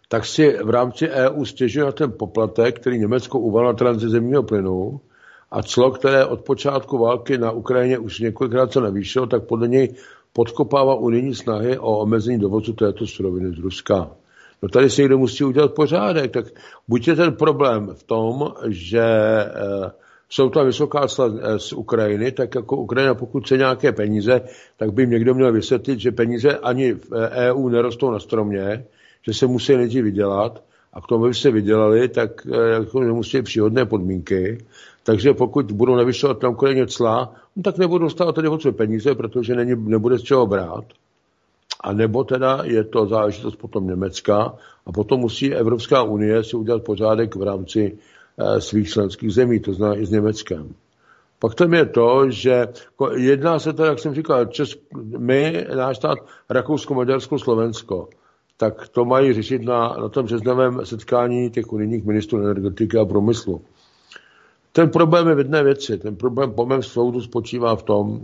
[0.09, 4.43] tak si v rámci EU stěžuje na ten poplatek, který Německo uvalilo na tranzit zemního
[4.43, 5.01] plynu
[5.51, 9.95] a clo, které od počátku války na Ukrajině už několikrát se navýšilo, tak podle něj
[10.33, 14.11] podkopává unijní snahy o omezení dovozu této suroviny z Ruska.
[14.63, 16.45] No tady se někdo musí udělat pořádek, tak
[16.89, 19.91] buď je ten problém v tom, že e,
[20.31, 24.41] jsou tam vysoká cla eh, z Ukrajiny, tak jako Ukrajina, pokud chce nějaké peníze,
[24.77, 28.85] tak by někdo měl vysvětlit, že peníze ani v EU eh, e nerostou na stromě,
[29.23, 33.43] že se musí nejdřív vydělat a k tomu, aby se vydělali, tak eh, jako musí
[33.43, 34.59] příhodné podmínky.
[35.03, 39.55] Takže pokud budou navyšovat na Ukrajině cla, no, tak nebudou dostávat tedy od peníze, protože
[39.55, 40.85] není, nebude z čeho brát.
[41.81, 44.55] A nebo teda je to záležitost potom Německa
[44.87, 47.99] a potom musí Evropská unie si udělat pořádek v rámci
[48.41, 50.75] Eh, svých členských zemí, to znamená i s Německem.
[51.39, 52.69] Pak tam je to, že
[53.17, 54.77] jedná se to, jak jsem říkal, Čes,
[55.19, 56.19] my, náš stát,
[56.51, 58.09] Rakousko, Maďarsko, Slovensko,
[58.57, 63.63] tak to mají řešit na, na tom březnovém setkání těch unijních ministrů energetiky a průmyslu.
[64.73, 65.99] Ten problém je v jedné věci.
[65.99, 68.21] Ten problém po mém soudu spočívá v tom,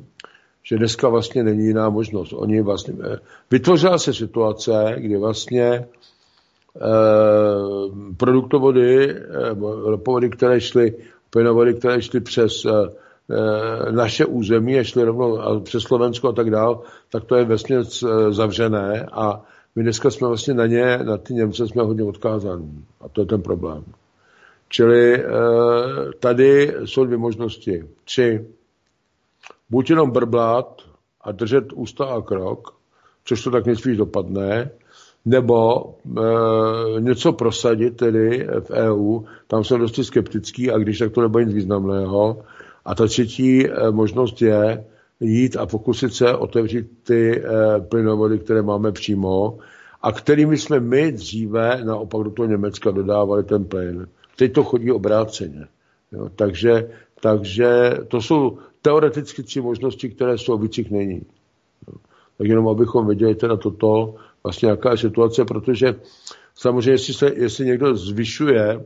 [0.63, 2.33] že dneska vlastně není jiná možnost.
[2.33, 3.19] Oni vlastně, eh,
[3.51, 5.87] vytvořila se situace, kdy vlastně
[6.77, 9.55] Eh, produktovody, eh,
[9.85, 10.95] ropovody, které šly,
[11.31, 12.67] plynovody, které šly přes
[13.91, 17.79] naše území a šly rovnou přes Slovensko a tak dál, tak to je vlastně
[18.31, 19.43] zavřené a
[19.77, 22.85] my dneska jsme vlastně na ně, na ty Němce jsme hodně odkázaní.
[23.01, 23.85] A to je ten problém.
[24.69, 25.25] Čili
[26.21, 27.85] tady jsou dvě možnosti.
[28.05, 28.47] Tři.
[29.71, 30.83] Buď jenom brblat
[31.21, 32.75] a držet ústa a krok,
[33.25, 34.71] což to tak nejspíš dopadne,
[35.25, 35.85] nebo
[36.97, 41.45] e, něco prosadit tedy v EU, tam jsem dosti skeptický a když tak to nebude
[41.45, 42.43] nic významného.
[42.85, 44.85] A ta třetí e, možnost je
[45.21, 49.59] jít a pokusit se otevřít ty e, plynovody, které máme přímo
[50.03, 54.07] a kterými jsme my dříve naopak do toho Německa dodávali ten plyn.
[54.37, 55.67] Teď to chodí obráceně.
[56.13, 56.91] Jo, takže,
[57.21, 61.23] takže to jsou teoreticky tři možnosti, které jsou, vících není.
[61.89, 61.95] Jo.
[62.39, 64.15] Tak jenom abychom věděli teda toto,
[64.45, 65.95] vlastně jaká je situace, protože
[66.55, 68.85] samozřejmě, jestli, se, jestli někdo zvyšuje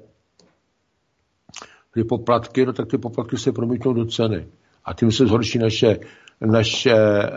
[1.95, 4.47] ty poplatky, no tak ty poplatky se promítnou do ceny.
[4.85, 5.99] A tím se zhorší naše,
[6.41, 7.29] naše e,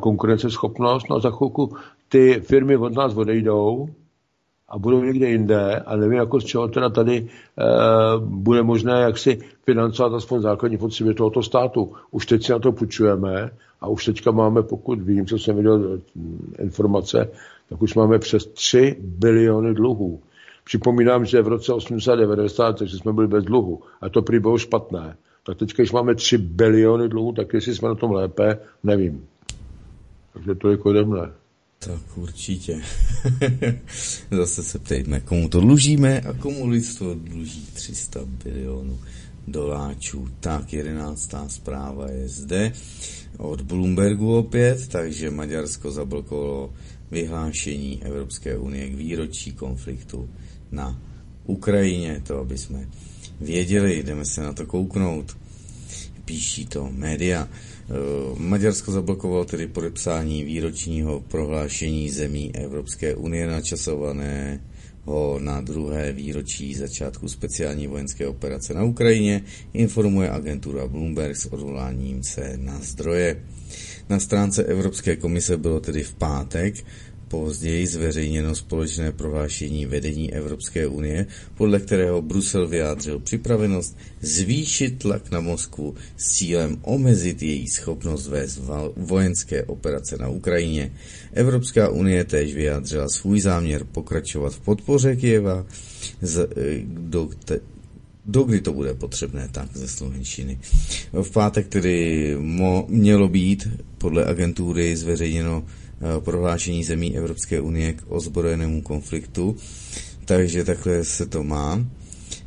[0.00, 1.06] konkurenceschopnost.
[1.10, 1.76] No a za chvilku
[2.08, 3.88] ty firmy od nás odejdou
[4.68, 7.26] a budou někde jinde a nevím, jako z čeho teda tady e,
[8.18, 11.92] bude možné jak si financovat aspoň základní potřeby tohoto státu.
[12.10, 13.50] Už teď si na to půjčujeme
[13.80, 16.00] a už teďka máme, pokud vím, co jsem viděl
[16.58, 17.30] informace,
[17.68, 20.20] tak už máme přes 3 biliony dluhů.
[20.64, 23.80] Připomínám, že v roce 890, takže jsme byli bez dluhu.
[24.00, 25.16] A to prý bylo špatné.
[25.46, 29.24] Tak teď, když máme 3 biliony dluhů, tak jestli jsme na tom lépe, nevím.
[30.32, 31.32] Takže to je ode mne.
[31.78, 32.80] Tak určitě.
[34.30, 38.98] Zase se ptejme, komu to dlužíme a komu lidstvo dluží 300 bilionů.
[39.48, 40.28] doláčů.
[40.40, 42.72] Tak, jedenáctá zpráva je zde
[43.38, 46.72] od Bloombergu opět, takže Maďarsko zablokovalo
[47.10, 50.30] vyhlášení Evropské unie k výročí konfliktu
[50.70, 51.02] na
[51.44, 52.88] Ukrajině, to aby jsme
[53.40, 55.36] věděli, jdeme se na to kouknout.
[56.28, 57.48] Píší to média.
[57.48, 57.92] Eh,
[58.38, 64.60] Maďarsko zablokovalo tedy podepsání výročního prohlášení zemí Evropské unie načasované
[65.38, 69.42] na druhé výročí začátku speciální vojenské operace na Ukrajině,
[69.72, 73.42] informuje agentura Bloomberg s odvoláním se na zdroje.
[74.08, 76.74] Na stránce Evropské komise bylo tedy v pátek
[77.28, 85.40] Později zveřejněno společné prohlášení vedení Evropské unie, podle kterého Brusel vyjádřil připravenost zvýšit tlak na
[85.40, 88.60] Moskvu s cílem omezit její schopnost vést
[88.96, 90.92] vojenské operace na Ukrajině.
[91.32, 95.66] Evropská unie též vyjádřila svůj záměr pokračovat v podpoře Kieva,
[96.22, 96.46] eh,
[96.86, 97.28] do,
[98.26, 100.58] dokdy to bude potřebné, tak ze Slovenštiny.
[101.12, 103.68] V pátek tedy mo, mělo být
[103.98, 105.64] podle agentury zveřejněno
[106.20, 109.56] prohlášení zemí Evropské unie k ozbrojenému konfliktu,
[110.24, 111.84] takže takhle se to má.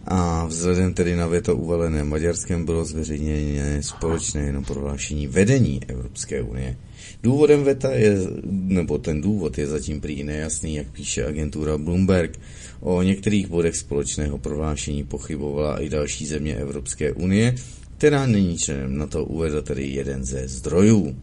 [0.05, 6.77] A vzhledem tedy na veto uvalené Maďarskem bylo zveřejněné společné jenom prohlášení vedení Evropské unie.
[7.23, 8.17] Důvodem veta je,
[8.51, 12.39] nebo ten důvod je zatím prý nejasný, jak píše agentura Bloomberg.
[12.79, 17.55] O některých bodech společného prohlášení pochybovala i další země Evropské unie,
[17.97, 21.15] která není členem na to uvedl tedy jeden ze zdrojů.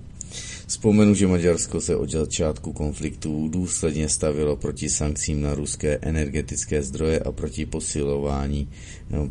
[0.69, 7.21] Vzpomenu, že Maďarsko se od začátku konfliktu důsledně stavilo proti sankcím na ruské energetické zdroje
[7.21, 8.69] a proti posilování,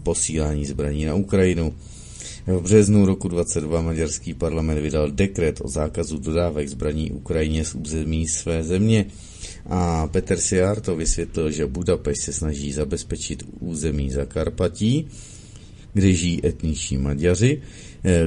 [0.03, 1.73] posílání zbraní na Ukrajinu.
[2.47, 8.27] V březnu roku 22 maďarský parlament vydal dekret o zákazu dodávek zbraní Ukrajině z území
[8.27, 9.05] své země.
[9.65, 15.07] A Peter Siar to vysvětlil, že Budapešť se snaží zabezpečit území Zakarpatí,
[15.93, 17.61] kde žijí etniční Maďaři,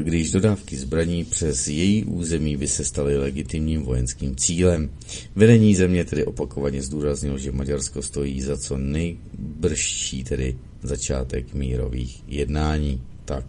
[0.03, 4.91] když dodávky zbraní přes její území by se staly legitimním vojenským cílem.
[5.37, 13.03] Vedení země tedy opakovaně zdůraznilo, že Maďarsko stojí za co nejbrzší tedy začátek mírových jednání.
[13.25, 13.45] Tak.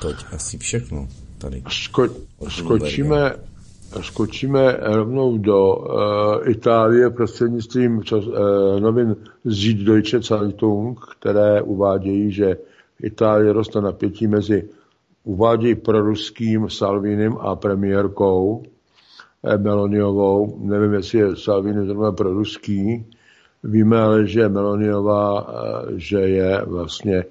[0.00, 1.08] Toť asi všechno
[1.38, 1.60] tady.
[1.60, 2.14] Sko-
[2.48, 3.32] skočíme,
[4.00, 8.34] skočíme rovnou do uh, Itálie prostřednictvím čas, uh,
[8.80, 12.56] novin Süddeutsche Zeitung, které uvádějí, že
[13.02, 14.68] Itálie roste napětí mezi
[15.24, 18.62] uvádějí proruským Salvinem a premiérkou
[19.44, 20.58] eh, Meloniovou.
[20.60, 23.06] Nevím, jestli je Salvini zrovna proruský.
[23.64, 27.24] Víme ale, že Meloniová, eh, že je vlastně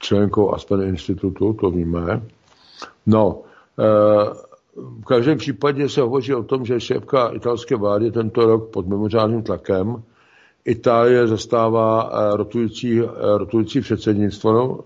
[0.00, 2.22] členkou Aspen institutu, to víme.
[3.06, 3.42] No,
[3.78, 8.86] eh, v každém případě se hovoří o tom, že šéfka italské vlády tento rok pod
[8.86, 10.02] mimořádným tlakem
[10.64, 13.04] Itálie zastává eh, rotující, eh,
[13.38, 14.78] rotující předsednictvo no,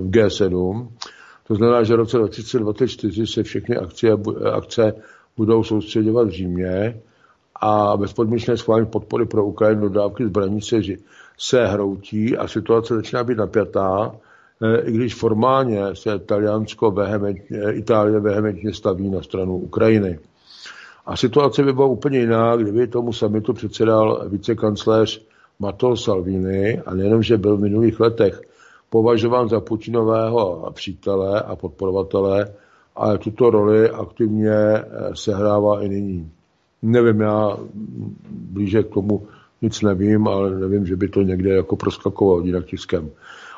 [0.00, 0.88] v G7.
[1.46, 4.06] To znamená, že v roce 2024 se všechny akce,
[4.52, 4.94] akce
[5.36, 7.00] budou soustředovat v Římě
[7.60, 10.76] a bezpodmínečné schválení podpory pro Ukrajinu dodávky zbraní se,
[11.38, 14.16] se hroutí a situace začíná být napjatá,
[14.84, 16.20] i když formálně se
[16.90, 20.18] vehementně, Itálie vehementně staví na stranu Ukrajiny.
[21.06, 25.26] A situace by byla úplně jiná, kdyby tomu samitu předsedal vicekancléř
[25.58, 28.40] Matteo Salvini a nejenom, že byl v minulých letech
[28.90, 32.54] považován za Putinového přítele a podporovatele,
[32.96, 34.84] ale tuto roli aktivně eh,
[35.14, 36.30] sehrává i nyní.
[36.82, 37.56] Nevím, já
[38.30, 39.26] blíže k tomu
[39.62, 43.10] nic nevím, ale nevím, že by to někde jako proskakovalo jinak tiskem.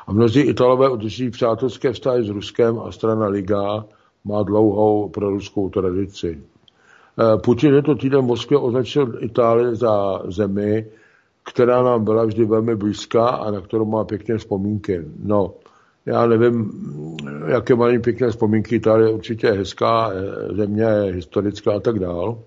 [0.07, 3.85] A mnozí Italové udrží přátelské vztahy s Ruskem a strana Liga
[4.25, 6.41] má dlouhou proruskou tradici.
[7.19, 10.85] Eh, Putin je to týden v Moskvě označil Itálii za zemi,
[11.51, 15.05] která nám byla vždy velmi blízká a na kterou má pěkné vzpomínky.
[15.23, 15.53] No,
[16.05, 16.71] já nevím,
[17.47, 18.75] jaké mají pěkné vzpomínky.
[18.75, 22.37] Itálie je určitě hezká eh, země, historická a tak dál.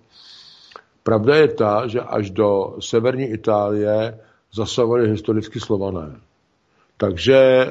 [1.03, 4.19] Pravda je ta, že až do severní Itálie
[4.53, 6.17] zasahovali historicky slované.
[6.97, 7.69] Takže e,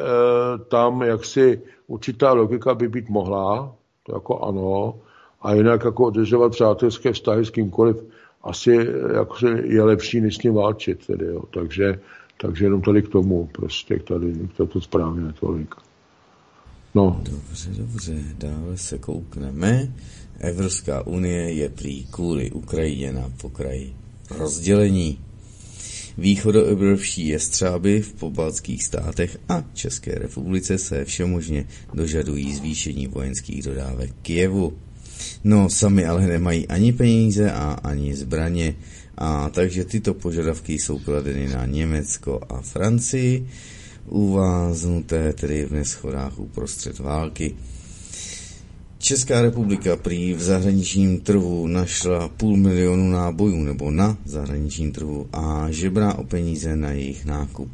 [0.67, 4.95] tam jaksi určitá logika by být mohla, to jako ano,
[5.41, 7.97] a jinak jako udržovat přátelské vztahy s kýmkoliv
[8.43, 11.07] asi jako je lepší, než s ním válčit.
[11.07, 11.43] Tedy, jo.
[11.53, 11.99] Takže,
[12.41, 14.33] takže jenom tady k tomu, prostě tady,
[14.73, 15.75] to správně tolik.
[16.95, 17.21] No.
[17.23, 19.93] Dobře, dobře, dále se koukneme.
[20.39, 23.95] Evropská unie je prý kvůli Ukrajině na pokraji
[24.37, 25.19] rozdělení.
[26.17, 34.73] Východoevropští jestřáby v pobaltských státech a České republice se všemožně dožadují zvýšení vojenských dodávek Kijevu.
[35.43, 38.75] No, sami ale nemají ani peníze a ani zbraně,
[39.17, 43.47] a takže tyto požadavky jsou kladeny na Německo a Francii.
[44.07, 47.55] uváznuté tedy v neschodách uprostřed války.
[48.97, 55.67] Česká republika prý v zahraničním trhu našla půl milionu nábojů nebo na zahraničním trhu a
[55.69, 57.69] žebrá o peníze na jejich nákup.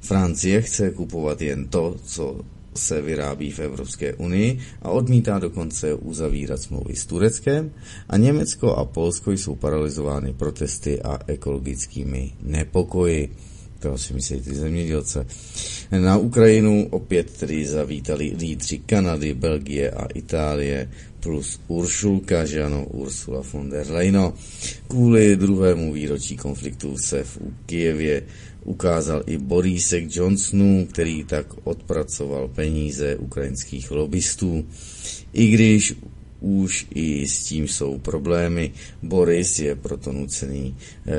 [0.00, 2.40] Francie chce kupovat jen to, co
[2.74, 7.70] se vyrábí v Evropské unii a odmítá dokonce uzavírat smlouvy s Tureckem
[8.08, 13.32] a Německo a Polsko jsou paralizovány protesty a ekologickými nepokoji.
[13.78, 15.26] To si myslí ty zemědělce.
[15.90, 20.88] Na Ukrajinu opět tedy zavítali lídři Kanady, Belgie a Itálie
[21.20, 24.32] plus Uršulka, že ano, Ursula von der Leyen.
[24.88, 28.22] Kvůli druhému výročí konfliktu se v Kijevě
[28.70, 34.64] ukázal i Borisek Johnsonu, který tak odpracoval peníze ukrajinských lobbystů.
[35.32, 35.94] I když
[36.40, 38.72] už i s tím jsou problémy.
[39.02, 41.14] Boris je proto nucený e,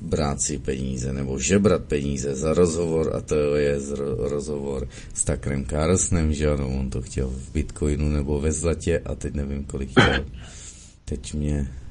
[0.00, 5.64] brát si peníze nebo žebrat peníze za rozhovor a to je z rozhovor s Takrem
[5.64, 9.90] Carlsonem, že ano, on to chtěl v Bitcoinu nebo ve zlatě a teď nevím, kolik
[9.90, 10.24] chtěl.
[11.04, 11.81] Teď mě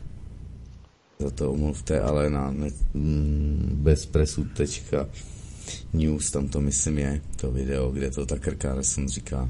[1.22, 8.12] za to omluvte, ale na net, mm, bezpresu.news, tam to myslím je, to video, kde
[8.12, 9.50] to Tucker Carlson říká.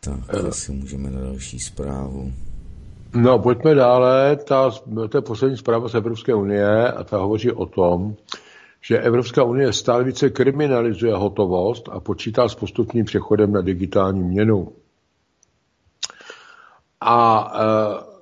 [0.00, 0.48] Tak, uh.
[0.48, 2.32] asi můžeme na další zprávu.
[3.14, 4.36] No, pojďme dále.
[4.36, 4.70] Ta,
[5.08, 8.14] to je poslední zpráva z Evropské unie a ta hovoří o tom,
[8.80, 14.72] že Evropská unie stále více kriminalizuje hotovost a počítá s postupným přechodem na digitální měnu.
[17.00, 18.13] A e,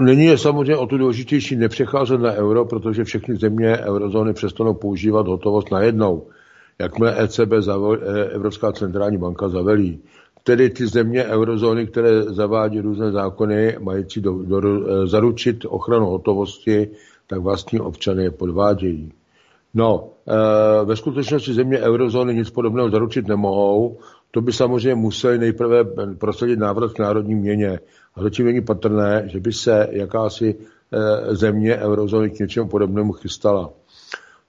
[0.00, 5.26] Nyní je samozřejmě o to důležitější nepřecházet na euro, protože všechny země eurozóny přestanou používat
[5.26, 6.26] hotovost najednou.
[6.78, 10.00] Jakmile ECB, e, Evropská centrální banka, zavelí.
[10.42, 16.88] Tedy ty země eurozóny, které zavádí různé zákony, mající do, do, e, zaručit ochranu hotovosti,
[17.26, 19.12] tak vlastní občany je podvádějí.
[19.74, 23.98] No, e, ve skutečnosti země eurozóny nic podobného zaručit nemohou,
[24.34, 25.84] to by samozřejmě museli nejprve
[26.18, 27.80] prosadit návrat k národní měně.
[28.14, 33.70] A zatím není patrné, že by se jakási eh, země eurozóny k něčemu podobnému chystala.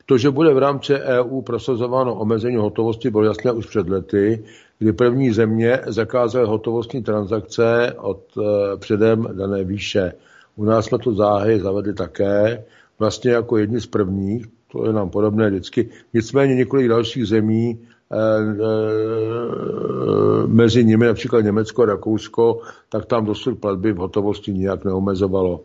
[0.06, 4.44] To, že bude v rámci EU prosazováno omezení hotovosti, bylo jasné už před lety,
[4.80, 10.14] kdy první země zakázaly hotovostní transakce od eh, předem dané výše.
[10.56, 12.66] U nás jsme to záhy zavedli také,
[13.00, 15.90] vlastně jako jedni z prvních, to je nám podobné vždycky.
[16.14, 17.80] Nicméně několik dalších zemí
[20.48, 22.60] mezi nimi například Německo a Rakousko,
[22.90, 25.62] tak tam dosud platby v hotovosti nijak neomezovalo.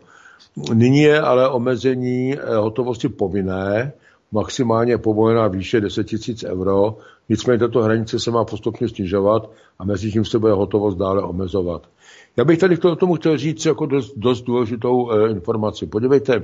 [0.73, 3.93] Nyní je ale omezení eh, hotovosti povinné,
[4.31, 6.07] maximálně povolená výše 10
[6.43, 6.97] 000 euro,
[7.29, 9.49] nicméně tato hranice se má postupně snižovat
[9.79, 11.81] a mezi tím se bude hotovost dále omezovat.
[12.37, 15.85] Já bych tady k tomu chtěl říct jako dost, dost důležitou informaci.
[15.85, 16.43] Podívejte,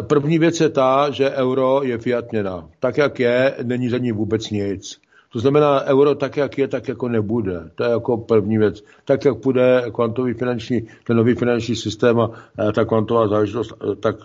[0.00, 2.68] první věc je ta, že euro je fiat měna.
[2.80, 5.00] Tak, jak je, není za ní vůbec nic.
[5.32, 7.70] To znamená, euro tak, jak je, tak jako nebude.
[7.74, 8.84] To je jako první věc.
[9.04, 12.30] Tak, jak půjde kvantový finanční, ten nový finanční systém a
[12.68, 14.16] eh, ta kvantová záležitost, eh, tak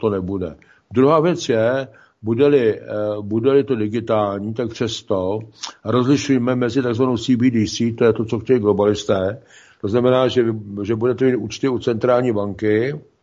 [0.00, 0.56] to nebude.
[0.92, 1.88] Druhá věc je,
[2.22, 2.80] bude-li,
[3.20, 5.38] bude-li to digitální, tak přesto
[5.84, 7.02] rozlišujeme mezi tzv.
[7.02, 9.42] CBDC, to je to, co chtějí globalisté,
[9.80, 10.44] to znamená, že,
[10.82, 13.15] že budete mít účty u centrální banky, Eh,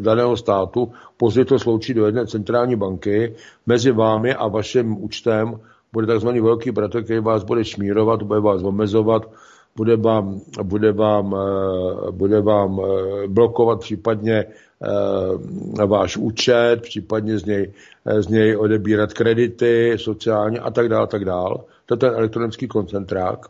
[0.00, 3.34] daného státu, později to sloučí do jedné centrální banky,
[3.66, 5.60] mezi vámi a vaším účtem
[5.92, 9.30] bude takzvaný velký bratr, který vás bude šmírovat, bude vás omezovat,
[9.76, 14.44] bude vám, bude vám, eh, bude vám eh, blokovat případně
[15.86, 17.72] váš účet, případně z něj,
[18.18, 21.56] z něj odebírat kredity sociálně a tak dále, tak dále.
[21.86, 23.46] To je ten elektronický koncentrák.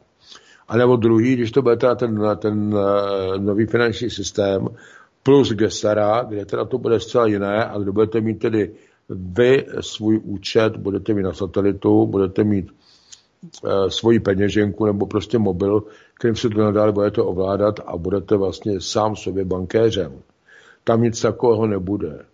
[0.68, 2.74] A nebo druhý, když to bude teda ten, ten
[3.38, 4.68] nový finanční systém,
[5.28, 8.70] plus Gesara, kde teda to bude zcela jiné a kde budete mít tedy
[9.08, 12.66] vy svůj účet, budete mít na satelitu, budete mít
[13.64, 15.82] e, svoji peněženku nebo prostě mobil,
[16.14, 20.12] kterým se to nadále budete ovládat a budete vlastně sám sobě bankéřem.
[20.84, 22.24] Tam nic takového nebude.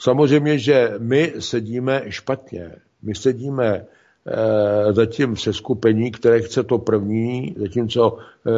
[0.00, 2.70] Samozřejmě, že my sedíme špatně.
[3.02, 8.50] My sedíme e, zatím v seskupení, které chce to první, zatímco e,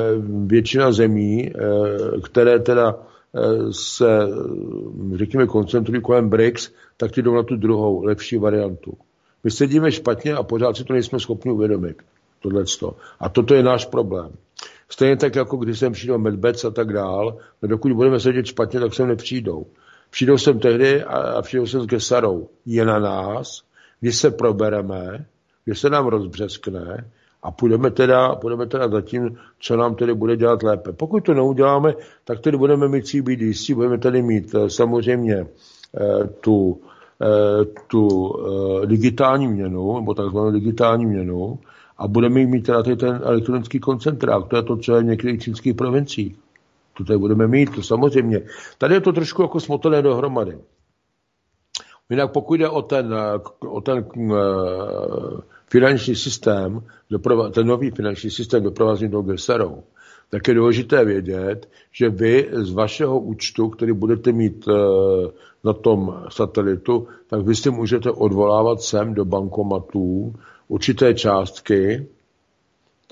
[0.47, 1.52] většina zemí, e,
[2.20, 2.97] které teda
[3.70, 4.28] se,
[5.15, 8.93] řekněme, koncentrují kolem BRICS, tak ty jdou na tu druhou, lepší variantu.
[9.44, 12.02] My sedíme špatně a pořád si to nejsme schopni uvědomit.
[12.40, 12.97] Tohleto.
[13.20, 14.32] A toto je náš problém.
[14.89, 18.81] Stejně tak, jako když sem přijdou Medbec a tak dál, no dokud budeme sedět špatně,
[18.81, 19.66] tak sem nepřijdou.
[20.11, 22.48] Přijdou sem tehdy a, a přijdou sem s Gesarou.
[22.66, 23.62] Je na nás,
[24.01, 25.27] když se probereme,
[25.65, 27.11] když se nám rozbřeskne
[27.45, 30.93] a půjdeme teda, půjdeme teda za tím, co nám tedy bude dělat lépe.
[30.93, 31.95] Pokud to neuděláme,
[32.25, 35.35] tak tedy budeme mít CBDC, budeme tady mít eh, samozřejmě
[36.01, 36.81] eh, tu
[37.87, 38.33] tu
[38.85, 41.59] digitální měnu, nebo takzvanou digitální měnu,
[41.99, 44.49] a budeme mít teda ten elektronický koncentrák.
[44.49, 46.37] To je to, co je v některých čínských provinciích.
[46.97, 48.41] To tady budeme mít, to samozřejmě.
[48.79, 50.59] Tady je to trošku jako smotené dohromady.
[52.11, 53.15] Jinak pokud jde o ten,
[53.69, 54.05] o ten
[55.75, 56.83] finanční systém,
[57.53, 59.83] ten nový finanční systém doprovázený tou GESERou,
[60.31, 64.75] tak je důležité vědět, že vy z vašeho účtu, který budete mít uh,
[65.65, 70.35] na tom satelitu, tak vy si můžete odvolávat sem do bankomatů
[70.69, 72.07] určité částky,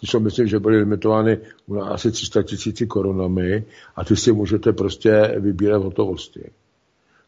[0.00, 1.38] ty jsou, myslím, že byly limitovány
[1.82, 3.64] asi 300 tisíci korunami
[3.96, 6.50] a ty si můžete prostě vybírat hotovosti.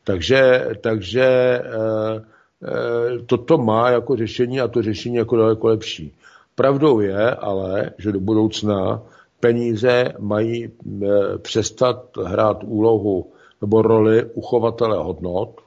[0.05, 2.34] Takže, takže e, e,
[3.27, 6.15] toto má jako řešení a to řešení jako daleko lepší.
[6.55, 9.03] Pravdou je ale, že do budoucna
[9.41, 10.71] peníze mají e,
[11.39, 15.61] přestat hrát úlohu nebo roli uchovatele hodnot,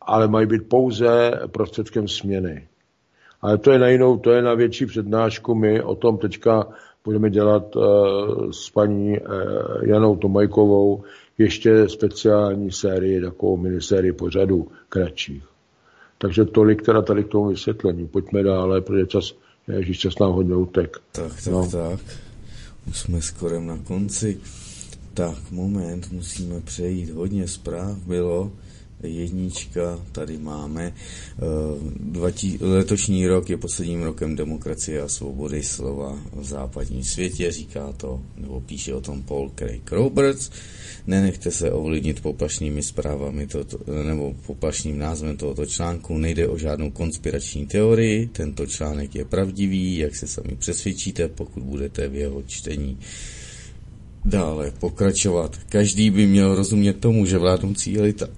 [0.00, 2.68] ale mají být pouze prostředkem směny.
[3.42, 5.54] Ale to je na jinou, to je na větší přednášku.
[5.54, 6.66] My o tom teďka
[7.04, 7.82] budeme dělat uh,
[8.50, 9.16] s paní
[9.82, 11.02] Janou Tomajkovou
[11.38, 15.49] ještě speciální sérii, takovou minisérii pořadu kratších.
[16.22, 18.08] Takže tolik teda tady k tomu vysvětlení.
[18.08, 19.34] Pojďme dále, protože čas,
[19.68, 20.96] ježíš, čas nám hodně utek.
[21.12, 21.70] Tak, tak, no.
[21.70, 22.00] tak.
[22.88, 24.40] Už jsme skoro na konci.
[25.14, 27.10] Tak, moment, musíme přejít.
[27.10, 28.52] Hodně zpráv bylo
[29.02, 30.92] jednička tady máme.
[30.92, 38.20] Eh, letošní rok je posledním rokem demokracie a svobody slova v západním světě, říká to,
[38.36, 40.50] nebo píše o tom Paul Craig Roberts.
[41.06, 46.18] Nenechte se ovlivnit poplašnými zprávami toto, nebo poplašným názvem tohoto článku.
[46.18, 48.26] Nejde o žádnou konspirační teorii.
[48.26, 52.98] Tento článek je pravdivý, jak se sami přesvědčíte, pokud budete v jeho čtení
[54.24, 55.56] dále pokračovat.
[55.68, 58.28] Každý by měl rozumět tomu, že vládnoucí elita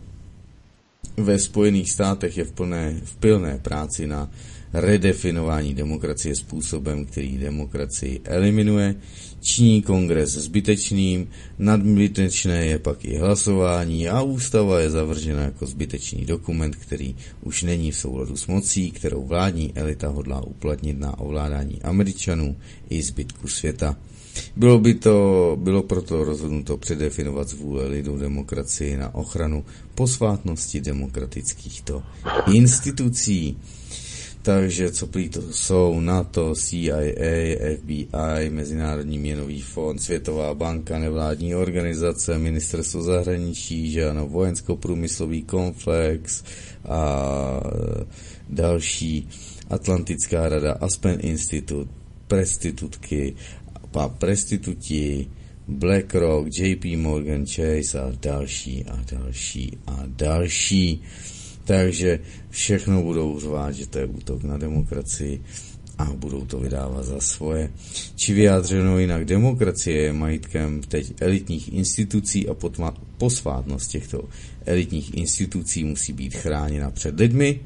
[1.16, 4.30] ve Spojených státech je v, plné, v pilné práci na
[4.72, 8.94] redefinování demokracie způsobem, který demokracii eliminuje,
[9.40, 11.28] činí kongres zbytečným,
[11.58, 17.90] nadbytečné je pak i hlasování a ústava je zavržena jako zbytečný dokument, který už není
[17.90, 22.56] v souladu s mocí, kterou vládní elita hodlá uplatnit na ovládání Američanů
[22.90, 23.96] i zbytku světa.
[24.56, 29.64] Bylo by to, bylo proto rozhodnuto předefinovat z vůle lidu demokracii na ochranu
[29.94, 32.02] posvátnosti demokratickýchto
[32.52, 33.58] institucí.
[34.42, 36.96] Takže co prý to jsou NATO, CIA,
[37.78, 46.42] FBI, Mezinárodní měnový fond, Světová banka, nevládní organizace, Ministerstvo zahraničí, že ano, vojensko-průmyslový komplex
[46.88, 47.60] a
[48.48, 49.28] další
[49.70, 51.88] Atlantická rada, Aspen Institut,
[52.28, 53.34] prestitutky
[53.92, 55.28] pa prestituti,
[55.68, 61.02] BlackRock, JP Morgan Chase a další a další a další.
[61.64, 62.20] Takže
[62.50, 65.40] všechno budou řvát, že to je útok na demokracii
[65.98, 67.70] a budou to vydávat za svoje.
[68.16, 72.56] Či vyjádřeno jinak, demokracie je majitkem teď elitních institucí a
[73.18, 74.24] posvátnost těchto
[74.66, 77.60] elitních institucí musí být chráněna před lidmi,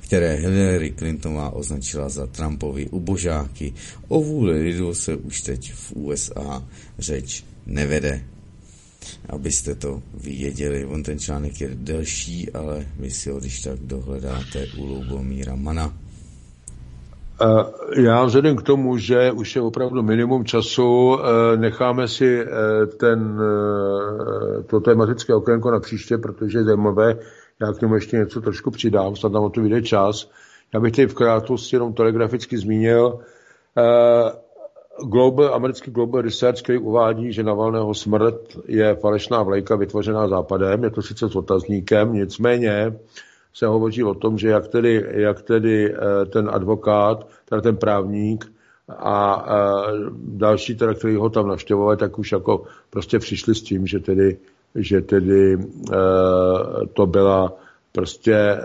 [0.00, 3.74] které Hillary Clintonová označila za Trumpovi ubožáky.
[4.08, 6.62] O vůli lidu se už teď v USA
[6.98, 8.24] řeč nevede.
[9.28, 14.66] Abyste to věděli, on ten článek je delší, ale vy si ho když tak dohledáte
[14.78, 15.92] u Lubomíra Mana.
[17.96, 22.46] Já vzhledem k tomu, že už je opravdu minimum času, eh, necháme si eh,
[22.86, 27.18] ten, eh, to tematické okénko na příště, protože je zajímavé,
[27.60, 30.30] já k němu ještě něco trošku přidám, snad nám o to vyjde čas.
[30.74, 37.32] Já bych tady v krátkosti jenom telegraficky zmínil uh, Global, americký Global Research, který uvádí,
[37.32, 42.98] že Navalného smrt je falešná vlajka vytvořená západem, je to sice s otazníkem, nicméně
[43.54, 45.98] se hovoří o tom, že jak tedy, jak tedy uh,
[46.32, 48.52] ten advokát, teda ten právník
[48.88, 53.86] a uh, další, teda, který ho tam navštěvovali, tak už jako prostě přišli s tím,
[53.86, 54.38] že tedy
[54.74, 55.96] že tedy eh,
[56.92, 57.52] to byla
[57.92, 58.58] prostě eh,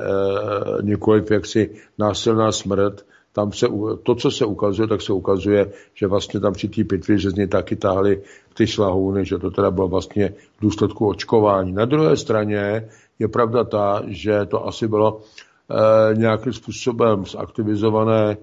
[0.81, 3.67] nikoliv jaksi násilná smrt, tam se,
[4.03, 7.35] to, co se ukazuje, tak se ukazuje, že vlastně tam při té pitvě, že z
[7.35, 8.21] něj taky táhli
[8.53, 11.71] ty šlahouny, že to teda bylo vlastně v důsledku očkování.
[11.71, 18.37] Na druhé straně je pravda ta, že to asi bylo e, nějakým způsobem zaktivizované, e,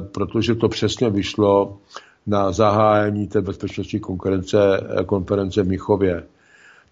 [0.00, 1.78] protože to přesně vyšlo
[2.26, 4.58] na zahájení té bezpečnostní konference,
[5.06, 6.22] konference v Michově.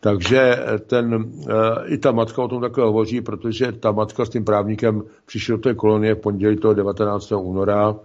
[0.01, 0.57] Takže
[0.87, 5.03] ten, eh, i ta matka o tom takhle hovoří, protože ta matka s tím právníkem
[5.27, 7.33] přišel do té kolonie v pondělí toho 19.
[7.33, 7.97] února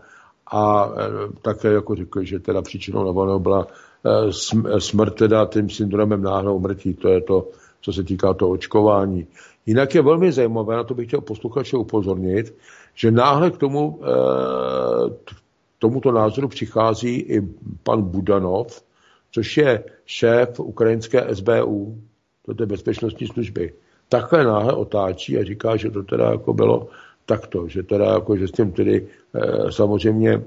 [0.52, 1.10] a eh,
[1.42, 3.68] také jako řekl, že teda příčinou Navalného byla
[4.06, 6.94] eh, smrt teda tím syndromem náhlou mrtí.
[6.94, 7.48] To je to,
[7.82, 9.28] co se týká toho očkování.
[9.66, 12.56] Jinak je velmi zajímavé, na to bych chtěl posluchače upozornit,
[12.96, 14.00] že náhle k tomu,
[15.26, 15.32] k
[15.80, 17.42] tomuto názoru přichází i
[17.84, 18.84] pan Budanov,
[19.34, 22.02] což je šéf ukrajinské SBU,
[22.46, 23.74] to je bezpečnostní služby.
[24.10, 26.88] Takhle náhle otáčí a říká, že to teda jako bylo
[27.26, 30.42] takto, že teda jako, že s tím tedy e, samozřejmě e,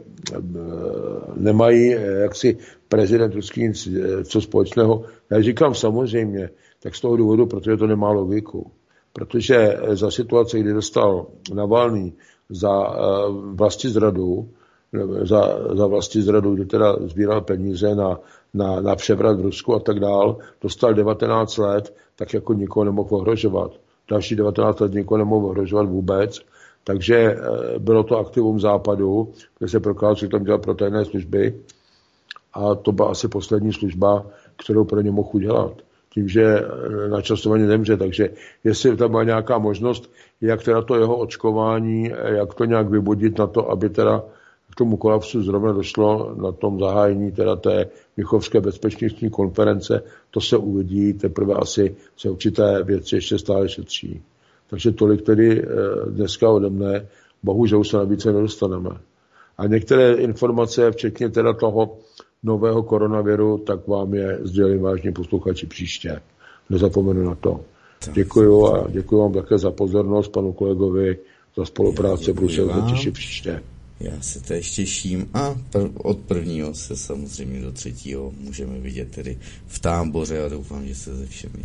[1.36, 2.58] nemají e, jaksi
[2.88, 5.04] prezident ruský nic e, co společného.
[5.30, 6.50] Já říkám samozřejmě,
[6.82, 8.70] tak z toho důvodu, protože to nemá logiku.
[9.12, 12.12] Protože za situace, kdy dostal Navalný
[12.48, 12.94] za e,
[13.54, 14.48] vlasti zradu,
[15.22, 18.20] za, za vlasti zradu, kdy teda sbíral peníze na,
[18.56, 23.16] na, na převrat v Rusku a tak dál, dostal 19 let, tak jako nikoho nemohl
[23.16, 23.70] ohrožovat.
[24.10, 26.40] Další 19 let nikoho nemohl ohrožovat vůbec
[26.86, 31.54] takže eh, bylo to aktivum západu, kde se prokázalo, že tam dělal pro tajné služby
[32.52, 34.26] a to byla asi poslední služba,
[34.56, 35.72] kterou pro ně mohl udělat.
[36.14, 38.30] Tím, že eh, načasovaně nemře, takže
[38.64, 40.10] jestli tam byla nějaká možnost,
[40.40, 44.22] jak teda to jeho očkování, eh, jak to nějak vybudit na to, aby teda
[44.76, 47.86] tomu kolapsu zrovna došlo na tom zahájení teda té
[48.16, 54.22] Michovské bezpečnostní konference, to se uvidí, teprve asi se určité věci ještě stále šetří.
[54.70, 55.66] Takže tolik tedy eh,
[56.10, 57.06] dneska ode mne.
[57.42, 58.90] Bohužel se na více nedostaneme.
[59.58, 61.96] A některé informace, včetně teda toho
[62.42, 66.20] nového koronaviru, tak vám je sdělím vážně posluchači příště.
[66.70, 67.60] Nezapomenu na to.
[68.12, 71.18] Děkuji a děkuji vám také za pozornost panu kolegovi,
[71.56, 73.62] za spolupráci, budu se těšit příště.
[74.00, 79.38] Já se též těším a pr- od prvního se samozřejmě do třetího můžeme vidět tedy
[79.66, 81.62] v táboře a doufám, že se ze všemi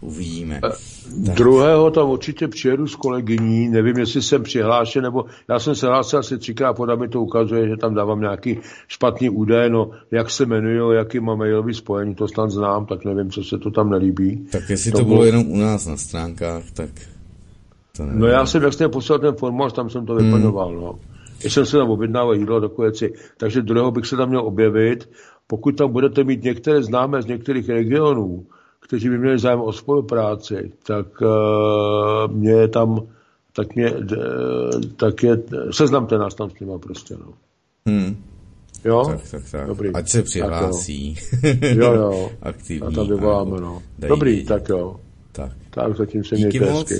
[0.00, 0.60] uvidíme.
[0.60, 0.72] Tak.
[1.16, 6.18] Druhého tam určitě přijedu s kolegyní, nevím, jestli jsem přihlášen, nebo já jsem se hlásil
[6.18, 8.58] asi třikrát, poda mi to ukazuje, že tam dávám nějaký
[8.88, 13.30] špatný údaj, no jak se jmenuju, jaký mám mailový spojení, to snad znám, tak nevím,
[13.30, 14.46] co se to tam nelíbí.
[14.52, 16.90] Tak jestli to, to bylo jenom u nás na stránkách, tak
[17.96, 18.20] to nevím.
[18.20, 20.80] No já jsem jak poslal ten formulář, tam jsem to vyplňoval, hmm.
[20.80, 20.98] no.
[21.44, 23.12] Já jsem se tam objednával jídlo takové věci.
[23.36, 25.08] Takže druhého bych se tam měl objevit.
[25.46, 28.46] Pokud tam budete mít některé známé z některých regionů,
[28.80, 33.06] kteří by měli zájem o spolupráci, tak uh, mě tam,
[33.56, 37.32] tak mě, uh, tak je, seznamte nás tam s nima prostě, no.
[37.86, 38.16] Hmm.
[38.84, 39.04] Jo?
[39.04, 39.66] Tak, tak, tak.
[39.66, 39.92] Dobrý.
[39.94, 41.16] Ať se přihlásí.
[41.62, 42.30] jo, jo.
[42.42, 42.86] Aktivní.
[42.88, 43.82] A tam vyvoláme, no.
[43.98, 45.00] Dobrý, tak jo.
[45.32, 45.52] Tak.
[45.70, 46.94] Tak zatím se mějte hezky.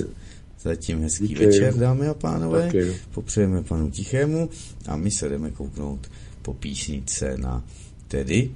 [0.65, 1.45] Zatím hezký Díky.
[1.45, 2.65] večer, dámy a pánové.
[2.65, 2.95] Taky.
[3.11, 4.49] Popřejeme panu Tichému
[4.87, 6.11] a my se jdeme kouknout
[6.41, 7.63] po písnice na
[8.07, 8.51] tedy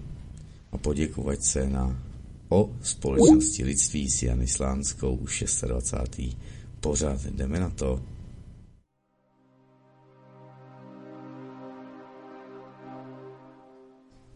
[0.71, 2.03] a poděkovat se na
[2.49, 6.37] o společnosti lidství s Jany Slánskou už 26.
[6.79, 7.25] pořád.
[7.25, 8.01] Jdeme na to.